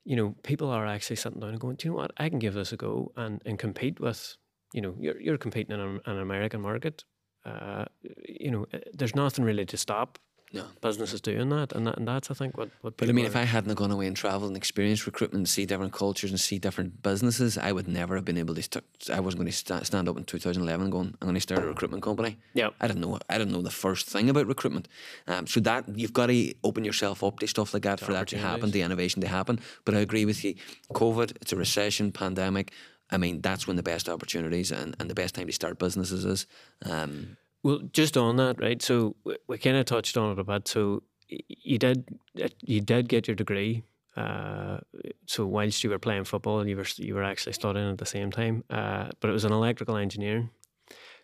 you 0.05 0.17
know, 0.17 0.35
people 0.43 0.69
are 0.71 0.87
actually 0.87 1.17
sitting 1.17 1.41
down 1.41 1.51
and 1.51 1.61
going, 1.61 1.77
do 1.77 1.87
you 1.87 1.93
know 1.93 1.99
what, 1.99 2.13
I 2.17 2.29
can 2.29 2.41
give 2.41 2.55
this 2.55 2.73
a 2.73 2.77
go 2.77 3.13
and, 3.17 3.41
and 3.47 3.59
compete 3.59 4.01
with, 4.01 4.37
you 4.73 4.81
know, 4.81 4.95
you're, 4.99 5.21
you're 5.21 5.39
competing 5.39 5.75
in 5.75 5.81
an, 5.81 6.01
an 6.05 6.19
American 6.19 6.61
market. 6.61 7.05
Uh, 7.45 7.85
you 8.29 8.51
know, 8.51 8.67
uh, 8.75 8.79
there's 8.93 9.15
nothing 9.15 9.45
really 9.45 9.67
to 9.67 9.77
stop 9.77 10.19
No. 10.53 10.65
businesses 10.81 11.21
doing 11.21 11.49
that, 11.49 11.73
and 11.73 11.87
that, 11.87 11.97
and 11.97 12.07
that's 12.07 12.31
I 12.31 12.35
think 12.35 12.57
what 12.59 12.71
what. 12.83 12.97
But 12.97 13.09
I 13.09 13.13
mean, 13.13 13.25
if 13.25 13.37
I 13.37 13.45
hadn't 13.45 13.75
gone 13.75 13.91
away 13.91 14.07
and 14.07 14.17
travelled 14.17 14.49
and 14.51 14.57
experienced 14.57 15.07
recruitment, 15.07 15.41
and 15.41 15.49
see 15.49 15.65
different 15.65 15.93
cultures 15.93 16.31
and 16.31 16.39
see 16.39 16.59
different 16.59 17.03
businesses, 17.03 17.57
I 17.57 17.73
would 17.73 17.89
never 17.89 18.17
have 18.17 18.25
been 18.25 18.39
able 18.39 18.55
to. 18.55 18.63
St- 18.63 18.85
I 19.11 19.21
wasn't 19.21 19.41
going 19.41 19.51
to 19.51 19.57
sta 19.57 19.83
stand 19.83 20.09
up 20.09 20.17
in 20.17 20.25
2011 20.25 20.85
and 20.85 20.93
going, 20.93 21.15
"I'm 21.21 21.27
going 21.27 21.35
to 21.35 21.41
start 21.41 21.65
a 21.65 21.67
recruitment 21.67 22.03
company." 22.03 22.39
yeah, 22.55 22.71
I 22.81 22.87
didn't 22.87 23.01
know. 23.01 23.19
I 23.29 23.39
didn't 23.39 23.53
know 23.53 23.63
the 23.63 23.71
first 23.71 24.07
thing 24.09 24.29
about 24.29 24.47
recruitment. 24.47 24.89
Um, 25.27 25.47
so 25.47 25.61
that 25.61 25.85
you've 25.97 26.13
got 26.13 26.27
to 26.27 26.55
open 26.63 26.85
yourself 26.85 27.25
up 27.25 27.39
to 27.39 27.47
stuff 27.47 27.73
like 27.73 27.85
that 27.85 28.01
for 28.01 28.13
that 28.13 28.29
to 28.29 28.39
happen, 28.39 28.71
the 28.71 28.83
innovation 28.83 29.23
to 29.23 29.29
happen. 29.29 29.59
But 29.85 29.95
I 29.95 30.01
agree 30.01 30.25
with 30.25 30.45
you. 30.45 30.55
COVID, 30.93 31.37
it's 31.41 31.53
a 31.53 31.57
recession, 31.57 32.13
pandemic. 32.13 32.73
I 33.11 33.19
mean, 33.19 33.43
that's 33.43 33.67
when 33.67 33.77
the 33.77 33.83
best 33.83 34.09
opportunities 34.09 34.73
and, 34.73 34.97
and 34.99 35.09
the 35.11 35.15
best 35.15 35.35
time 35.35 35.47
to 35.47 35.53
start 35.53 35.79
businesses 35.79 36.25
is. 36.25 36.47
Um, 36.85 37.37
Well, 37.63 37.81
just 37.93 38.17
on 38.17 38.37
that, 38.37 38.61
right? 38.61 38.83
So 38.83 39.17
we, 39.25 39.37
we 39.47 39.59
kind 39.59 39.77
of 39.77 39.85
touched 39.85 40.17
on 40.17 40.33
it 40.33 40.39
a 40.39 40.45
bit. 40.45 40.67
So 40.69 41.03
you 41.29 41.79
did 41.79 42.19
you 42.61 42.81
did 42.81 43.09
get 43.09 43.29
your 43.29 43.37
degree. 43.37 43.85
Uh, 44.17 44.79
so 45.27 45.47
whilst 45.47 45.83
you 45.83 45.91
were 45.91 45.99
playing 45.99 46.25
football, 46.25 46.67
you 46.67 46.77
were 46.77 46.87
you 46.97 47.15
were 47.15 47.23
actually 47.23 47.53
studying 47.53 47.91
at 47.91 47.99
the 47.99 48.07
same 48.07 48.31
time. 48.31 48.65
Uh, 48.69 49.11
but 49.21 49.31
it 49.31 49.33
was 49.33 49.45
an 49.45 49.53
electrical 49.53 49.97
engineering. 49.97 50.51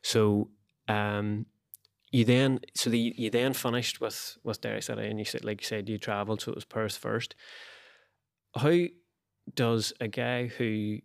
So 0.02 0.48
um, 0.86 1.46
you 2.10 2.24
then 2.24 2.60
so 2.74 2.88
the, 2.90 3.14
you 3.16 3.30
then 3.30 3.52
finished 3.52 4.00
with 4.00 4.38
with 4.44 4.60
Derry 4.60 4.80
City, 4.80 5.06
and 5.06 5.18
you 5.18 5.24
said 5.24 5.44
like 5.44 5.60
you 5.60 5.66
said 5.66 5.88
you 5.88 5.98
travelled, 5.98 6.40
so 6.40 6.52
it 6.52 6.54
was 6.54 6.64
Perth 6.64 6.96
first. 6.96 7.34
How 8.54 8.84
does 9.54 9.92
a 10.00 10.08
guy 10.08 10.46
who 10.46 10.98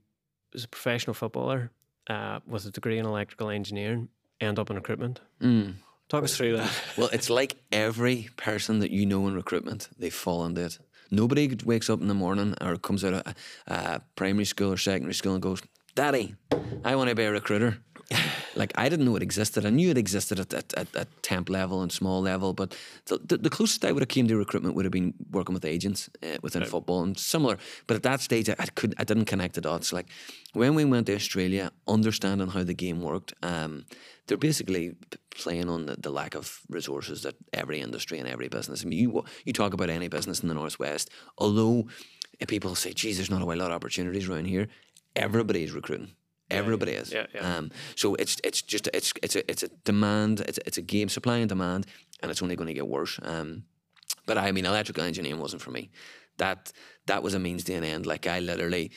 is 0.53 0.63
a 0.63 0.67
professional 0.67 1.13
footballer 1.13 1.71
uh, 2.09 2.39
with 2.45 2.65
a 2.65 2.71
degree 2.71 2.99
in 2.99 3.05
electrical 3.05 3.49
engineering 3.49 4.09
end 4.43 4.59
up 4.59 4.69
in 4.69 4.75
recruitment? 4.75 5.19
Mm. 5.41 5.75
Talk 6.09 6.23
us 6.23 6.37
through 6.37 6.57
that. 6.57 6.71
Well, 6.97 7.09
it's 7.11 7.29
like 7.29 7.55
every 7.71 8.29
person 8.37 8.79
that 8.79 8.91
you 8.91 9.05
know 9.05 9.27
in 9.27 9.33
recruitment, 9.33 9.89
they 9.97 10.09
fall 10.09 10.45
into 10.45 10.65
it. 10.65 10.77
Nobody 11.09 11.55
wakes 11.63 11.89
up 11.89 12.01
in 12.01 12.07
the 12.07 12.13
morning 12.13 12.55
or 12.61 12.77
comes 12.77 13.03
out 13.03 13.13
of 13.13 13.35
uh, 13.67 13.99
primary 14.15 14.45
school 14.45 14.71
or 14.73 14.77
secondary 14.77 15.13
school 15.13 15.33
and 15.33 15.41
goes, 15.41 15.61
Daddy, 15.95 16.35
I 16.83 16.95
want 16.95 17.09
to 17.09 17.15
be 17.15 17.23
a 17.23 17.31
recruiter. 17.31 17.77
like 18.55 18.71
I 18.75 18.89
didn't 18.89 19.05
know 19.05 19.15
it 19.15 19.23
existed. 19.23 19.65
I 19.65 19.69
knew 19.69 19.89
it 19.89 19.97
existed 19.97 20.39
at 20.39 20.53
at, 20.53 20.73
at, 20.73 20.95
at 20.95 21.23
temp 21.23 21.49
level 21.49 21.81
and 21.81 21.91
small 21.91 22.21
level, 22.21 22.53
but 22.53 22.75
the, 23.05 23.37
the, 23.37 23.49
closest 23.49 23.85
I 23.85 23.91
would 23.91 24.01
have 24.01 24.09
came 24.09 24.27
to 24.27 24.37
recruitment 24.37 24.75
would 24.75 24.85
have 24.85 24.91
been 24.91 25.13
working 25.31 25.53
with 25.53 25.65
agents 25.65 26.09
uh, 26.21 26.37
within 26.41 26.61
right. 26.61 26.69
football 26.69 27.03
and 27.03 27.17
similar. 27.17 27.57
But 27.87 27.95
at 27.95 28.03
that 28.03 28.21
stage, 28.21 28.49
I, 28.49 28.55
I, 28.59 28.65
could 28.65 28.93
I 28.97 29.03
didn't 29.03 29.25
connect 29.25 29.55
the 29.55 29.61
dots. 29.61 29.93
Like 29.93 30.07
when 30.53 30.75
we 30.75 30.85
went 30.85 31.07
to 31.07 31.15
Australia, 31.15 31.71
understanding 31.87 32.49
how 32.49 32.63
the 32.63 32.73
game 32.73 33.01
worked, 33.01 33.33
um, 33.43 33.85
they're 34.27 34.37
basically 34.37 34.95
playing 35.31 35.69
on 35.69 35.85
the, 35.85 35.95
the 35.95 36.11
lack 36.11 36.35
of 36.35 36.61
resources 36.69 37.23
that 37.23 37.35
every 37.51 37.81
industry 37.81 38.19
and 38.19 38.27
every 38.27 38.47
business. 38.47 38.83
I 38.83 38.87
mean, 38.87 38.99
you 38.99 39.23
you 39.45 39.53
talk 39.53 39.73
about 39.73 39.89
any 39.89 40.07
business 40.07 40.41
in 40.41 40.49
the 40.49 40.55
northwest, 40.55 41.09
although 41.37 41.87
people 42.47 42.75
say, 42.75 42.93
"Geez, 42.93 43.17
there's 43.17 43.31
not 43.31 43.41
a 43.41 43.45
lot 43.45 43.59
of 43.59 43.71
opportunities 43.71 44.29
around 44.29 44.45
here." 44.45 44.67
Everybody's 45.15 45.71
recruiting 45.71 46.15
Everybody 46.49 46.91
is. 46.93 47.11
Yeah, 47.11 47.25
yeah. 47.33 47.57
Um, 47.57 47.71
so 47.95 48.15
it's 48.15 48.37
it's 48.43 48.61
just 48.61 48.87
it's 48.93 49.13
it's 49.21 49.35
a 49.35 49.49
it's 49.49 49.63
a 49.63 49.69
demand. 49.85 50.41
It's 50.41 50.59
it's 50.65 50.77
a 50.77 50.81
game 50.81 51.09
supply 51.09 51.37
and 51.37 51.49
demand, 51.49 51.87
and 52.21 52.29
it's 52.31 52.41
only 52.41 52.55
going 52.55 52.67
to 52.67 52.73
get 52.73 52.87
worse. 52.87 53.19
Um, 53.23 53.63
but 54.25 54.37
I 54.37 54.51
mean, 54.51 54.65
electrical 54.65 55.03
engineering 55.03 55.39
wasn't 55.39 55.61
for 55.61 55.71
me. 55.71 55.89
That 56.37 56.71
that 57.07 57.23
was 57.23 57.33
a 57.33 57.39
means 57.39 57.63
to 57.65 57.73
an 57.73 57.83
end. 57.83 58.05
Like 58.05 58.27
I 58.27 58.39
literally 58.39 58.91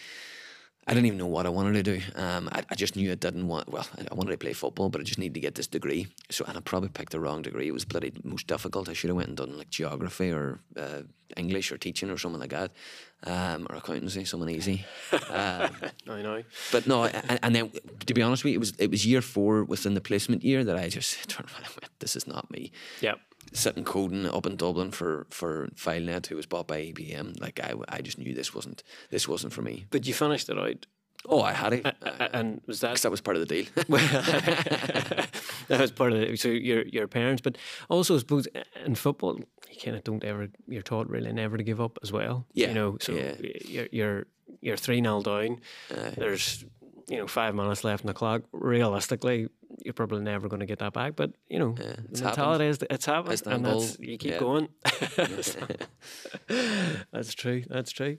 I 0.89 0.95
didn't 0.95 1.07
even 1.07 1.19
know 1.19 1.27
what 1.27 1.47
I 1.47 1.49
wanted 1.49 1.73
to 1.75 1.83
do. 1.83 2.01
Um, 2.15 2.49
I, 2.53 2.63
I, 2.71 2.77
just 2.77 2.95
knew 2.95 3.11
I 3.11 3.17
didn't 3.17 3.49
want. 3.49 3.69
Well, 3.69 3.85
I 3.99 4.15
wanted 4.15 4.31
to 4.31 4.39
play 4.39 4.53
football, 4.53 4.89
but 4.89 5.01
I 5.01 5.05
just 5.05 5.19
needed 5.19 5.35
to 5.35 5.41
get 5.41 5.57
this 5.57 5.67
degree. 5.67 6.07
So, 6.31 6.45
and 6.47 6.57
I 6.57 6.61
probably 6.61 6.91
picked 6.91 7.11
the 7.11 7.19
wrong 7.19 7.43
degree. 7.43 7.67
It 7.67 7.73
was 7.73 7.85
bloody 7.85 8.13
most 8.23 8.47
difficult. 8.47 8.89
I 8.89 8.93
should 8.93 9.11
have 9.11 9.17
went 9.17 9.29
and 9.29 9.37
done 9.37 9.59
like 9.59 9.69
geography 9.69 10.31
or 10.31 10.61
uh, 10.77 11.03
English 11.37 11.73
or 11.73 11.77
teaching 11.77 12.09
or 12.09 12.17
something 12.17 12.41
like 12.41 12.51
that, 12.51 12.71
um, 13.25 13.67
or 13.69 13.77
accountancy, 13.77 14.25
something 14.25 14.49
easy. 14.49 14.85
Um, 15.13 15.21
I 16.09 16.23
know. 16.23 16.45
But 16.71 16.87
no, 16.87 17.07
and, 17.07 17.41
and, 17.43 17.57
then 17.57 17.73
to 18.07 18.15
be 18.15 18.23
honest 18.23 18.45
with 18.45 18.53
you, 18.53 18.59
it 18.59 18.61
was 18.61 18.73
it 18.79 18.91
was 18.93 19.05
year 19.05 19.23
four 19.23 19.65
within 19.65 19.95
the 19.95 20.01
placement 20.01 20.45
year 20.45 20.63
that 20.63 20.77
I 20.77 20.89
just 20.89 21.15
turned 21.29 21.49
around 21.51 21.65
and 21.65 21.75
went, 21.83 21.99
"This 21.99 22.15
is 22.15 22.29
not 22.29 22.49
me." 22.49 22.71
Yeah 23.01 23.15
sitting 23.53 23.85
coding 23.85 24.27
up 24.27 24.47
in 24.47 24.57
Dublin 24.57 24.91
for 24.91 25.27
for 25.31 25.69
FileNet, 25.75 26.27
who 26.27 26.37
was 26.37 26.47
bought 26.47 26.67
by 26.67 26.81
IBM. 26.81 27.41
Like 27.41 27.61
I, 27.61 27.75
I 27.89 28.01
just 28.01 28.19
knew 28.19 28.35
this 28.35 28.55
wasn't 28.55 28.83
this 29.11 29.29
wasn't 29.29 29.53
for 29.53 29.63
me. 29.63 29.87
But 29.91 30.07
you 30.07 30.15
finished 30.15 30.49
it 30.49 30.59
out. 30.59 30.87
Oh, 31.29 31.43
I 31.43 31.53
had 31.53 31.73
it, 31.73 31.87
uh, 31.87 32.29
and 32.33 32.61
was 32.67 32.81
that 32.81 32.91
Because 32.91 33.03
that 33.03 33.11
was 33.11 33.21
part 33.21 33.37
of 33.37 33.47
the 33.49 33.55
deal? 33.55 33.67
that 35.69 35.81
was 35.81 35.91
part 35.91 36.13
of 36.13 36.21
it. 36.21 36.39
So 36.39 36.49
your 36.49 36.83
your 36.83 37.09
parents, 37.09 37.43
but 37.43 37.59
also 37.89 38.15
I 38.15 38.19
suppose 38.19 38.47
in 38.85 38.95
football, 38.95 39.39
you 39.71 39.81
kind 39.83 39.97
of 39.97 40.05
don't 40.05 40.23
ever. 40.25 40.49
You're 40.69 40.83
taught 40.83 41.09
really 41.09 41.33
never 41.33 41.57
to 41.57 41.65
give 41.65 41.81
up 41.81 41.99
as 42.03 42.13
well. 42.13 42.47
Yeah, 42.53 42.69
you 42.69 42.75
know. 42.75 42.99
So 43.01 43.13
yeah. 43.13 43.35
you're 43.65 43.89
you're 43.91 44.27
you're 44.61 44.77
three 44.77 45.03
0 45.03 45.23
down. 45.23 45.61
Uh, 45.91 46.11
There's 46.17 46.65
you 47.09 47.19
know 47.19 47.27
five 47.27 47.55
minutes 47.55 47.83
left 47.83 48.05
in 48.05 48.09
the 48.09 48.15
clock. 48.15 48.43
Realistically, 48.53 49.49
you're 49.85 49.95
probably 49.95 50.21
never 50.21 50.49
going 50.49 50.61
to 50.61 50.67
get 50.67 50.79
that 50.81 50.93
back. 50.93 51.17
But 51.17 51.33
you 51.49 51.59
know, 51.59 51.75
yeah, 51.79 51.97
the 52.11 52.25
mentality 52.25 52.67
is 52.67 52.79
it's 52.91 53.07
happened, 53.07 53.35
Istanbul, 53.35 53.73
and 53.73 53.83
that's 53.83 53.99
you 53.99 54.19
keep 54.19 54.33
yeah. 54.33 54.39
going. 54.39 54.69
that's 57.13 57.35
true. 57.35 57.65
That's 57.69 57.93
true. 57.93 58.19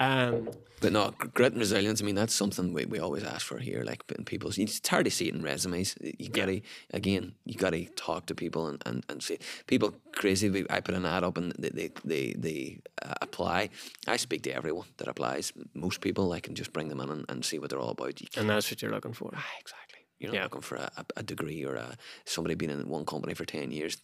Um, 0.00 0.50
but 0.80 0.92
no, 0.92 1.10
grit 1.34 1.52
and 1.52 1.60
resilience. 1.60 2.00
I 2.00 2.04
mean, 2.04 2.14
that's 2.14 2.34
something 2.34 2.72
we, 2.72 2.84
we 2.84 2.98
always 2.98 3.24
ask 3.24 3.46
for 3.46 3.58
here. 3.58 3.82
Like 3.84 4.04
in 4.16 4.24
people, 4.24 4.50
it's 4.56 4.88
hard 4.88 5.04
to 5.06 5.10
see 5.10 5.28
it 5.28 5.34
in 5.34 5.42
resumes. 5.42 5.96
You 6.00 6.28
gotta 6.28 6.54
yeah. 6.54 6.60
again, 6.92 7.34
you 7.44 7.54
gotta 7.54 7.84
talk 7.96 8.26
to 8.26 8.34
people 8.34 8.66
and, 8.68 8.82
and, 8.86 9.04
and 9.08 9.22
see 9.22 9.38
people 9.66 9.94
crazy. 10.12 10.64
I 10.70 10.80
put 10.80 10.94
an 10.94 11.04
ad 11.04 11.24
up 11.24 11.36
and 11.36 11.52
they 11.58 11.70
they 11.70 11.90
they, 12.04 12.34
they 12.36 12.80
uh, 13.02 13.14
apply. 13.22 13.70
I 14.06 14.16
speak 14.16 14.42
to 14.42 14.52
everyone 14.52 14.86
that 14.98 15.08
applies. 15.08 15.52
Most 15.74 16.00
people, 16.00 16.32
I 16.32 16.40
can 16.40 16.54
just 16.54 16.72
bring 16.72 16.88
them 16.88 17.00
in 17.00 17.10
and, 17.10 17.24
and 17.28 17.44
see 17.44 17.58
what 17.58 17.70
they're 17.70 17.80
all 17.80 17.90
about. 17.90 18.20
And 18.36 18.48
that's 18.48 18.70
what 18.70 18.82
you're 18.82 18.92
looking 18.92 19.12
for. 19.12 19.30
Ah, 19.34 19.44
exactly. 19.60 19.87
You're 20.18 20.32
not 20.32 20.36
yeah. 20.36 20.42
looking 20.44 20.60
for 20.62 20.76
a, 20.76 20.90
a, 21.16 21.22
degree 21.22 21.64
or 21.64 21.76
a, 21.76 21.96
somebody 22.24 22.56
being 22.56 22.72
in 22.72 22.88
one 22.88 23.04
company 23.04 23.34
for 23.34 23.44
10 23.44 23.70
years. 23.70 23.96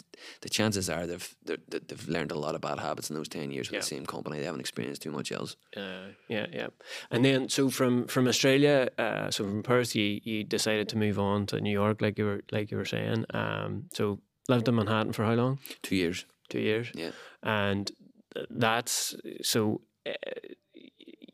The 0.42 0.48
chances 0.48 0.88
are 0.88 1.07
they've 1.07 1.37
they've 1.44 2.09
learned 2.09 2.31
a 2.31 2.38
lot 2.38 2.55
of 2.55 2.61
bad 2.61 2.79
habits 2.79 3.11
in 3.11 3.16
those 3.16 3.29
10 3.29 3.50
years 3.50 3.68
with 3.68 3.74
yeah. 3.74 3.81
the 3.81 3.87
same 3.87 4.07
company. 4.07 4.38
They 4.38 4.44
haven't 4.44 4.61
experienced 4.61 5.03
too 5.03 5.11
much 5.11 5.33
else. 5.33 5.57
Uh, 5.77 6.12
yeah, 6.29 6.46
yeah. 6.53 6.68
And 7.11 7.24
then, 7.24 7.48
so 7.48 7.68
from, 7.68 8.07
from 8.07 8.29
Australia, 8.29 8.90
uh, 8.96 9.31
so 9.31 9.44
from 9.44 9.62
Perth, 9.64 9.96
you, 9.96 10.20
you 10.22 10.44
decided 10.44 10.88
to 10.90 10.96
move 10.96 11.18
on 11.18 11.46
to 11.46 11.61
New 11.61 11.72
York, 11.72 12.00
like 12.00 12.16
you 12.16 12.27
were 12.27 12.40
like 12.53 12.70
you 12.70 12.77
were 12.77 12.85
saying. 12.85 13.24
Um, 13.35 13.85
so 13.92 14.20
lived 14.48 14.68
in 14.68 14.77
Manhattan 14.77 15.12
for 15.12 15.24
how 15.24 15.35
long? 15.35 15.59
Two 15.83 15.96
years. 15.96 16.27
Two 16.48 16.61
years. 16.61 16.92
Yeah. 16.94 17.11
And 17.42 17.90
that's 18.50 19.16
so. 19.42 19.81
Uh, 20.07 20.12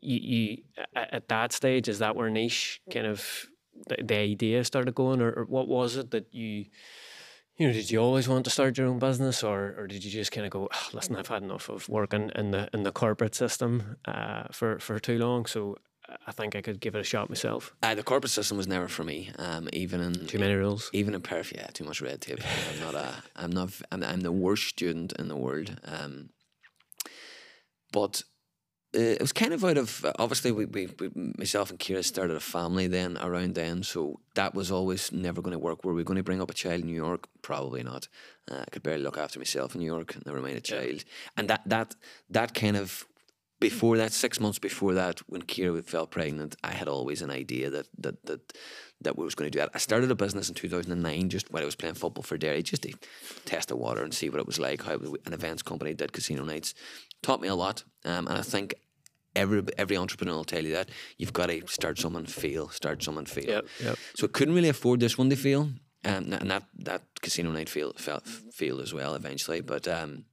you, 0.03 0.17
you 0.17 0.57
at 0.95 1.27
that 1.27 1.53
stage 1.53 1.87
is 1.87 1.99
that 1.99 2.15
where 2.15 2.29
niche 2.29 2.81
kind 2.91 3.05
of 3.05 3.45
the, 3.91 4.03
the 4.03 4.17
idea 4.17 4.63
started 4.63 4.95
going, 4.95 5.21
or, 5.21 5.31
or, 5.31 5.45
what 5.45 5.67
was 5.67 5.95
it 5.95 6.11
that 6.11 6.27
you, 6.33 6.65
you 7.57 7.67
know, 7.67 7.73
did 7.73 7.91
you 7.91 7.99
always 7.99 8.27
want 8.27 8.45
to 8.45 8.49
start 8.49 8.77
your 8.77 8.87
own 8.87 8.99
business, 8.99 9.43
or 9.43 9.75
or 9.77 9.87
did 9.87 10.03
you 10.03 10.11
just 10.11 10.31
kind 10.31 10.45
of 10.45 10.51
go, 10.51 10.69
oh, 10.71 10.89
listen, 10.93 11.15
I've 11.15 11.27
had 11.27 11.43
enough 11.43 11.69
of 11.69 11.87
working 11.89 12.31
in 12.35 12.51
the 12.51 12.69
in 12.73 12.83
the 12.83 12.91
corporate 12.91 13.35
system 13.35 13.97
uh, 14.05 14.43
for 14.51 14.79
for 14.79 14.99
too 14.99 15.17
long, 15.17 15.45
so 15.45 15.77
I 16.27 16.31
think 16.31 16.55
I 16.55 16.61
could 16.61 16.79
give 16.79 16.95
it 16.95 17.01
a 17.01 17.03
shot 17.03 17.29
myself. 17.29 17.73
Uh, 17.83 17.95
the 17.95 18.03
corporate 18.03 18.31
system 18.31 18.57
was 18.57 18.67
never 18.67 18.87
for 18.87 19.03
me. 19.03 19.31
Um, 19.37 19.69
even 19.73 20.01
in 20.01 20.27
too 20.27 20.39
many 20.39 20.53
rules. 20.53 20.89
Even 20.93 21.13
in 21.13 21.21
Perth, 21.21 21.51
yeah, 21.53 21.67
too 21.67 21.83
much 21.83 22.01
red 22.01 22.21
tape. 22.21 22.39
I'm 22.73 22.79
not 22.79 22.95
a. 22.95 23.23
I'm 23.35 23.51
not. 23.51 23.69
I'm, 23.91 24.03
I'm 24.03 24.21
the 24.21 24.31
worst 24.31 24.67
student 24.67 25.13
in 25.19 25.27
the 25.27 25.37
world. 25.37 25.79
Um, 25.85 26.29
but 27.91 28.23
uh, 28.93 28.99
it 28.99 29.21
was 29.21 29.31
kind 29.31 29.53
of 29.53 29.63
out 29.63 29.77
of 29.77 30.05
obviously 30.19 30.51
we, 30.51 30.65
we, 30.65 30.89
we, 30.99 31.09
myself 31.37 31.69
and 31.69 31.79
Ciara 31.79 32.03
started 32.03 32.35
a 32.35 32.41
family 32.41 32.87
then 32.87 33.17
around 33.21 33.55
then 33.55 33.83
so 33.83 34.19
that 34.35 34.53
was 34.53 34.69
always 34.69 35.11
never 35.11 35.41
going 35.41 35.53
to 35.53 35.59
work. 35.59 35.85
Were 35.85 35.93
we 35.93 36.03
going 36.03 36.17
to 36.17 36.23
bring 36.23 36.41
up 36.41 36.51
a 36.51 36.53
child 36.53 36.81
in 36.81 36.87
New 36.87 36.95
York? 36.95 37.27
Probably 37.41 37.83
not. 37.83 38.09
Uh, 38.49 38.59
I 38.61 38.69
could 38.69 38.83
barely 38.83 39.03
look 39.03 39.17
after 39.17 39.39
myself 39.39 39.75
in 39.75 39.81
New 39.81 39.87
York 39.87 40.17
never 40.25 40.41
mind 40.41 40.57
a 40.57 40.61
child. 40.61 40.95
Yeah. 40.95 41.03
and 41.37 41.49
that 41.49 41.61
that 41.67 41.95
that 42.29 42.53
kind 42.53 42.75
of 42.75 43.05
before 43.61 43.95
that 43.95 44.11
six 44.11 44.39
months 44.39 44.59
before 44.59 44.93
that 44.95 45.19
when 45.29 45.43
Ciara 45.43 45.81
fell 45.83 46.07
pregnant 46.07 46.57
I 46.61 46.71
had 46.71 46.89
always 46.89 47.21
an 47.21 47.29
idea 47.29 47.69
that 47.69 47.87
that 47.99 48.25
that 48.25 48.53
that 49.03 49.17
we 49.17 49.25
was 49.25 49.35
going 49.35 49.49
to 49.49 49.57
do 49.57 49.59
that. 49.59 49.71
I 49.73 49.79
started 49.79 50.11
a 50.11 50.15
business 50.15 50.49
in 50.49 50.55
2009 50.55 51.29
just 51.29 51.51
when 51.51 51.63
I 51.63 51.65
was 51.65 51.75
playing 51.75 51.95
football 51.95 52.23
for 52.23 52.37
Derry 52.37 52.61
just 52.61 52.83
to 52.83 52.93
test 53.45 53.69
the 53.69 53.75
water 53.75 54.03
and 54.03 54.13
see 54.13 54.29
what 54.29 54.39
it 54.39 54.47
was 54.47 54.59
like 54.59 54.83
how 54.83 54.95
an 55.25 55.33
events 55.33 55.61
company 55.63 55.93
did 55.93 56.11
casino 56.11 56.43
nights 56.43 56.73
taught 57.21 57.41
me 57.41 57.47
a 57.47 57.55
lot. 57.55 57.83
Um, 58.03 58.27
and 58.27 58.37
I 58.37 58.41
think 58.41 58.75
every 59.35 59.63
every 59.77 59.97
entrepreneur 59.97 60.35
will 60.35 60.43
tell 60.43 60.63
you 60.63 60.73
that 60.73 60.89
you've 61.17 61.33
got 61.33 61.47
to 61.47 61.65
start 61.67 61.99
someone 61.99 62.25
fail, 62.25 62.69
start 62.69 63.03
someone 63.03 63.25
fail. 63.25 63.49
Yep, 63.49 63.65
yep. 63.83 63.97
So 64.15 64.27
I 64.27 64.29
couldn't 64.29 64.55
really 64.55 64.69
afford 64.69 64.99
this 64.99 65.17
one 65.17 65.29
to 65.29 65.35
fail, 65.35 65.69
um, 66.05 66.33
and 66.33 66.51
that 66.51 66.63
that 66.79 67.03
casino 67.21 67.51
night 67.51 67.69
failed 67.69 67.99
failed, 67.99 68.27
failed 68.27 68.81
as 68.81 68.93
well 68.93 69.15
eventually. 69.15 69.61
But 69.61 69.87
um, 69.87 70.25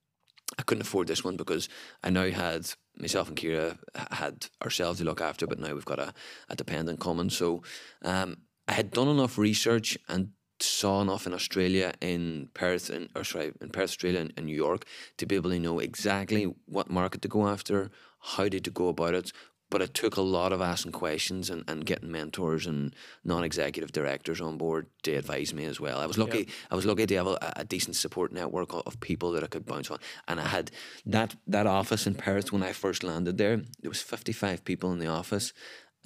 I 0.59 0.62
couldn't 0.62 0.83
afford 0.83 1.09
this 1.09 1.24
one 1.24 1.37
because 1.37 1.68
I 2.03 2.11
now 2.11 2.31
had 2.31 2.68
myself 2.96 3.29
and 3.29 3.38
Ciara 3.38 3.79
had 4.11 4.46
ourselves 4.62 4.98
to 4.98 5.05
look 5.05 5.20
after, 5.20 5.46
but 5.46 5.59
now 5.59 5.74
we've 5.74 5.85
got 5.85 6.01
a, 6.01 6.12
a 6.48 6.57
dependent 6.57 7.01
coming. 7.01 7.31
So 7.31 7.62
um, 8.03 8.38
I 8.66 8.72
had 8.72 8.90
done 8.90 9.09
enough 9.09 9.38
research 9.38 9.96
and 10.09 10.31
saw 10.62 11.01
enough 11.01 11.27
in 11.27 11.35
Australia, 11.35 11.92
in 12.01 12.49
Perth, 12.55 12.90
in, 12.90 13.09
or 13.14 13.25
sorry, 13.25 13.53
in 13.61 13.71
Perth, 13.71 13.90
Australia, 13.90 14.29
and, 14.37 14.47
New 14.47 14.57
York 14.57 14.85
to 15.18 15.27
be 15.27 15.37
able 15.37 15.51
to 15.51 15.59
know 15.59 15.79
exactly 15.79 16.44
what 16.66 16.90
market 16.90 17.23
to 17.23 17.29
go 17.29 17.47
after, 17.47 17.90
how 18.21 18.49
did 18.49 18.64
to 18.64 18.71
go 18.71 18.88
about 18.88 19.14
it. 19.14 19.33
But 19.71 19.83
it 19.83 19.92
took 19.92 20.16
a 20.16 20.23
lot 20.23 20.55
of 20.55 20.62
asking 20.62 20.92
questions 20.92 21.51
and, 21.51 21.62
and 21.68 21.85
getting 21.85 22.11
mentors 22.11 22.66
and 22.66 22.94
non-executive 23.23 23.92
directors 23.92 24.40
on 24.40 24.57
board 24.57 24.87
to 25.03 25.12
advise 25.12 25.53
me 25.53 25.66
as 25.66 25.79
well. 25.79 26.01
I 26.01 26.07
was 26.07 26.16
lucky. 26.16 26.38
Yep. 26.38 26.49
I 26.71 26.75
was 26.75 26.87
lucky 26.87 27.07
to 27.07 27.16
have 27.16 27.27
a, 27.27 27.53
a, 27.57 27.64
decent 27.66 27.94
support 27.94 28.33
network 28.33 28.73
of 28.73 28.99
people 29.01 29.33
that 29.33 29.44
I 29.44 29.47
could 29.47 29.66
bounce 29.66 29.90
on. 29.90 29.99
And 30.27 30.40
I 30.40 30.47
had 30.47 30.71
that 31.05 31.37
that 31.47 31.66
office 31.66 32.07
in 32.07 32.14
Perth 32.14 32.51
when 32.51 32.62
I 32.62 32.73
first 32.73 33.03
landed 33.03 33.37
there. 33.37 33.59
There 33.83 33.90
was 33.90 34.01
fifty 34.01 34.33
five 34.33 34.64
people 34.64 34.90
in 34.90 35.01
the 35.01 35.09
office. 35.09 35.53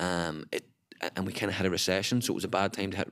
Um, 0.01 0.47
it 0.51 0.65
and 1.17 1.27
we 1.27 1.33
kind 1.33 1.51
of 1.51 1.57
had 1.57 1.67
a 1.67 1.71
recession, 1.71 2.23
so 2.23 2.33
it 2.33 2.35
was 2.35 2.45
a 2.45 2.49
bad 2.49 2.73
time 2.73 2.93
to 2.93 3.05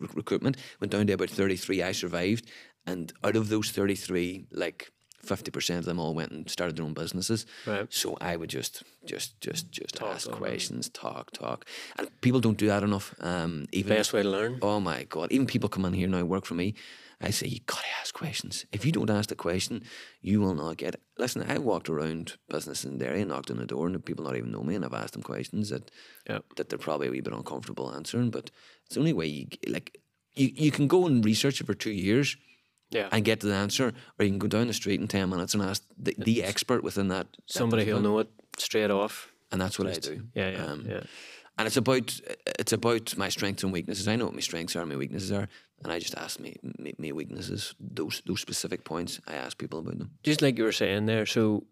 have 0.00 0.14
recruitment. 0.14 0.56
Went 0.80 0.92
down 0.92 1.06
to 1.06 1.12
about 1.12 1.30
thirty 1.30 1.56
three. 1.56 1.82
I 1.82 1.92
survived, 1.92 2.50
and 2.86 3.12
out 3.24 3.36
of 3.36 3.48
those 3.48 3.70
thirty 3.70 3.94
three, 3.94 4.46
like 4.50 4.90
fifty 5.22 5.50
percent 5.50 5.80
of 5.80 5.84
them 5.84 5.98
all 5.98 6.14
went 6.14 6.30
and 6.32 6.48
started 6.48 6.76
their 6.76 6.84
own 6.84 6.94
businesses. 6.94 7.44
Right. 7.66 7.86
So 7.92 8.16
I 8.20 8.36
would 8.36 8.50
just, 8.50 8.84
just, 9.04 9.40
just, 9.40 9.70
just 9.72 9.94
Talk 9.96 10.14
ask 10.14 10.24
to 10.24 10.30
them. 10.30 10.38
questions, 10.38 10.88
talk, 10.90 11.32
talk, 11.32 11.64
and 11.98 12.08
people 12.20 12.40
don't 12.40 12.56
do 12.58 12.68
that 12.68 12.82
enough. 12.82 13.14
Um, 13.20 13.66
even 13.72 13.96
Best 13.96 14.12
way 14.12 14.22
to 14.22 14.28
learn. 14.30 14.58
Oh 14.62 14.80
my 14.80 15.04
god! 15.04 15.32
Even 15.32 15.46
people 15.46 15.68
come 15.68 15.84
in 15.84 15.92
here 15.92 16.08
now 16.08 16.24
work 16.24 16.44
for 16.46 16.54
me. 16.54 16.74
I 17.20 17.30
say 17.30 17.48
you 17.48 17.58
gotta 17.66 17.82
ask 18.00 18.14
questions. 18.14 18.64
If 18.70 18.86
you 18.86 18.92
don't 18.92 19.10
ask 19.10 19.28
the 19.28 19.34
question, 19.34 19.82
you 20.22 20.40
will 20.40 20.54
not 20.54 20.76
get 20.76 20.94
it. 20.94 21.00
Listen, 21.18 21.42
I 21.50 21.58
walked 21.58 21.88
around 21.90 22.36
business 22.48 22.84
in 22.84 22.96
Derry 22.98 23.22
and 23.22 23.30
knocked 23.30 23.50
on 23.50 23.56
the 23.56 23.66
door, 23.66 23.86
and 23.86 23.94
the 23.96 23.98
people 23.98 24.24
not 24.24 24.36
even 24.36 24.52
know 24.52 24.62
me, 24.62 24.76
and 24.76 24.84
I've 24.84 24.94
asked 24.94 25.14
them 25.14 25.22
questions 25.24 25.70
that 25.70 25.90
Yeah. 26.30 26.38
that 26.54 26.68
they're 26.68 26.78
probably 26.78 27.08
a 27.08 27.10
wee 27.10 27.20
bit 27.20 27.32
uncomfortable 27.32 27.92
answering. 27.92 28.30
But 28.30 28.52
it's 28.88 28.94
the 28.94 29.00
only 29.00 29.12
way 29.12 29.26
you 29.26 29.46
like. 29.66 29.98
You, 30.34 30.50
you 30.54 30.70
can 30.70 30.86
go 30.88 31.06
and 31.06 31.24
research 31.24 31.60
it 31.60 31.66
for 31.66 31.74
two 31.74 31.90
years 31.90 32.36
Yeah. 32.90 33.08
and 33.12 33.24
get 33.24 33.40
to 33.40 33.46
the 33.48 33.54
answer, 33.54 33.92
or 34.18 34.24
you 34.24 34.30
can 34.30 34.38
go 34.38 34.48
down 34.48 34.66
the 34.66 34.72
street 34.72 35.00
in 35.00 35.08
ten 35.08 35.28
minutes 35.30 35.54
and 35.54 35.62
ask 35.62 35.82
the, 35.96 36.14
the 36.18 36.42
expert 36.44 36.82
within 36.82 37.08
that. 37.08 37.26
that 37.32 37.42
Somebody 37.46 37.84
who'll 37.84 38.00
know 38.00 38.18
it 38.20 38.28
straight 38.58 38.90
off. 38.90 39.32
and 39.52 39.60
that's 39.60 39.78
what 39.78 39.88
I 39.88 39.94
do. 39.94 40.22
Yeah, 40.34 40.50
yeah, 40.50 40.64
Um, 40.64 40.86
yeah. 40.88 41.00
And 41.58 41.66
it's 41.66 41.76
about 41.76 42.20
it's 42.60 42.72
about 42.72 43.16
my 43.16 43.28
strengths 43.30 43.64
and 43.64 43.72
weaknesses. 43.72 44.06
I 44.06 44.14
know 44.16 44.26
what 44.26 44.34
my 44.34 44.40
strengths 44.40 44.76
are, 44.76 44.80
and 44.82 44.90
my 44.90 44.96
weaknesses 44.96 45.32
are, 45.32 45.48
and 45.82 45.92
I 45.92 45.98
just 45.98 46.14
ask 46.16 46.38
me 46.40 46.54
my, 46.78 46.92
my 46.98 47.12
weaknesses. 47.12 47.74
Those 47.80 48.22
those 48.26 48.40
specific 48.40 48.84
points, 48.84 49.20
I 49.26 49.34
ask 49.34 49.58
people 49.58 49.80
about 49.80 49.98
them. 49.98 50.10
Just 50.22 50.40
like 50.40 50.56
you 50.56 50.64
were 50.64 50.72
saying 50.72 51.06
there, 51.06 51.26
so 51.26 51.64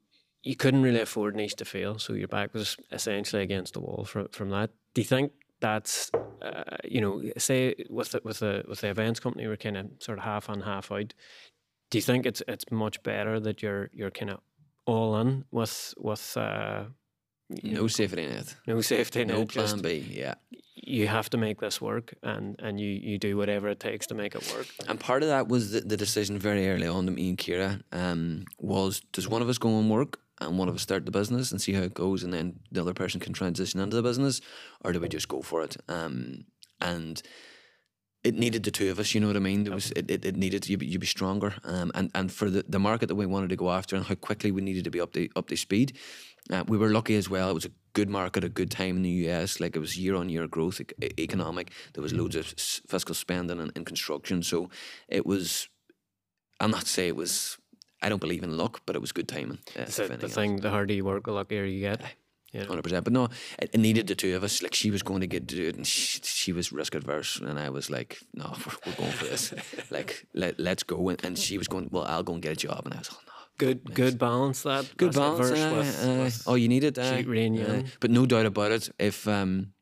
you 0.43 0.57
couldn't 0.57 0.83
really 0.83 1.01
afford 1.01 1.37
niche 1.37 1.55
to 1.57 1.65
fail, 1.65 1.99
so 1.99 2.15
your 2.15 2.29
back 2.29 2.53
was 2.53 2.77
essentially 2.91 3.43
against 3.43 3.73
the 3.75 3.81
wall 3.81 4.05
from 4.05 4.27
from 4.33 4.51
that. 4.51 4.71
Do 4.95 5.01
you 5.01 5.07
think 5.09 5.31
that's 5.61 6.11
uh, 6.43 6.77
you 6.85 7.01
know, 7.01 7.23
say 7.39 7.75
with 7.89 8.11
the, 8.11 8.21
with 8.25 8.41
the 8.41 8.65
with 8.69 8.81
the 8.81 8.89
events 8.89 9.21
company, 9.21 9.47
we're 9.47 9.57
kind 9.57 9.77
of 9.77 9.87
sort 9.99 10.19
of 10.19 10.25
half 10.25 10.49
on, 10.51 10.61
half 10.61 10.93
out. 10.93 11.15
Do 11.91 11.99
you 11.99 12.03
think 12.03 12.27
it's 12.27 12.43
it's 12.49 12.65
much 12.71 13.03
better 13.03 13.41
that 13.41 13.63
you're 13.63 13.91
you're 13.93 14.11
kind 14.11 14.31
of 14.31 14.41
all 14.87 15.17
in 15.19 15.45
with 15.51 15.95
with 15.99 16.37
uh, 16.37 16.85
No 17.49 17.73
know, 17.73 17.87
safety 17.87 18.27
net, 18.27 18.57
no 18.67 18.81
safety 18.81 19.25
no 19.25 19.39
net, 19.39 19.49
plan 19.49 19.81
B. 19.81 20.07
Yeah, 20.11 20.35
you 20.75 21.07
have 21.09 21.31
to 21.31 21.39
make 21.39 21.61
this 21.61 21.81
work, 21.81 22.15
and 22.23 22.57
and 22.59 22.79
you 22.81 22.89
you 22.89 23.19
do 23.19 23.37
whatever 23.37 23.69
it 23.69 23.81
takes 23.81 24.07
to 24.09 24.15
make 24.15 24.35
it 24.35 24.53
work. 24.55 24.67
and 24.89 25.01
part 25.01 25.23
of 25.23 25.29
that 25.29 25.49
was 25.49 25.73
the, 25.73 25.81
the 25.81 25.97
decision 25.97 26.39
very 26.39 26.69
early 26.69 26.87
on 26.87 27.07
to 27.07 27.13
me 27.13 27.29
and 27.31 27.39
Ciara 27.39 27.81
um, 27.93 28.45
was 28.59 29.01
does 29.13 29.29
one 29.29 29.43
of 29.43 29.49
us 29.49 29.59
go 29.59 29.79
and 29.79 29.91
work 29.91 30.21
and 30.41 30.59
one 30.59 30.69
of 30.69 30.75
us 30.75 30.83
start 30.83 31.05
the 31.05 31.11
business 31.11 31.51
and 31.51 31.61
see 31.61 31.73
how 31.73 31.83
it 31.83 31.95
goes, 31.95 32.23
and 32.23 32.33
then 32.33 32.61
the 32.71 32.81
other 32.81 32.95
person 32.95 33.21
can 33.21 33.33
transition 33.33 33.81
into 33.81 33.97
the 33.97 34.03
business, 34.03 34.41
or 34.85 34.93
do 34.93 35.01
we 35.01 35.09
just 35.09 35.29
go 35.29 35.43
for 35.43 35.63
it? 35.63 35.77
Um, 35.89 36.45
and 36.81 37.23
it 38.27 38.35
needed 38.35 38.65
the 38.65 38.71
two 38.71 38.91
of 38.91 38.99
us. 38.99 39.15
You 39.15 39.21
know 39.21 39.29
what 39.29 39.37
I 39.37 39.41
mean? 39.41 39.65
There 39.65 39.73
was 39.73 39.93
it, 39.93 40.11
it, 40.11 40.25
it 40.25 40.37
needed 40.37 40.69
you 40.69 40.77
be, 40.77 40.87
you 40.87 40.99
be 40.99 41.07
stronger. 41.07 41.55
Um, 41.65 41.93
and 41.95 42.11
and 42.15 42.33
for 42.33 42.51
the, 42.51 42.65
the 42.69 42.79
market 42.79 43.07
that 43.07 43.15
we 43.15 43.27
wanted 43.27 43.51
to 43.51 43.57
go 43.57 43.71
after 43.71 43.95
and 43.95 44.05
how 44.05 44.17
quickly 44.17 44.51
we 44.51 44.63
needed 44.63 44.85
to 44.85 44.91
be 44.91 45.01
up 45.01 45.13
to 45.13 45.29
up 45.37 45.49
to 45.49 45.57
speed, 45.57 45.97
uh, 46.51 46.65
we 46.67 46.77
were 46.77 46.91
lucky 46.91 47.15
as 47.17 47.31
well. 47.31 47.51
It 47.51 47.55
was 47.55 47.65
a 47.67 47.71
good 47.93 48.11
market, 48.11 48.45
a 48.45 48.49
good 48.49 48.71
time 48.71 48.97
in 48.97 49.03
the 49.03 49.29
US. 49.29 49.61
Like 49.61 49.77
it 49.77 49.81
was 49.81 49.97
year 49.97 50.17
on 50.17 50.29
year 50.29 50.47
growth, 50.49 50.81
e- 50.81 51.11
economic. 51.19 51.71
There 51.95 52.03
was 52.03 52.13
loads 52.13 52.37
of 52.37 52.53
s- 52.59 52.81
fiscal 52.89 53.15
spending 53.15 53.61
and, 53.61 53.73
in 53.77 53.85
construction. 53.85 54.43
So 54.43 54.71
it 55.09 55.25
was. 55.25 55.69
I'll 56.59 56.69
not 56.69 56.87
say 56.87 57.09
it 57.09 57.17
was. 57.17 57.59
I 58.07 58.09
don't 58.09 58.21
believe 58.21 58.45
in 58.45 58.57
luck, 58.57 58.83
but 58.87 58.95
it 58.95 59.01
was 59.01 59.11
good 59.11 59.27
timing. 59.27 59.59
Uh, 59.77 59.85
the, 59.85 60.29
thing, 60.29 60.57
the 60.57 60.71
harder 60.71 60.95
you 60.95 61.05
work, 61.05 61.25
the 61.25 61.33
luckier 61.33 61.65
you 61.65 61.81
get. 61.81 62.01
Yeah. 62.53 62.65
Hundred 62.65 62.83
percent, 62.83 63.03
but 63.03 63.13
no, 63.13 63.29
it, 63.59 63.77
needed 63.77 64.07
the 64.07 64.15
two 64.15 64.37
of 64.37 64.45
us. 64.45 64.63
Like 64.63 64.75
she 64.75 64.93
was 64.93 65.03
going 65.03 65.21
to 65.23 65.27
get 65.27 65.49
to 65.49 65.57
do 65.57 65.67
it, 65.69 65.75
and 65.77 65.85
she, 65.85 66.21
she 66.23 66.53
was 66.53 66.73
risk 66.73 66.95
adverse, 66.95 67.41
and 67.41 67.59
I 67.59 67.69
was 67.71 67.91
like, 67.91 68.19
"No, 68.33 68.55
we're, 68.67 68.73
we're 68.87 68.95
going 68.95 69.11
for 69.11 69.25
this. 69.25 69.53
like, 69.91 70.25
let 70.33 70.59
let's 70.61 70.85
go." 70.85 71.09
And, 71.09 71.23
and 71.25 71.37
she 71.37 71.59
was 71.59 71.67
going, 71.67 71.89
"Well, 71.91 72.05
I'll 72.05 72.23
go 72.23 72.35
and 72.35 72.41
get 72.41 72.53
a 72.53 72.57
job," 72.57 72.83
and 72.85 72.95
I 72.95 72.99
was, 72.99 73.11
"Oh 73.13 73.19
no." 73.27 73.33
Good, 73.59 73.95
good 73.95 74.19
balance. 74.19 74.63
That 74.63 74.97
Good 74.97 75.15
balance. 75.15 75.51
aye, 75.51 75.73
with- 75.77 76.05
aye. 76.05 76.23
with 76.25 76.43
oh, 76.47 76.55
you 76.55 76.69
need 76.69 76.85
it. 76.85 76.95
cheat 76.95 77.27
rain, 77.27 77.55
yeah. 77.55 77.83
But 78.01 78.11
no 78.11 78.27
doubt 78.27 78.47
about 78.47 78.71
it. 78.71 78.91
If 78.99 79.27
um, 79.27 79.73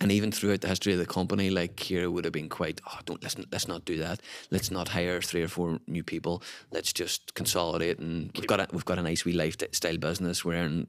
and 0.00 0.12
even 0.12 0.30
throughout 0.30 0.60
the 0.60 0.68
history 0.68 0.92
of 0.92 0.98
the 0.98 1.06
company, 1.06 1.48
like 1.48 1.76
Ciara 1.76 2.10
would 2.10 2.24
have 2.24 2.32
been 2.32 2.50
quite. 2.50 2.80
Oh, 2.86 2.98
don't 3.06 3.22
listen. 3.22 3.46
Let's 3.50 3.66
not 3.66 3.86
do 3.86 3.96
that. 3.98 4.20
Let's 4.50 4.70
not 4.70 4.88
hire 4.88 5.22
three 5.22 5.42
or 5.42 5.48
four 5.48 5.78
new 5.86 6.02
people. 6.04 6.42
Let's 6.70 6.92
just 6.92 7.34
consolidate. 7.34 7.98
And 7.98 8.30
we've 8.36 8.46
got 8.46 8.60
a, 8.60 8.68
we've 8.72 8.84
got 8.84 8.98
a 8.98 9.02
nice 9.02 9.24
wee 9.24 9.32
lifestyle 9.32 9.96
business. 9.96 10.44
We're 10.44 10.56
earning 10.56 10.88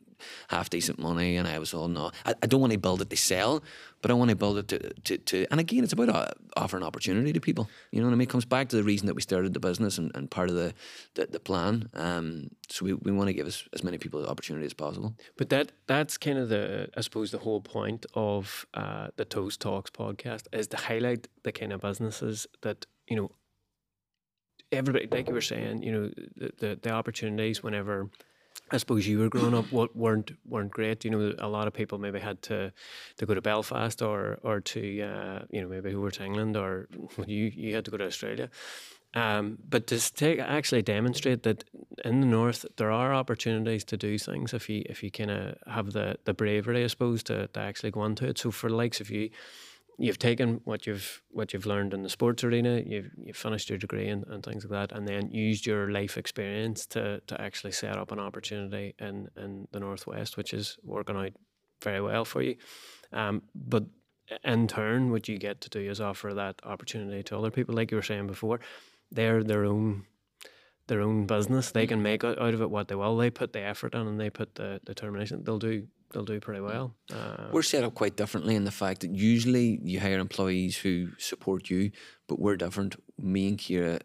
half 0.49 0.69
decent 0.69 0.99
money. 0.99 1.37
And 1.37 1.47
I 1.47 1.59
was 1.59 1.73
all 1.73 1.87
no. 1.87 2.11
I, 2.25 2.33
I 2.41 2.47
don't 2.47 2.61
want 2.61 2.73
to 2.73 2.79
build 2.79 3.01
it 3.01 3.09
to 3.09 3.17
sell, 3.17 3.63
but 4.01 4.11
I 4.11 4.13
want 4.13 4.29
to 4.29 4.35
build 4.35 4.57
it 4.57 4.67
to, 4.69 4.93
to, 4.93 5.17
to 5.17 5.47
and 5.51 5.59
again, 5.59 5.83
it's 5.83 5.93
about 5.93 6.09
uh, 6.09 6.27
offering 6.55 6.83
opportunity 6.83 7.33
to 7.33 7.39
people. 7.39 7.69
You 7.91 7.99
know 7.99 8.07
what 8.07 8.13
I 8.13 8.15
mean? 8.15 8.27
It 8.27 8.29
comes 8.29 8.45
back 8.45 8.69
to 8.69 8.75
the 8.75 8.83
reason 8.83 9.07
that 9.07 9.15
we 9.15 9.21
started 9.21 9.53
the 9.53 9.59
business 9.59 9.97
and, 9.97 10.11
and 10.15 10.29
part 10.29 10.49
of 10.49 10.55
the 10.55 10.73
the, 11.15 11.27
the 11.27 11.39
plan. 11.39 11.89
Um, 11.93 12.49
so 12.69 12.85
we, 12.85 12.93
we 12.93 13.11
want 13.11 13.27
to 13.27 13.33
give 13.33 13.47
as, 13.47 13.63
as 13.73 13.83
many 13.83 13.97
people 13.97 14.21
the 14.21 14.29
opportunity 14.29 14.65
as 14.65 14.73
possible. 14.73 15.15
But 15.37 15.49
that 15.49 15.71
that's 15.87 16.17
kind 16.17 16.37
of 16.37 16.49
the 16.49 16.89
I 16.95 17.01
suppose 17.01 17.31
the 17.31 17.39
whole 17.39 17.61
point 17.61 18.05
of 18.13 18.65
uh, 18.73 19.07
the 19.15 19.25
Toast 19.25 19.61
Talks 19.61 19.89
podcast 19.89 20.43
is 20.53 20.67
to 20.67 20.77
highlight 20.77 21.27
the 21.43 21.51
kind 21.51 21.73
of 21.73 21.81
businesses 21.81 22.47
that 22.61 22.85
you 23.07 23.15
know 23.15 23.31
everybody 24.71 25.07
like 25.09 25.27
you 25.27 25.33
were 25.33 25.41
saying 25.41 25.81
you 25.81 25.91
know 25.91 26.11
the 26.35 26.51
the, 26.59 26.79
the 26.81 26.91
opportunities 26.91 27.63
whenever. 27.63 28.09
I 28.71 28.77
suppose 28.77 29.07
you 29.07 29.19
were 29.19 29.29
growing 29.29 29.53
up 29.53 29.71
what 29.71 29.95
weren't 29.95 30.31
weren't 30.45 30.71
great. 30.71 31.05
You 31.05 31.11
know, 31.11 31.33
a 31.39 31.47
lot 31.47 31.67
of 31.67 31.73
people 31.73 31.97
maybe 31.97 32.19
had 32.19 32.41
to 32.43 32.73
to 33.17 33.25
go 33.25 33.33
to 33.33 33.41
Belfast 33.41 34.01
or 34.01 34.39
or 34.43 34.59
to 34.59 35.01
uh, 35.01 35.39
you 35.49 35.61
know 35.61 35.67
maybe 35.67 35.91
who 35.91 36.01
were 36.01 36.11
to 36.11 36.25
England 36.25 36.57
or 36.57 36.87
you 37.25 37.51
you 37.55 37.75
had 37.75 37.85
to 37.85 37.91
go 37.91 37.97
to 37.97 38.05
Australia. 38.05 38.49
Um, 39.13 39.57
but 39.67 39.87
to 39.87 40.13
take 40.13 40.39
actually 40.39 40.81
demonstrate 40.81 41.43
that 41.43 41.63
in 42.03 42.19
the 42.19 42.27
north 42.27 42.65
there 42.75 42.91
are 42.91 43.13
opportunities 43.13 43.85
to 43.85 43.97
do 43.97 44.17
things 44.17 44.53
if 44.53 44.69
you 44.69 44.83
if 44.85 45.01
you 45.01 45.09
kind 45.09 45.31
of 45.31 45.55
have 45.65 45.93
the 45.93 46.17
the 46.25 46.33
bravery, 46.33 46.83
I 46.83 46.87
suppose, 46.87 47.23
to, 47.23 47.47
to 47.47 47.59
actually 47.59 47.91
go 47.91 48.03
into 48.03 48.27
it. 48.27 48.37
So 48.37 48.51
for 48.51 48.69
likes 48.69 48.99
of 48.99 49.09
you, 49.09 49.29
you've 49.97 50.19
taken 50.19 50.61
what 50.63 50.85
you've 50.85 51.21
what 51.29 51.53
you've 51.53 51.65
learned 51.65 51.93
in 51.93 52.03
the 52.03 52.09
sports 52.09 52.43
arena, 52.43 52.81
you've 52.85 53.11
you've 53.17 53.37
finished 53.37 53.69
your 53.69 53.77
degree 53.77 54.07
and, 54.07 54.25
and 54.27 54.43
things 54.43 54.63
like 54.63 54.89
that, 54.89 54.97
and 54.97 55.07
then 55.07 55.31
used 55.31 55.65
your 55.65 55.91
life 55.91 56.17
experience 56.17 56.85
to 56.87 57.21
to 57.27 57.41
actually 57.41 57.71
set 57.71 57.97
up 57.97 58.11
an 58.11 58.19
opportunity 58.19 58.95
in 58.99 59.27
in 59.35 59.67
the 59.71 59.79
northwest, 59.79 60.37
which 60.37 60.53
is 60.53 60.77
working 60.83 61.15
out 61.15 61.33
very 61.83 62.01
well 62.01 62.25
for 62.25 62.41
you. 62.41 62.55
Um, 63.11 63.43
but 63.55 63.85
in 64.43 64.67
turn, 64.67 65.11
what 65.11 65.27
you 65.27 65.37
get 65.37 65.61
to 65.61 65.69
do 65.69 65.79
is 65.79 66.01
offer 66.01 66.33
that 66.33 66.59
opportunity 66.63 67.23
to 67.23 67.37
other 67.37 67.51
people, 67.51 67.75
like 67.75 67.91
you 67.91 67.97
were 67.97 68.03
saying 68.03 68.27
before. 68.27 68.59
They're 69.11 69.43
their 69.43 69.65
own 69.65 70.05
their 70.87 71.01
own 71.01 71.25
business. 71.25 71.71
They 71.71 71.87
can 71.87 72.01
make 72.01 72.23
out 72.23 72.39
out 72.39 72.53
of 72.53 72.61
it 72.61 72.69
what 72.69 72.87
they 72.87 72.95
will. 72.95 73.17
They 73.17 73.29
put 73.29 73.53
the 73.53 73.61
effort 73.61 73.93
in 73.93 74.07
and 74.07 74.19
they 74.19 74.29
put 74.29 74.55
the 74.55 74.79
determination. 74.85 75.43
They'll 75.43 75.59
do 75.59 75.87
they'll 76.11 76.23
do 76.25 76.39
pretty 76.39 76.61
well. 76.61 76.95
Uh, 77.11 77.47
We're 77.51 77.63
set 77.63 77.83
up 77.83 77.93
quite 77.95 78.15
differently 78.15 78.55
in 78.55 78.63
the 78.65 78.71
fact 78.71 79.01
that 79.01 79.11
usually 79.15 79.79
you 79.83 79.99
hire 79.99 80.19
employees 80.19 80.77
who 80.77 81.09
support 81.17 81.69
you, 81.69 81.91
but 82.27 82.39
we're 82.39 82.57
different. 82.57 82.95
Me 83.19 83.47
and 83.49 83.59
Ciara 83.59 83.99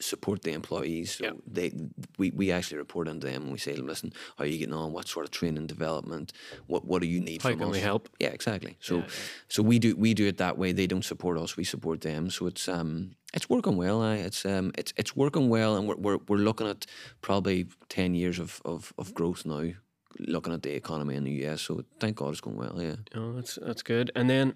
support 0.00 0.42
the 0.42 0.52
employees. 0.52 1.16
So 1.16 1.24
Yeah. 1.24 1.32
they 1.44 1.72
we, 2.18 2.30
we 2.30 2.52
actually 2.52 2.78
report 2.78 3.08
into 3.08 3.26
them 3.26 3.42
and 3.42 3.52
we 3.52 3.58
say 3.58 3.72
to 3.72 3.78
them, 3.78 3.88
listen, 3.88 4.12
how 4.36 4.44
are 4.44 4.46
you 4.46 4.58
getting 4.58 4.74
on? 4.74 4.92
What 4.92 5.08
sort 5.08 5.24
of 5.26 5.32
training 5.32 5.66
development? 5.66 6.32
What 6.68 6.84
what 6.84 7.02
do 7.02 7.08
you 7.08 7.20
need 7.20 7.42
How 7.42 7.50
from 7.50 7.58
can 7.58 7.68
us? 7.68 7.74
we 7.74 7.80
help? 7.80 8.08
Yeah, 8.20 8.28
exactly. 8.28 8.76
So 8.80 8.98
Yeah, 8.98 9.02
yeah. 9.02 9.08
so 9.48 9.62
we 9.64 9.78
do 9.80 9.96
we 9.96 10.14
do 10.14 10.26
it 10.28 10.36
that 10.38 10.56
way. 10.56 10.70
They 10.72 10.86
don't 10.86 11.04
support 11.04 11.36
us, 11.36 11.56
we 11.56 11.64
support 11.64 12.00
them. 12.02 12.30
So 12.30 12.46
it's 12.46 12.68
um 12.68 13.16
it's 13.34 13.48
working 13.50 13.76
well. 13.76 14.00
I 14.00 14.16
it's 14.18 14.46
um 14.46 14.70
it's 14.78 14.92
it's 14.96 15.16
working 15.16 15.48
well 15.48 15.76
and 15.76 15.88
we're 15.88 15.96
we're, 15.96 16.18
we're 16.28 16.44
looking 16.44 16.68
at 16.68 16.86
probably 17.20 17.66
ten 17.88 18.14
years 18.14 18.38
of, 18.38 18.60
of, 18.64 18.92
of 18.98 19.12
growth 19.14 19.44
now. 19.44 19.72
Looking 20.18 20.52
at 20.52 20.62
the 20.62 20.74
economy 20.74 21.16
in 21.16 21.24
the 21.24 21.46
US, 21.46 21.62
so 21.62 21.84
thank 22.00 22.16
God 22.16 22.30
it's 22.30 22.40
going 22.40 22.56
well. 22.56 22.80
Yeah. 22.80 22.96
Oh, 23.14 23.32
that's 23.32 23.58
that's 23.60 23.82
good. 23.82 24.10
And 24.14 24.28
then, 24.28 24.54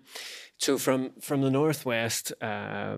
so 0.56 0.78
from 0.78 1.10
from 1.20 1.42
the 1.42 1.50
northwest, 1.50 2.32
uh, 2.40 2.96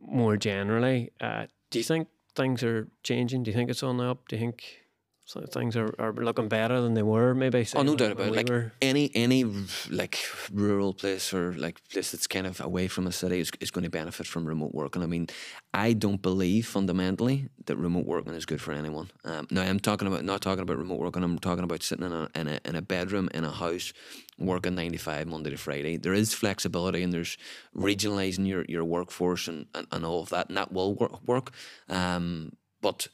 more 0.00 0.36
generally, 0.36 1.10
uh, 1.20 1.46
do 1.70 1.78
you 1.78 1.84
think 1.84 2.08
things 2.34 2.62
are 2.62 2.88
changing? 3.02 3.42
Do 3.42 3.50
you 3.50 3.56
think 3.56 3.70
it's 3.70 3.82
on 3.82 3.96
the 3.96 4.04
up? 4.04 4.28
Do 4.28 4.36
you 4.36 4.40
think 4.40 4.85
so 5.28 5.40
things 5.40 5.76
are, 5.76 5.92
are 5.98 6.12
looking 6.12 6.46
better 6.48 6.80
than 6.80 6.94
they 6.94 7.02
were? 7.02 7.34
Maybe. 7.34 7.64
say, 7.64 7.76
Oh, 7.78 7.82
no 7.82 7.96
doubt 7.96 8.12
about 8.12 8.28
it. 8.28 8.30
we 8.30 8.36
Like 8.36 8.48
were- 8.48 8.72
any 8.80 9.10
any 9.14 9.44
like 9.90 10.18
rural 10.52 10.94
place 10.94 11.34
or 11.34 11.52
like 11.54 11.76
place 11.92 12.12
that's 12.12 12.28
kind 12.28 12.46
of 12.46 12.60
away 12.60 12.86
from 12.88 13.06
a 13.08 13.12
city 13.12 13.40
is, 13.40 13.50
is 13.60 13.72
going 13.72 13.82
to 13.84 13.90
benefit 13.90 14.26
from 14.26 14.46
remote 14.46 14.72
working. 14.72 15.02
I 15.02 15.06
mean, 15.06 15.26
I 15.74 15.94
don't 15.94 16.22
believe 16.22 16.66
fundamentally 16.68 17.48
that 17.66 17.76
remote 17.76 18.06
working 18.06 18.34
is 18.34 18.46
good 18.46 18.60
for 18.60 18.72
anyone. 18.72 19.10
Um, 19.24 19.48
now 19.50 19.62
I'm 19.62 19.80
talking 19.80 20.06
about 20.08 20.24
not 20.24 20.40
talking 20.42 20.62
about 20.62 20.78
remote 20.78 21.00
working. 21.00 21.24
I'm 21.24 21.38
talking 21.40 21.64
about 21.64 21.82
sitting 21.82 22.06
in 22.06 22.12
a 22.12 22.28
in 22.34 22.46
a, 22.48 22.60
in 22.64 22.76
a 22.76 22.82
bedroom 22.82 23.28
in 23.34 23.44
a 23.44 23.50
house 23.50 23.92
working 24.38 24.74
95 24.76 25.26
Monday 25.26 25.50
to 25.50 25.56
Friday. 25.56 25.96
There 25.96 26.14
is 26.14 26.34
flexibility 26.34 27.02
and 27.02 27.12
there's 27.12 27.36
regionalizing 27.74 28.46
your 28.46 28.64
your 28.68 28.84
workforce 28.84 29.48
and, 29.48 29.66
and, 29.74 29.86
and 29.90 30.04
all 30.06 30.22
of 30.22 30.28
that, 30.30 30.48
and 30.48 30.56
that 30.56 30.72
will 30.72 30.94
work. 30.94 31.26
work. 31.26 31.50
Um, 31.88 32.52
but 32.80 33.08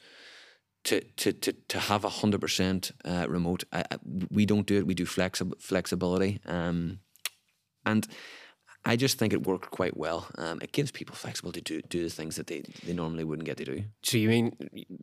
to 0.85 1.01
to 1.01 1.33
to 1.33 1.53
to 1.69 1.79
have 1.79 2.03
a 2.03 2.09
hundred 2.09 2.41
percent 2.41 2.91
uh, 3.05 3.25
remote. 3.29 3.63
I, 3.71 3.83
I, 3.91 3.97
we 4.31 4.45
don't 4.45 4.67
do 4.67 4.77
it. 4.77 4.87
We 4.87 4.93
do 4.93 5.05
flexi- 5.05 5.61
flexibility. 5.61 6.39
Um, 6.45 6.99
and 7.85 8.07
I 8.85 8.97
just 8.97 9.17
think 9.17 9.31
it 9.31 9.47
worked 9.47 9.71
quite 9.71 9.95
well. 9.95 10.27
Um, 10.37 10.59
it 10.61 10.73
gives 10.73 10.91
people 10.91 11.15
flexibility 11.15 11.61
to 11.61 11.81
do, 11.81 11.87
do 11.87 12.03
the 12.03 12.09
things 12.09 12.35
that 12.35 12.47
they, 12.47 12.63
they 12.85 12.91
normally 12.91 13.23
wouldn't 13.23 13.45
get 13.45 13.55
to 13.57 13.65
do. 13.65 13.83
So 14.01 14.17
you 14.17 14.27
mean 14.27 14.57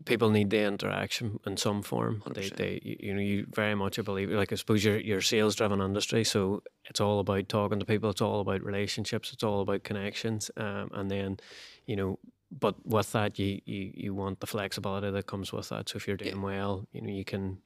people 0.04 0.28
need 0.28 0.50
the 0.50 0.64
interaction 0.64 1.40
in 1.46 1.56
some 1.56 1.82
form? 1.82 2.22
They, 2.34 2.50
100%. 2.50 2.56
they, 2.56 2.80
you 2.82 2.96
you 3.00 3.14
know, 3.14 3.20
you 3.20 3.46
very 3.54 3.74
much 3.74 3.96
a 3.96 4.02
believer. 4.02 4.36
Like 4.36 4.52
I 4.52 4.56
suppose 4.56 4.84
you're 4.84 5.00
you're 5.00 5.22
sales 5.22 5.56
driven 5.56 5.80
industry, 5.80 6.24
so 6.24 6.62
it's 6.84 7.00
all 7.00 7.20
about 7.20 7.48
talking 7.48 7.80
to 7.80 7.86
people. 7.86 8.10
It's 8.10 8.20
all 8.20 8.40
about 8.40 8.62
relationships. 8.62 9.32
It's 9.32 9.42
all 9.42 9.62
about 9.62 9.82
connections. 9.82 10.50
Um, 10.58 10.90
and 10.92 11.10
then, 11.10 11.38
you 11.86 11.96
know, 11.96 12.18
but 12.50 12.74
with 12.86 13.12
that, 13.12 13.38
you, 13.38 13.60
you 13.64 13.92
you 13.94 14.14
want 14.14 14.40
the 14.40 14.46
flexibility 14.46 15.10
that 15.10 15.26
comes 15.26 15.52
with 15.52 15.68
that. 15.68 15.88
So 15.88 15.96
if 15.96 16.08
you're 16.08 16.16
doing 16.16 16.42
well, 16.42 16.86
you 16.92 17.02
know, 17.02 17.10
you 17.10 17.24
can. 17.24 17.58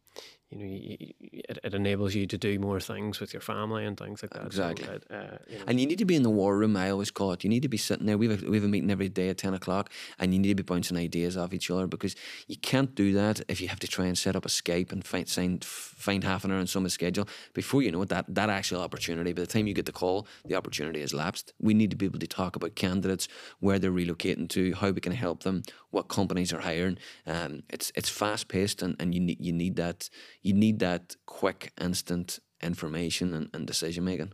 You 0.55 0.61
know, 0.61 0.67
you, 0.67 0.97
you- 1.01 1.15
it, 1.47 1.59
it 1.63 1.75
enables 1.75 2.15
you 2.15 2.27
to 2.27 2.39
do 2.39 2.59
more 2.59 2.81
things 2.81 3.21
with 3.21 3.35
your 3.35 3.41
family 3.43 3.85
and 3.85 3.99
things 3.99 4.23
like 4.23 4.31
that. 4.33 4.53
So 4.53 4.69
Exactly. 4.69 4.87
it, 4.95 5.05
uh, 5.11 5.37
you 5.47 5.59
know, 5.59 5.65
And 5.67 5.81
you 5.81 5.87
need 5.87 5.99
to 5.99 6.05
be 6.07 6.15
in 6.17 6.23
the 6.23 6.31
war 6.31 6.57
room. 6.57 6.75
I 6.77 6.89
always 6.91 7.11
call 7.11 7.33
it. 7.33 7.45
You 7.45 7.51
need 7.51 7.63
to 7.63 7.69
be 7.69 7.77
sitting 7.77 8.07
there. 8.07 8.17
We 8.17 8.29
have 8.29 8.43
a, 8.43 8.51
we 8.51 8.57
have 8.57 8.65
a 8.65 8.69
meeting 8.69 8.91
every 8.91 9.09
day 9.11 9.29
at 9.29 9.37
ten 9.39 9.53
o'clock, 9.53 9.91
and 10.19 10.33
you 10.33 10.39
need 10.41 10.49
to 10.49 10.55
be 10.55 10.63
bouncing 10.63 10.97
ideas 10.97 11.37
off 11.37 11.53
each 11.53 11.71
other 11.71 11.87
because 11.87 12.15
you 12.47 12.57
can't 12.57 12.95
do 12.95 13.13
that 13.13 13.43
if 13.49 13.61
you 13.61 13.69
have 13.69 13.81
to 13.81 13.89
try 13.89 14.07
and 14.07 14.17
set 14.17 14.37
up 14.37 14.47
a 14.47 14.49
Skype 14.49 14.93
and 14.93 15.05
find 15.05 15.29
find, 15.29 15.63
find 15.65 16.25
half 16.25 16.45
an 16.45 16.53
hour 16.53 16.59
on 16.61 16.67
someone's 16.67 16.95
schedule. 16.95 17.29
Before 17.53 17.83
you 17.83 17.91
know 17.93 18.03
it, 18.03 18.09
that 18.09 18.27
that 18.29 18.49
actual 18.49 18.81
opportunity. 18.81 19.33
By 19.33 19.43
the 19.43 19.47
time 19.47 19.67
you 19.67 19.75
get 19.75 19.87
the 19.87 19.93
call, 19.93 20.27
the 20.47 20.55
opportunity 20.55 21.01
has 21.01 21.13
lapsed. 21.13 21.53
We 21.61 21.75
need 21.75 21.91
to 21.91 21.97
be 21.97 22.07
able 22.07 22.21
to 22.21 22.27
talk 22.27 22.57
about 22.57 22.75
candidates, 22.75 23.29
where 23.61 23.79
they're 23.79 23.91
relocating 23.93 24.49
to, 24.51 24.73
how 24.75 24.91
we 24.91 25.01
can 25.01 25.13
help 25.13 25.43
them, 25.43 25.63
what 25.91 26.09
companies 26.09 26.53
are 26.53 26.61
hiring. 26.61 26.97
Um, 27.27 27.65
it's 27.69 27.93
it's 27.95 28.09
fast 28.09 28.49
paced, 28.49 28.83
and, 28.83 28.97
and 29.01 29.15
you 29.15 29.21
need 29.21 29.41
you 29.41 29.53
need 29.53 29.77
that 29.77 30.09
you 30.45 30.53
need 30.53 30.79
that 30.79 31.17
quick, 31.27 31.73
instant 31.81 32.39
information 32.63 33.35
and, 33.35 33.49
and 33.53 33.67
decision 33.67 34.05
making. 34.05 34.33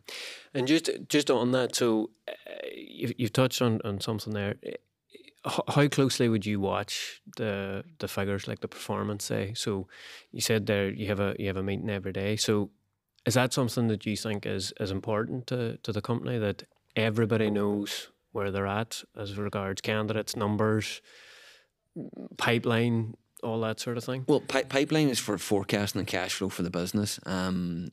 And 0.52 0.66
just 0.68 0.90
just 1.08 1.30
on 1.30 1.52
that, 1.52 1.74
so 1.74 2.10
uh, 2.28 2.32
you've, 2.74 3.32
touched 3.32 3.62
on, 3.62 3.80
on 3.84 4.00
something 4.00 4.34
there. 4.34 4.56
How 5.44 5.88
closely 5.88 6.28
would 6.28 6.44
you 6.44 6.60
watch 6.60 7.22
the 7.38 7.84
the 7.98 8.08
figures, 8.08 8.46
like 8.46 8.60
the 8.60 8.68
performance? 8.68 9.24
Say, 9.24 9.54
so 9.54 9.88
you 10.32 10.42
said 10.42 10.66
there 10.66 10.90
you 10.90 11.06
have 11.06 11.20
a 11.20 11.34
you 11.38 11.46
have 11.46 11.56
a 11.56 11.62
meeting 11.62 11.88
every 11.88 12.12
day. 12.12 12.36
So 12.36 12.70
is 13.24 13.34
that 13.34 13.52
something 13.52 13.88
that 13.88 14.04
you 14.04 14.16
think 14.16 14.44
is 14.44 14.74
is 14.78 14.90
important 14.90 15.46
to 15.46 15.78
to 15.78 15.92
the 15.92 16.02
company 16.02 16.38
that 16.38 16.64
everybody 16.96 17.50
knows 17.50 18.08
where 18.32 18.50
they're 18.50 18.66
at 18.66 19.02
as 19.16 19.38
regards 19.38 19.80
candidates, 19.80 20.36
numbers, 20.36 21.00
pipeline, 22.36 23.14
all 23.42 23.60
that 23.60 23.80
sort 23.80 23.96
of 23.96 24.04
thing? 24.04 24.24
Well, 24.26 24.40
pi- 24.40 24.64
pipeline 24.64 25.08
is 25.08 25.18
for 25.18 25.36
forecasting 25.38 26.00
and 26.00 26.08
cash 26.08 26.34
flow 26.34 26.48
for 26.48 26.62
the 26.62 26.70
business. 26.70 27.20
Um, 27.26 27.90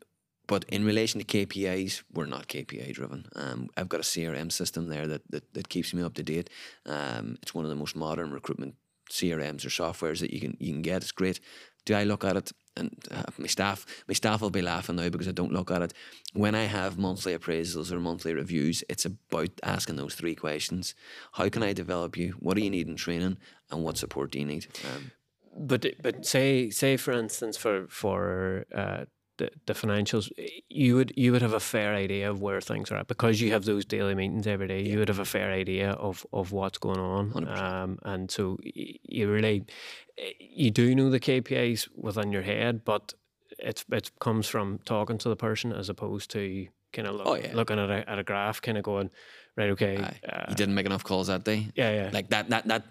but 0.47 0.63
in 0.69 0.85
relation 0.85 1.19
to 1.19 1.25
KPIs, 1.25 2.03
we're 2.13 2.25
not 2.25 2.47
KPI 2.47 2.93
driven. 2.93 3.27
Um, 3.35 3.69
I've 3.75 3.89
got 3.89 3.99
a 3.99 4.03
CRM 4.03 4.51
system 4.51 4.87
there 4.87 5.05
that, 5.05 5.29
that, 5.29 5.53
that 5.53 5.69
keeps 5.69 5.93
me 5.93 6.01
up 6.01 6.13
to 6.15 6.23
date. 6.23 6.49
Um, 6.85 7.37
it's 7.41 7.53
one 7.53 7.65
of 7.65 7.69
the 7.69 7.75
most 7.75 7.95
modern 7.95 8.31
recruitment 8.31 8.75
CRMs 9.11 9.65
or 9.65 9.69
softwares 9.69 10.19
that 10.19 10.33
you 10.33 10.39
can 10.39 10.57
you 10.59 10.73
can 10.73 10.81
get. 10.81 11.01
It's 11.01 11.11
great. 11.11 11.39
Do 11.85 11.95
I 11.95 12.03
look 12.03 12.23
at 12.23 12.35
it? 12.35 12.51
And 12.75 12.95
uh, 13.09 13.23
my 13.37 13.47
staff, 13.47 13.85
my 14.07 14.13
staff 14.13 14.41
will 14.41 14.49
be 14.49 14.61
laughing 14.61 14.97
now 14.97 15.09
because 15.09 15.27
I 15.27 15.31
don't 15.31 15.53
look 15.53 15.71
at 15.71 15.81
it. 15.81 15.93
When 16.33 16.53
I 16.53 16.65
have 16.65 16.97
monthly 16.97 17.35
appraisals 17.35 17.91
or 17.91 17.99
monthly 17.99 18.33
reviews, 18.33 18.83
it's 18.87 19.05
about 19.05 19.49
asking 19.63 19.95
those 19.95 20.13
three 20.13 20.35
questions: 20.35 20.93
How 21.33 21.49
can 21.49 21.63
I 21.63 21.73
develop 21.73 22.17
you? 22.17 22.35
What 22.39 22.55
do 22.55 22.63
you 22.63 22.69
need 22.69 22.87
in 22.87 22.95
training? 22.95 23.37
And 23.71 23.83
what 23.83 23.97
support 23.97 24.31
do 24.31 24.39
you 24.39 24.45
need? 24.45 24.67
Um, 24.93 25.11
But 25.57 25.85
but 26.01 26.25
say 26.25 26.69
say 26.69 26.97
for 26.97 27.11
instance 27.13 27.57
for 27.57 27.87
for 27.87 28.65
uh, 28.73 29.05
the 29.37 29.49
the 29.65 29.73
financials, 29.73 30.31
you 30.69 30.95
would 30.95 31.13
you 31.15 31.31
would 31.31 31.41
have 31.41 31.53
a 31.53 31.59
fair 31.59 31.93
idea 31.95 32.29
of 32.29 32.41
where 32.41 32.61
things 32.61 32.91
are 32.91 32.97
at 32.97 33.07
because 33.07 33.41
you 33.41 33.51
have 33.51 33.65
those 33.65 33.85
daily 33.85 34.15
meetings 34.15 34.47
every 34.47 34.67
day. 34.67 34.81
You 34.83 34.99
would 34.99 35.09
have 35.09 35.19
a 35.19 35.25
fair 35.25 35.51
idea 35.51 35.91
of 35.91 36.25
of 36.31 36.51
what's 36.51 36.77
going 36.77 36.99
on, 36.99 37.47
um, 37.47 37.99
and 38.03 38.29
so 38.31 38.57
you 38.63 39.29
really 39.31 39.65
you 40.39 40.71
do 40.71 40.95
know 40.95 41.09
the 41.09 41.19
KPIs 41.19 41.87
within 41.95 42.31
your 42.31 42.43
head, 42.43 42.83
but 42.85 43.13
it's 43.59 43.83
it 43.91 44.11
comes 44.19 44.47
from 44.47 44.79
talking 44.85 45.17
to 45.19 45.29
the 45.29 45.35
person 45.35 45.71
as 45.73 45.89
opposed 45.89 46.29
to 46.31 46.67
kind 46.93 47.07
of 47.07 47.15
look, 47.15 47.27
Oh, 47.27 47.35
yeah. 47.35 47.51
looking 47.53 47.79
at 47.79 47.89
a 47.89 48.09
at 48.09 48.19
a 48.19 48.23
graph, 48.23 48.61
kind 48.61 48.77
of 48.77 48.83
going 48.83 49.09
right, 49.57 49.69
okay, 49.71 49.97
uh, 49.97 50.45
you 50.49 50.55
didn't 50.55 50.75
make 50.75 50.85
enough 50.85 51.03
calls 51.03 51.27
that 51.27 51.43
day. 51.43 51.67
yeah, 51.75 51.91
yeah, 51.91 52.09
Like 52.13 52.29
that, 52.29 52.49
that, 52.49 52.67
that, 52.67 52.85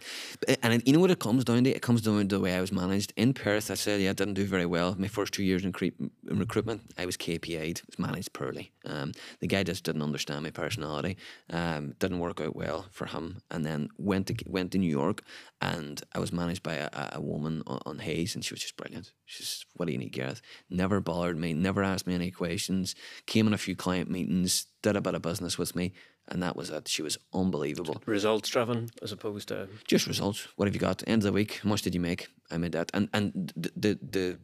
and 0.63 0.75
it, 0.75 0.87
you 0.87 0.93
know 0.93 1.01
what 1.01 1.11
it 1.11 1.19
comes 1.21 1.45
down 1.45 1.65
to? 1.65 1.71
It 1.71 1.83
comes 1.83 2.03
down 2.03 2.19
to 2.29 2.37
the 2.37 2.41
way 2.41 2.55
I 2.55 2.61
was 2.61 2.73
managed 2.73 3.13
in 3.17 3.33
Perth. 3.33 3.71
I 3.71 3.75
said, 3.75 4.01
yeah, 4.01 4.11
I 4.11 4.13
didn't 4.13 4.35
do 4.35 4.45
very 4.45 4.67
well. 4.67 4.95
My 4.99 5.09
first 5.09 5.33
two 5.33 5.43
years 5.45 5.65
in, 5.65 5.73
cre- 5.73 5.97
in 6.31 6.39
recruitment, 6.39 6.83
I 6.99 7.07
was 7.07 7.17
KPI'd, 7.17 7.83
was 7.87 7.99
managed 7.99 8.33
poorly. 8.33 8.73
Um, 8.85 9.13
the 9.41 9.47
guy 9.47 9.63
just 9.63 9.85
didn't 9.85 10.03
understand 10.03 10.43
my 10.43 10.51
personality. 10.51 11.17
Um, 11.51 11.95
didn't 11.99 12.19
work 12.19 12.41
out 12.41 12.55
well 12.57 12.87
for 12.93 13.07
him, 13.07 13.39
and 13.51 13.65
then 13.65 13.89
went 13.99 14.27
to 14.29 14.35
went 14.47 14.73
to 14.73 14.79
New 14.79 14.91
York, 14.91 15.23
and 15.61 16.03
I 16.15 16.19
was 16.19 16.33
managed 16.33 16.63
by 16.63 16.75
a, 16.75 16.89
a- 17.13 17.21
woman 17.21 17.63
on, 17.67 17.81
on 17.87 17.99
Hayes, 18.01 18.35
and 18.35 18.45
she 18.45 18.55
was 18.55 18.61
just 18.61 18.77
brilliant. 18.77 19.13
She's 19.25 19.65
what 19.77 19.87
do 19.87 19.93
you 19.93 19.99
need, 19.99 20.13
Gareth? 20.13 20.41
Never 20.71 21.01
bothered 21.01 21.37
me, 21.37 21.53
never 21.55 21.83
asked 21.83 22.07
me 22.07 22.15
any 22.15 22.31
questions. 22.31 22.95
Came 23.27 23.47
on 23.47 23.55
a 23.55 23.59
few 23.59 23.75
client 23.77 24.11
meetings, 24.11 24.67
did 24.83 24.97
a 24.97 25.01
bit 25.01 25.15
of 25.15 25.23
business 25.23 25.59
with 25.59 25.75
me, 25.75 25.93
and 26.29 26.43
that 26.43 26.57
was 26.57 26.69
that 26.69 26.89
She 26.89 27.03
was 27.03 27.19
unbelievable 27.33 28.03
results 28.07 28.49
driven 28.51 28.89
as 29.03 29.13
opposed 29.13 29.49
to 29.49 29.69
just 29.87 30.07
results. 30.07 30.49
What 30.57 30.67
have 30.69 30.75
you 30.75 30.81
got? 30.81 31.03
End 31.07 31.21
of 31.23 31.25
the 31.25 31.33
week, 31.33 31.61
how 31.63 31.69
much 31.69 31.83
did 31.83 31.95
you 31.95 32.01
make? 32.01 32.29
I 32.51 32.59
made 32.59 32.73
that, 32.73 32.91
and 32.95 33.09
and 33.13 33.53
the 33.57 33.71
the 33.77 33.99
the, 34.11 34.39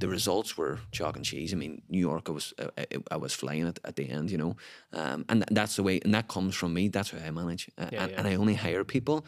the 0.00 0.08
results 0.08 0.56
were 0.58 0.78
chalk 0.92 1.16
and 1.16 1.24
cheese. 1.24 1.52
I 1.54 1.56
mean, 1.56 1.82
New 1.88 2.00
York, 2.00 2.28
I 2.28 2.32
was 2.32 2.54
I, 2.78 2.86
I 3.10 3.16
was 3.16 3.32
flying 3.34 3.66
at, 3.68 3.78
at 3.84 3.96
the 3.96 4.08
end, 4.10 4.30
you 4.30 4.38
know, 4.38 4.56
um, 4.92 5.24
and 5.28 5.44
that's 5.50 5.74
the 5.76 5.82
way, 5.82 6.00
and 6.04 6.12
that 6.14 6.28
comes 6.28 6.54
from 6.54 6.72
me. 6.74 6.88
That's 6.88 7.10
how 7.10 7.18
I 7.26 7.30
manage, 7.30 7.70
uh, 7.78 7.88
Yeah, 7.92 8.02
and, 8.02 8.10
yeah. 8.10 8.18
and 8.18 8.28
I 8.28 8.34
only 8.36 8.54
hire 8.54 8.84
people 8.84 9.24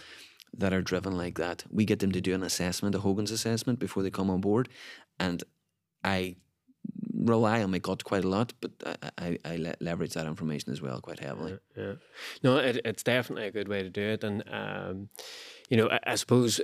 that 0.61 0.73
are 0.73 0.83
driven 0.83 1.17
like 1.17 1.37
that. 1.39 1.65
We 1.71 1.85
get 1.85 1.99
them 1.99 2.13
to 2.13 2.21
do 2.21 2.35
an 2.35 2.43
assessment, 2.43 2.95
a 2.95 2.99
Hogan's 3.01 3.31
assessment, 3.31 3.79
before 3.79 4.03
they 4.03 4.11
come 4.11 4.31
on 4.31 4.41
board, 4.41 4.69
and 5.19 5.43
I 6.05 6.37
rely 7.29 7.63
on 7.63 7.71
my 7.71 7.79
gut 7.79 8.05
quite 8.05 8.25
a 8.25 8.29
lot, 8.29 8.53
but 8.61 8.73
I, 8.85 9.11
I, 9.19 9.39
I 9.45 9.75
leverage 9.81 10.15
that 10.15 10.27
information 10.27 10.73
as 10.73 10.81
well 10.81 11.01
quite 11.01 11.21
heavily. 11.21 11.59
yeah. 11.77 11.95
No, 12.43 12.57
it, 12.59 12.81
it's 12.85 13.03
definitely 13.03 13.47
a 13.47 13.51
good 13.51 13.69
way 13.69 13.83
to 13.83 13.91
do 13.91 14.03
it, 14.03 14.25
and 14.25 14.43
um, 14.51 15.09
you 15.69 15.77
know, 15.77 15.89
I, 15.91 15.99
I 16.07 16.15
suppose 16.15 16.61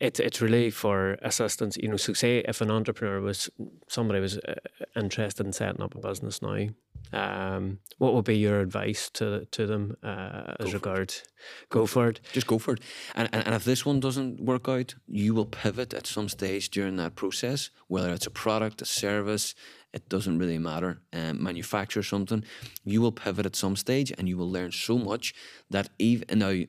it's 0.00 0.20
it's 0.20 0.40
really 0.40 0.70
for 0.70 1.18
assistance. 1.22 1.76
You 1.76 1.88
know, 1.88 1.96
so 1.96 2.12
say 2.12 2.38
if 2.38 2.60
an 2.60 2.70
entrepreneur 2.70 3.20
was 3.20 3.50
somebody 3.88 4.20
was 4.20 4.38
uh, 4.38 4.54
interested 4.96 5.46
in 5.46 5.52
setting 5.52 5.82
up 5.82 5.94
a 5.94 5.98
business 5.98 6.42
now, 6.42 6.68
um, 7.12 7.78
what 7.98 8.14
would 8.14 8.24
be 8.24 8.36
your 8.36 8.60
advice 8.60 9.10
to 9.14 9.46
to 9.46 9.66
them 9.66 9.96
uh, 10.02 10.54
as 10.60 10.74
regards 10.74 11.22
go 11.70 11.86
for 11.86 12.08
it? 12.08 12.20
Just 12.32 12.46
go 12.46 12.58
for 12.58 12.74
it. 12.74 12.80
And, 13.14 13.28
and, 13.32 13.46
and 13.46 13.54
if 13.54 13.64
this 13.64 13.86
one 13.86 14.00
doesn't 14.00 14.40
work 14.40 14.68
out, 14.68 14.94
you 15.06 15.34
will 15.34 15.46
pivot 15.46 15.94
at 15.94 16.06
some 16.06 16.28
stage 16.28 16.70
during 16.70 16.96
that 16.96 17.14
process, 17.14 17.70
whether 17.86 18.12
it's 18.12 18.26
a 18.26 18.30
product, 18.30 18.82
a 18.82 18.84
service, 18.84 19.54
it 19.92 20.08
doesn't 20.08 20.38
really 20.38 20.58
matter. 20.58 21.00
Um, 21.12 21.42
manufacture 21.42 22.02
something, 22.02 22.44
you 22.84 23.00
will 23.00 23.12
pivot 23.12 23.46
at 23.46 23.56
some 23.56 23.76
stage 23.76 24.12
and 24.18 24.28
you 24.28 24.36
will 24.36 24.50
learn 24.50 24.72
so 24.72 24.98
much 24.98 25.34
that 25.70 25.88
even 25.98 26.38
now, 26.38 26.64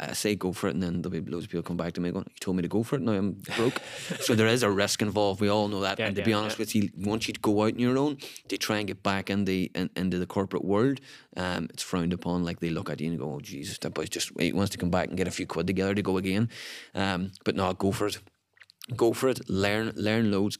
I- 0.00 0.12
say 0.12 0.34
go 0.34 0.52
for 0.52 0.68
it, 0.68 0.74
and 0.74 0.82
then 0.82 1.02
there'll 1.02 1.20
be 1.20 1.30
loads 1.30 1.44
of 1.44 1.50
people 1.50 1.62
come 1.62 1.76
back 1.76 1.92
to 1.94 2.00
me 2.00 2.10
going, 2.10 2.26
"You 2.28 2.40
told 2.40 2.56
me 2.56 2.62
to 2.62 2.68
go 2.68 2.82
for 2.82 2.96
it. 2.96 3.02
Now 3.02 3.12
I'm 3.12 3.32
broke." 3.56 3.80
so 4.20 4.34
there 4.34 4.46
is 4.46 4.62
a 4.62 4.70
risk 4.70 5.02
involved. 5.02 5.40
We 5.40 5.48
all 5.48 5.68
know 5.68 5.80
that. 5.80 5.98
Yeah, 5.98 6.06
and 6.06 6.16
to 6.16 6.22
yeah, 6.22 6.26
be 6.26 6.32
honest 6.32 6.58
yeah. 6.58 6.62
with 6.62 6.74
you, 6.74 6.90
once 6.96 7.28
you 7.28 7.34
go 7.34 7.62
out 7.64 7.74
on 7.74 7.78
your 7.78 7.98
own 7.98 8.18
to 8.48 8.56
try 8.56 8.78
and 8.78 8.86
get 8.86 9.02
back 9.02 9.30
in 9.30 9.44
the 9.44 9.70
in, 9.74 9.90
into 9.96 10.18
the 10.18 10.26
corporate 10.26 10.64
world, 10.64 11.00
um, 11.36 11.68
it's 11.70 11.82
frowned 11.82 12.12
upon. 12.12 12.44
Like 12.44 12.60
they 12.60 12.70
look 12.70 12.90
at 12.90 13.00
you 13.00 13.10
and 13.10 13.18
go, 13.18 13.34
"Oh 13.34 13.40
Jesus, 13.40 13.78
that 13.78 13.94
boy 13.94 14.06
just 14.06 14.30
he 14.38 14.52
wants 14.52 14.70
to 14.72 14.78
come 14.78 14.90
back 14.90 15.08
and 15.08 15.16
get 15.16 15.28
a 15.28 15.32
few 15.32 15.46
quid 15.46 15.66
together 15.66 15.94
to 15.94 16.02
go 16.02 16.16
again." 16.16 16.48
Um, 16.94 17.32
but 17.44 17.56
no, 17.56 17.72
go 17.74 17.92
for 17.92 18.06
it. 18.06 18.18
Go 18.96 19.12
for 19.12 19.28
it. 19.28 19.48
Learn 19.48 19.92
learn 19.96 20.30
loads. 20.30 20.58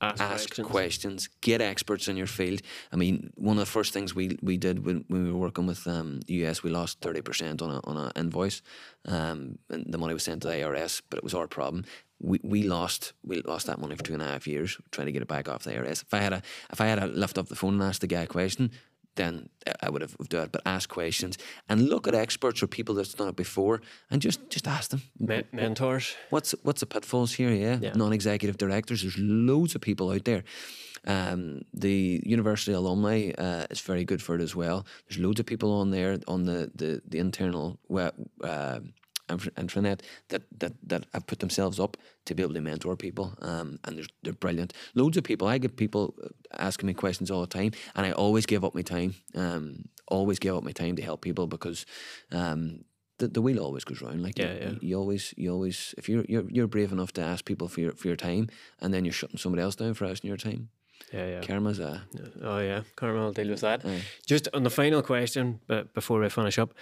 Ask, 0.00 0.20
Ask 0.22 0.46
questions. 0.46 0.68
questions. 0.68 1.28
Get 1.40 1.60
experts 1.60 2.06
in 2.08 2.16
your 2.16 2.26
field. 2.28 2.62
I 2.92 2.96
mean, 2.96 3.30
one 3.34 3.56
of 3.56 3.60
the 3.60 3.66
first 3.66 3.92
things 3.92 4.14
we, 4.14 4.38
we 4.42 4.56
did 4.56 4.84
when, 4.86 5.04
when 5.08 5.24
we 5.24 5.32
were 5.32 5.38
working 5.38 5.66
with 5.66 5.86
um, 5.86 6.20
the 6.26 6.34
US, 6.46 6.62
we 6.62 6.70
lost 6.70 7.00
thirty 7.00 7.20
percent 7.20 7.62
on 7.62 7.70
a 7.70 7.80
on 7.84 7.96
an 7.96 8.12
invoice, 8.14 8.62
um, 9.06 9.58
and 9.70 9.84
the 9.88 9.98
money 9.98 10.14
was 10.14 10.22
sent 10.22 10.42
to 10.42 10.48
the 10.48 10.54
IRS, 10.54 11.02
but 11.10 11.18
it 11.18 11.24
was 11.24 11.34
our 11.34 11.48
problem. 11.48 11.84
We, 12.20 12.40
we 12.42 12.62
lost 12.64 13.12
we 13.24 13.42
lost 13.42 13.66
that 13.66 13.80
money 13.80 13.94
for 13.96 14.02
two 14.04 14.12
and 14.12 14.22
a 14.22 14.26
half 14.26 14.46
years 14.46 14.76
trying 14.90 15.06
to 15.06 15.12
get 15.12 15.22
it 15.22 15.28
back 15.28 15.48
off 15.48 15.64
the 15.64 15.70
IRS. 15.72 16.02
If 16.02 16.12
I 16.14 16.18
had 16.18 16.32
a 16.32 16.42
if 16.72 16.80
I 16.80 16.86
had 16.86 16.98
a 16.98 17.06
lift 17.06 17.38
up 17.38 17.48
the 17.48 17.56
phone 17.56 17.74
and 17.74 17.82
asked 17.82 18.00
the 18.00 18.06
guy 18.08 18.22
a 18.22 18.26
question, 18.26 18.70
then 19.18 19.48
I 19.86 19.90
would 19.90 20.02
have 20.02 20.16
done 20.28 20.44
it. 20.44 20.52
But 20.52 20.62
ask 20.64 20.88
questions 20.88 21.36
and 21.68 21.88
look 21.88 22.08
at 22.08 22.14
experts 22.14 22.62
or 22.62 22.66
people 22.68 22.94
that's 22.96 23.14
done 23.18 23.28
it 23.28 23.36
before, 23.36 23.80
and 24.10 24.22
just 24.24 24.40
just 24.54 24.66
ask 24.66 24.90
them. 24.90 25.00
Me- 25.18 25.44
mentors. 25.52 26.16
What's 26.30 26.54
what's 26.64 26.80
the 26.80 26.86
pitfalls 26.86 27.36
here? 27.36 27.52
Yeah, 27.52 27.78
Yeah. 27.82 27.92
non-executive 27.96 28.56
directors. 28.56 29.00
There's 29.02 29.18
loads 29.18 29.74
of 29.74 29.80
people 29.80 30.10
out 30.14 30.24
there. 30.24 30.42
Um, 31.06 31.60
the 31.80 32.20
university 32.36 32.72
alumni 32.76 33.30
uh, 33.38 33.66
is 33.70 33.80
very 33.80 34.04
good 34.04 34.20
for 34.22 34.34
it 34.34 34.42
as 34.42 34.54
well. 34.56 34.84
There's 35.08 35.20
loads 35.20 35.40
of 35.40 35.46
people 35.46 35.68
on 35.80 35.90
there 35.90 36.18
on 36.26 36.44
the 36.44 36.70
the, 36.78 37.00
the 37.10 37.18
internal 37.18 37.78
web, 37.88 38.12
uh, 38.42 38.80
intranet 39.28 40.00
that, 40.28 40.42
that 40.58 40.72
that 40.86 41.04
have 41.12 41.26
put 41.26 41.38
themselves 41.38 41.78
up 41.78 41.96
to 42.24 42.34
be 42.34 42.42
able 42.42 42.54
to 42.54 42.60
mentor 42.60 42.96
people, 42.96 43.34
um, 43.42 43.78
and 43.84 43.98
they're 43.98 44.06
they're 44.22 44.32
brilliant. 44.32 44.72
Loads 44.94 45.16
of 45.16 45.24
people. 45.24 45.46
I 45.48 45.58
get 45.58 45.76
people 45.76 46.14
uh, 46.22 46.28
asking 46.58 46.86
me 46.86 46.94
questions 46.94 47.30
all 47.30 47.40
the 47.40 47.46
time, 47.58 47.72
and 47.94 48.06
I 48.06 48.12
always 48.12 48.46
give 48.46 48.64
up 48.64 48.74
my 48.74 48.82
time. 48.82 49.14
Um, 49.34 49.84
always 50.08 50.38
give 50.38 50.56
up 50.56 50.64
my 50.64 50.72
time 50.72 50.96
to 50.96 51.02
help 51.02 51.20
people 51.20 51.46
because 51.46 51.84
um, 52.32 52.84
the, 53.18 53.28
the 53.28 53.42
wheel 53.42 53.58
always 53.58 53.84
goes 53.84 54.00
round. 54.02 54.22
Like 54.22 54.38
Yeah, 54.38 54.52
you, 54.52 54.60
yeah. 54.60 54.72
you 54.80 54.98
always 54.98 55.34
you 55.36 55.52
always 55.52 55.94
if 55.98 56.08
you're 56.08 56.24
you're 56.28 56.48
you're 56.50 56.66
brave 56.66 56.92
enough 56.92 57.12
to 57.12 57.22
ask 57.22 57.44
people 57.44 57.68
for 57.68 57.80
your 57.80 57.92
for 57.92 58.08
your 58.08 58.16
time, 58.16 58.48
and 58.80 58.92
then 58.92 59.04
you're 59.04 59.12
shutting 59.12 59.38
somebody 59.38 59.62
else 59.62 59.76
down 59.76 59.94
for 59.94 60.06
asking 60.06 60.28
your 60.28 60.36
time. 60.38 60.68
Yeah, 61.12 61.26
yeah. 61.26 61.40
Karma's 61.40 61.78
a 61.78 62.02
Oh 62.42 62.58
yeah, 62.58 62.82
Carmel 62.96 63.26
will 63.26 63.32
deal 63.32 63.48
with 63.48 63.60
that. 63.60 63.84
Aye. 63.84 64.02
Just 64.26 64.48
on 64.52 64.62
the 64.62 64.70
final 64.70 65.02
question, 65.02 65.60
but 65.66 65.94
before 65.94 66.20
we 66.20 66.28
finish 66.28 66.58
up, 66.58 66.74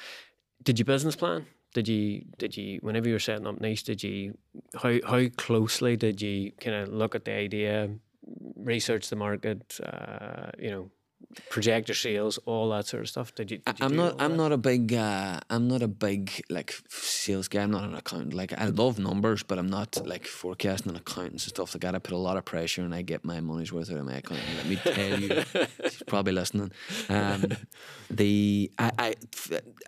did 0.63 0.79
you 0.79 0.85
business 0.85 1.17
plan? 1.17 1.47
Did 1.77 1.89
you 1.89 2.25
did 2.39 2.57
you 2.57 2.79
whenever 2.81 3.07
you 3.07 3.17
were 3.17 3.19
setting 3.19 3.47
up 3.47 3.61
nice 3.61 3.83
did 3.83 4.03
you 4.03 4.39
how 4.83 4.95
how 5.07 5.29
closely 5.37 5.95
did 5.95 6.23
you 6.23 6.53
kind 6.53 6.75
of 6.75 6.89
look 6.89 7.15
at 7.15 7.27
the 7.27 7.33
idea, 7.33 7.91
research 8.57 9.11
the 9.11 9.17
market, 9.17 9.79
uh, 9.85 10.53
you 10.59 10.71
know, 10.71 10.91
project 11.51 11.89
your 11.89 11.95
sales, 11.95 12.39
all 12.47 12.71
that 12.71 12.87
sort 12.87 13.03
of 13.03 13.09
stuff? 13.09 13.35
Did 13.35 13.51
you? 13.51 13.59
Did 13.59 13.79
you 13.79 13.87
I'm 13.87 13.97
not. 13.97 14.21
I'm 14.21 14.33
that? 14.33 14.37
not 14.37 14.53
a 14.53 14.57
big. 14.57 14.93
Uh, 14.93 15.41
I'm 15.51 15.69
not 15.69 15.83
a 15.83 15.89
big 15.89 16.43
like 16.49 16.75
sales 16.89 17.49
guy. 17.49 17.63
I'm 17.63 17.71
not 17.71 17.85
an 17.85 17.95
accountant. 17.95 18.35
Like 18.35 18.53
I 18.53 18.67
love 18.67 18.99
numbers, 18.99 19.43
but 19.43 19.59
I'm 19.59 19.69
not 19.69 20.07
like 20.07 20.27
forecasting 20.27 20.91
and 20.91 20.99
accountants 20.99 21.45
and 21.45 21.51
stuff 21.51 21.75
like 21.75 21.83
that. 21.83 21.95
I 21.95 21.99
put 21.99 22.15
a 22.15 22.19
lot 22.19 22.37
of 22.37 22.45
pressure, 22.45 22.83
and 22.83 22.95
I 22.95 23.03
get 23.03 23.25
my 23.25 23.41
money's 23.41 23.73
worth 23.73 23.91
out 23.91 23.99
of 23.99 24.07
my 24.07 24.17
accountant. 24.17 24.49
Let 24.57 24.67
me 24.67 24.77
tell 24.77 25.21
you, 25.21 25.67
he's 25.83 26.03
probably 26.07 26.33
listening. 26.33 26.73
Um, 27.09 27.45
the 28.11 28.71
I, 28.79 28.91
I 28.99 29.15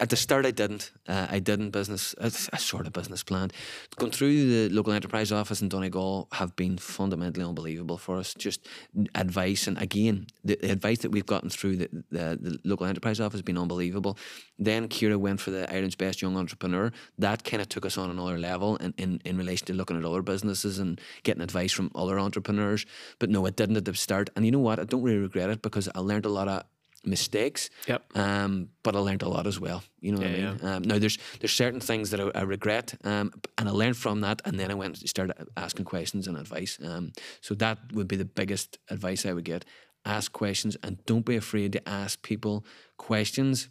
at 0.00 0.10
the 0.10 0.16
start 0.16 0.46
I 0.46 0.50
didn't. 0.50 0.92
Uh, 1.06 1.26
I 1.30 1.38
didn't 1.38 1.70
business. 1.70 2.14
A, 2.18 2.26
a 2.26 2.58
sort 2.58 2.86
of 2.86 2.92
business 2.92 3.22
plan. 3.22 3.50
Going 3.96 4.12
through 4.12 4.68
the 4.68 4.74
local 4.74 4.92
enterprise 4.92 5.32
office 5.32 5.62
in 5.62 5.68
Donegal 5.68 6.28
have 6.32 6.54
been 6.56 6.78
fundamentally 6.78 7.44
unbelievable 7.44 7.98
for 7.98 8.16
us. 8.16 8.34
Just 8.34 8.66
advice, 9.14 9.66
and 9.66 9.80
again, 9.80 10.26
the, 10.44 10.58
the 10.60 10.70
advice 10.70 10.98
that 10.98 11.10
we've 11.18 11.26
gotten 11.34 11.50
through 11.50 11.76
the, 11.76 11.88
the, 12.10 12.38
the 12.40 12.58
local 12.64 12.86
enterprise 12.86 13.18
office 13.20 13.38
has 13.38 13.42
been 13.42 13.58
unbelievable. 13.58 14.16
Then 14.58 14.88
Ciara 14.88 15.18
went 15.18 15.40
for 15.40 15.50
the 15.50 15.68
Ireland's 15.72 15.96
Best 15.96 16.22
Young 16.22 16.36
Entrepreneur. 16.36 16.92
That 17.18 17.42
kind 17.42 17.60
of 17.60 17.68
took 17.68 17.84
us 17.84 17.98
on 17.98 18.08
another 18.10 18.38
level 18.38 18.76
in, 18.76 18.94
in, 18.96 19.20
in 19.24 19.36
relation 19.36 19.66
to 19.66 19.74
looking 19.74 19.96
at 19.98 20.04
other 20.04 20.22
businesses 20.22 20.78
and 20.78 21.00
getting 21.24 21.42
advice 21.42 21.72
from 21.72 21.90
other 21.94 22.18
entrepreneurs. 22.20 22.86
But 23.18 23.30
no, 23.30 23.46
it 23.46 23.56
didn't 23.56 23.76
at 23.76 23.84
the 23.84 23.94
start. 23.94 24.30
And 24.36 24.44
you 24.44 24.52
know 24.52 24.60
what? 24.68 24.78
I 24.78 24.84
don't 24.84 25.02
really 25.02 25.18
regret 25.18 25.50
it 25.50 25.60
because 25.60 25.88
I 25.94 25.98
learned 26.00 26.24
a 26.24 26.30
lot 26.30 26.48
of 26.48 26.62
mistakes. 27.04 27.70
Yep. 27.86 28.16
Um, 28.16 28.68
but 28.82 28.94
I 28.94 28.98
learned 28.98 29.22
a 29.22 29.28
lot 29.28 29.46
as 29.46 29.58
well. 29.60 29.82
You 30.00 30.12
know 30.12 30.18
what 30.18 30.28
I 30.28 30.34
Yeah, 30.36 30.52
mean? 30.52 30.64
Um, 30.64 30.82
now 30.82 30.98
there's 30.98 31.18
there's 31.40 31.52
certain 31.52 31.80
things 31.80 32.10
that 32.10 32.20
I, 32.20 32.40
I 32.40 32.42
regret, 32.42 32.94
um, 33.04 33.32
and 33.56 33.68
I 33.68 33.72
learned 33.72 33.96
from 33.96 34.20
that, 34.20 34.42
and 34.44 34.58
then 34.58 34.70
I 34.70 34.74
went 34.74 34.98
and 34.98 35.08
started 35.08 35.34
asking 35.56 35.84
questions 35.84 36.28
and 36.28 36.36
advice. 36.36 36.78
Um, 36.82 37.12
so 37.40 37.54
that 37.56 37.78
would 37.92 38.08
be 38.08 38.16
the 38.16 38.24
biggest 38.24 38.78
advice 38.90 39.26
I 39.26 39.32
would 39.32 39.44
get: 39.44 39.64
ask 40.08 40.32
questions, 40.32 40.76
and 40.82 41.04
don't 41.06 41.24
be 41.24 41.36
afraid 41.36 41.72
to 41.72 41.88
ask 41.88 42.22
people 42.22 42.64
questions 42.96 43.68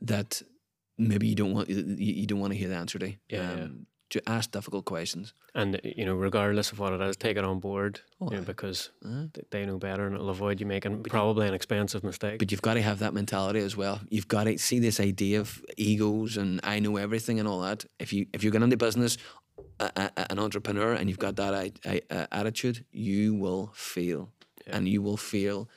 that 0.00 0.42
maybe 0.96 1.26
you 1.26 1.34
don't 1.34 1.52
want 1.54 1.68
you, 1.68 1.76
you 2.20 2.26
don't 2.26 2.40
want 2.40 2.52
to 2.52 2.58
hear 2.58 2.68
the 2.68 2.76
answer 2.76 2.98
to. 2.98 3.08
Yeah, 3.08 3.16
yeah. 3.56 3.64
um, 3.64 3.86
To 4.10 4.20
ask 4.26 4.50
difficult 4.52 4.84
questions. 4.84 5.34
And 5.54 5.80
you 5.84 6.04
know, 6.06 6.14
regardless 6.14 6.72
of 6.72 6.78
what 6.78 6.92
it 6.92 7.00
is, 7.08 7.16
take 7.16 7.36
it 7.36 7.44
on 7.44 7.60
board. 7.60 8.00
Oh, 8.20 8.30
you 8.30 8.36
know, 8.38 8.42
because 8.42 8.90
th- 9.02 9.46
they 9.50 9.66
know 9.66 9.78
better, 9.78 10.06
and 10.06 10.14
it'll 10.14 10.30
avoid 10.30 10.60
you 10.60 10.66
making 10.66 11.02
probably 11.02 11.46
an 11.48 11.54
expensive 11.54 12.02
mistake. 12.04 12.38
But 12.38 12.50
you've 12.50 12.62
got 12.68 12.74
to 12.74 12.82
have 12.82 12.98
that 13.00 13.12
mentality 13.12 13.60
as 13.60 13.76
well. 13.76 14.00
You've 14.08 14.28
got 14.28 14.44
to 14.44 14.56
see 14.58 14.80
this 14.80 14.98
idea 15.00 15.40
of 15.40 15.60
egos 15.76 16.36
and 16.38 16.60
I 16.62 16.80
know 16.80 16.96
everything 16.96 17.38
and 17.40 17.46
all 17.48 17.60
that. 17.68 17.84
If 17.98 18.12
you 18.12 18.26
if 18.32 18.42
you 18.42 18.50
get 18.50 18.62
into 18.62 18.76
business, 18.76 19.18
a, 19.80 19.90
a, 20.16 20.32
an 20.32 20.38
entrepreneur, 20.38 20.92
and 20.94 21.08
you've 21.08 21.18
got 21.18 21.36
that 21.36 21.54
I, 21.54 21.72
I, 21.84 22.00
uh, 22.10 22.26
attitude, 22.32 22.84
you 22.92 23.34
will 23.34 23.70
fail, 23.74 24.30
and 24.70 24.88
you 24.88 25.02
will 25.02 25.16
fail 25.16 25.68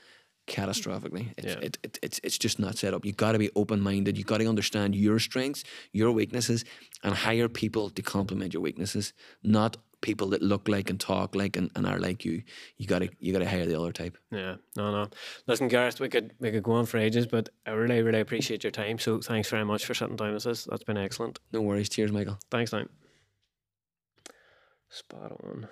catastrophically. 0.48 1.34
It's, 1.38 1.48
Yeah. 1.54 1.60
it, 1.62 1.78
it, 1.84 2.00
it's 2.02 2.20
it's 2.24 2.38
just 2.38 2.60
not 2.60 2.78
set 2.78 2.94
up. 2.94 3.06
You've 3.06 3.18
got 3.18 3.34
to 3.34 3.40
be 3.40 3.50
open 3.56 3.80
minded. 3.82 4.18
You've 4.18 4.28
got 4.28 4.40
to 4.40 4.48
understand 4.48 4.96
your 4.96 5.20
strengths, 5.20 5.64
your 5.94 6.12
weaknesses, 6.12 6.66
and 7.04 7.14
hire 7.14 7.48
people 7.48 7.90
to 7.92 8.02
complement 8.02 8.54
your 8.54 8.62
weaknesses, 8.62 9.14
not 9.44 9.78
people 10.02 10.30
that 10.30 10.42
look 10.42 10.68
like 10.68 10.90
and 10.90 11.00
talk 11.00 11.36
like 11.36 11.56
and, 11.56 11.70
and 11.76 11.86
are 11.86 12.00
like 12.00 12.26
you. 12.26 12.42
You 12.78 12.88
got 12.88 13.00
to 13.00 13.10
you 13.20 13.32
got 13.32 13.40
to 13.40 13.50
hire 13.50 13.68
the 13.68 13.80
other 13.80 13.92
type. 13.94 14.18
Yeah, 14.32 14.56
no, 14.76 14.92
no. 14.92 15.08
Listen, 15.48 15.68
Gareth, 15.68 16.00
we 16.00 16.10
could 16.10 16.34
we 16.40 16.50
could 16.52 16.64
go 16.64 16.72
on 16.74 16.86
for 16.88 16.98
ages, 16.98 17.28
but 17.28 17.50
I 17.66 17.72
really, 17.72 18.02
really 18.02 18.20
appreciate 18.20 18.64
your 18.64 18.72
time. 18.72 18.98
So 19.00 19.22
thanks 19.22 19.48
very 19.50 19.64
much 19.64 19.86
for 19.86 19.94
sitting 19.94 20.16
down 20.16 20.34
with 20.34 20.48
us. 20.48 20.66
That's 20.70 20.84
been 20.84 20.98
excellent. 20.98 21.40
No 21.54 21.62
worries. 21.62 21.88
Cheers, 21.88 22.12
Michael. 22.12 22.40
Thanks, 22.50 22.74
now. 22.74 22.86
Spot 24.90 25.32
on. 25.44 25.68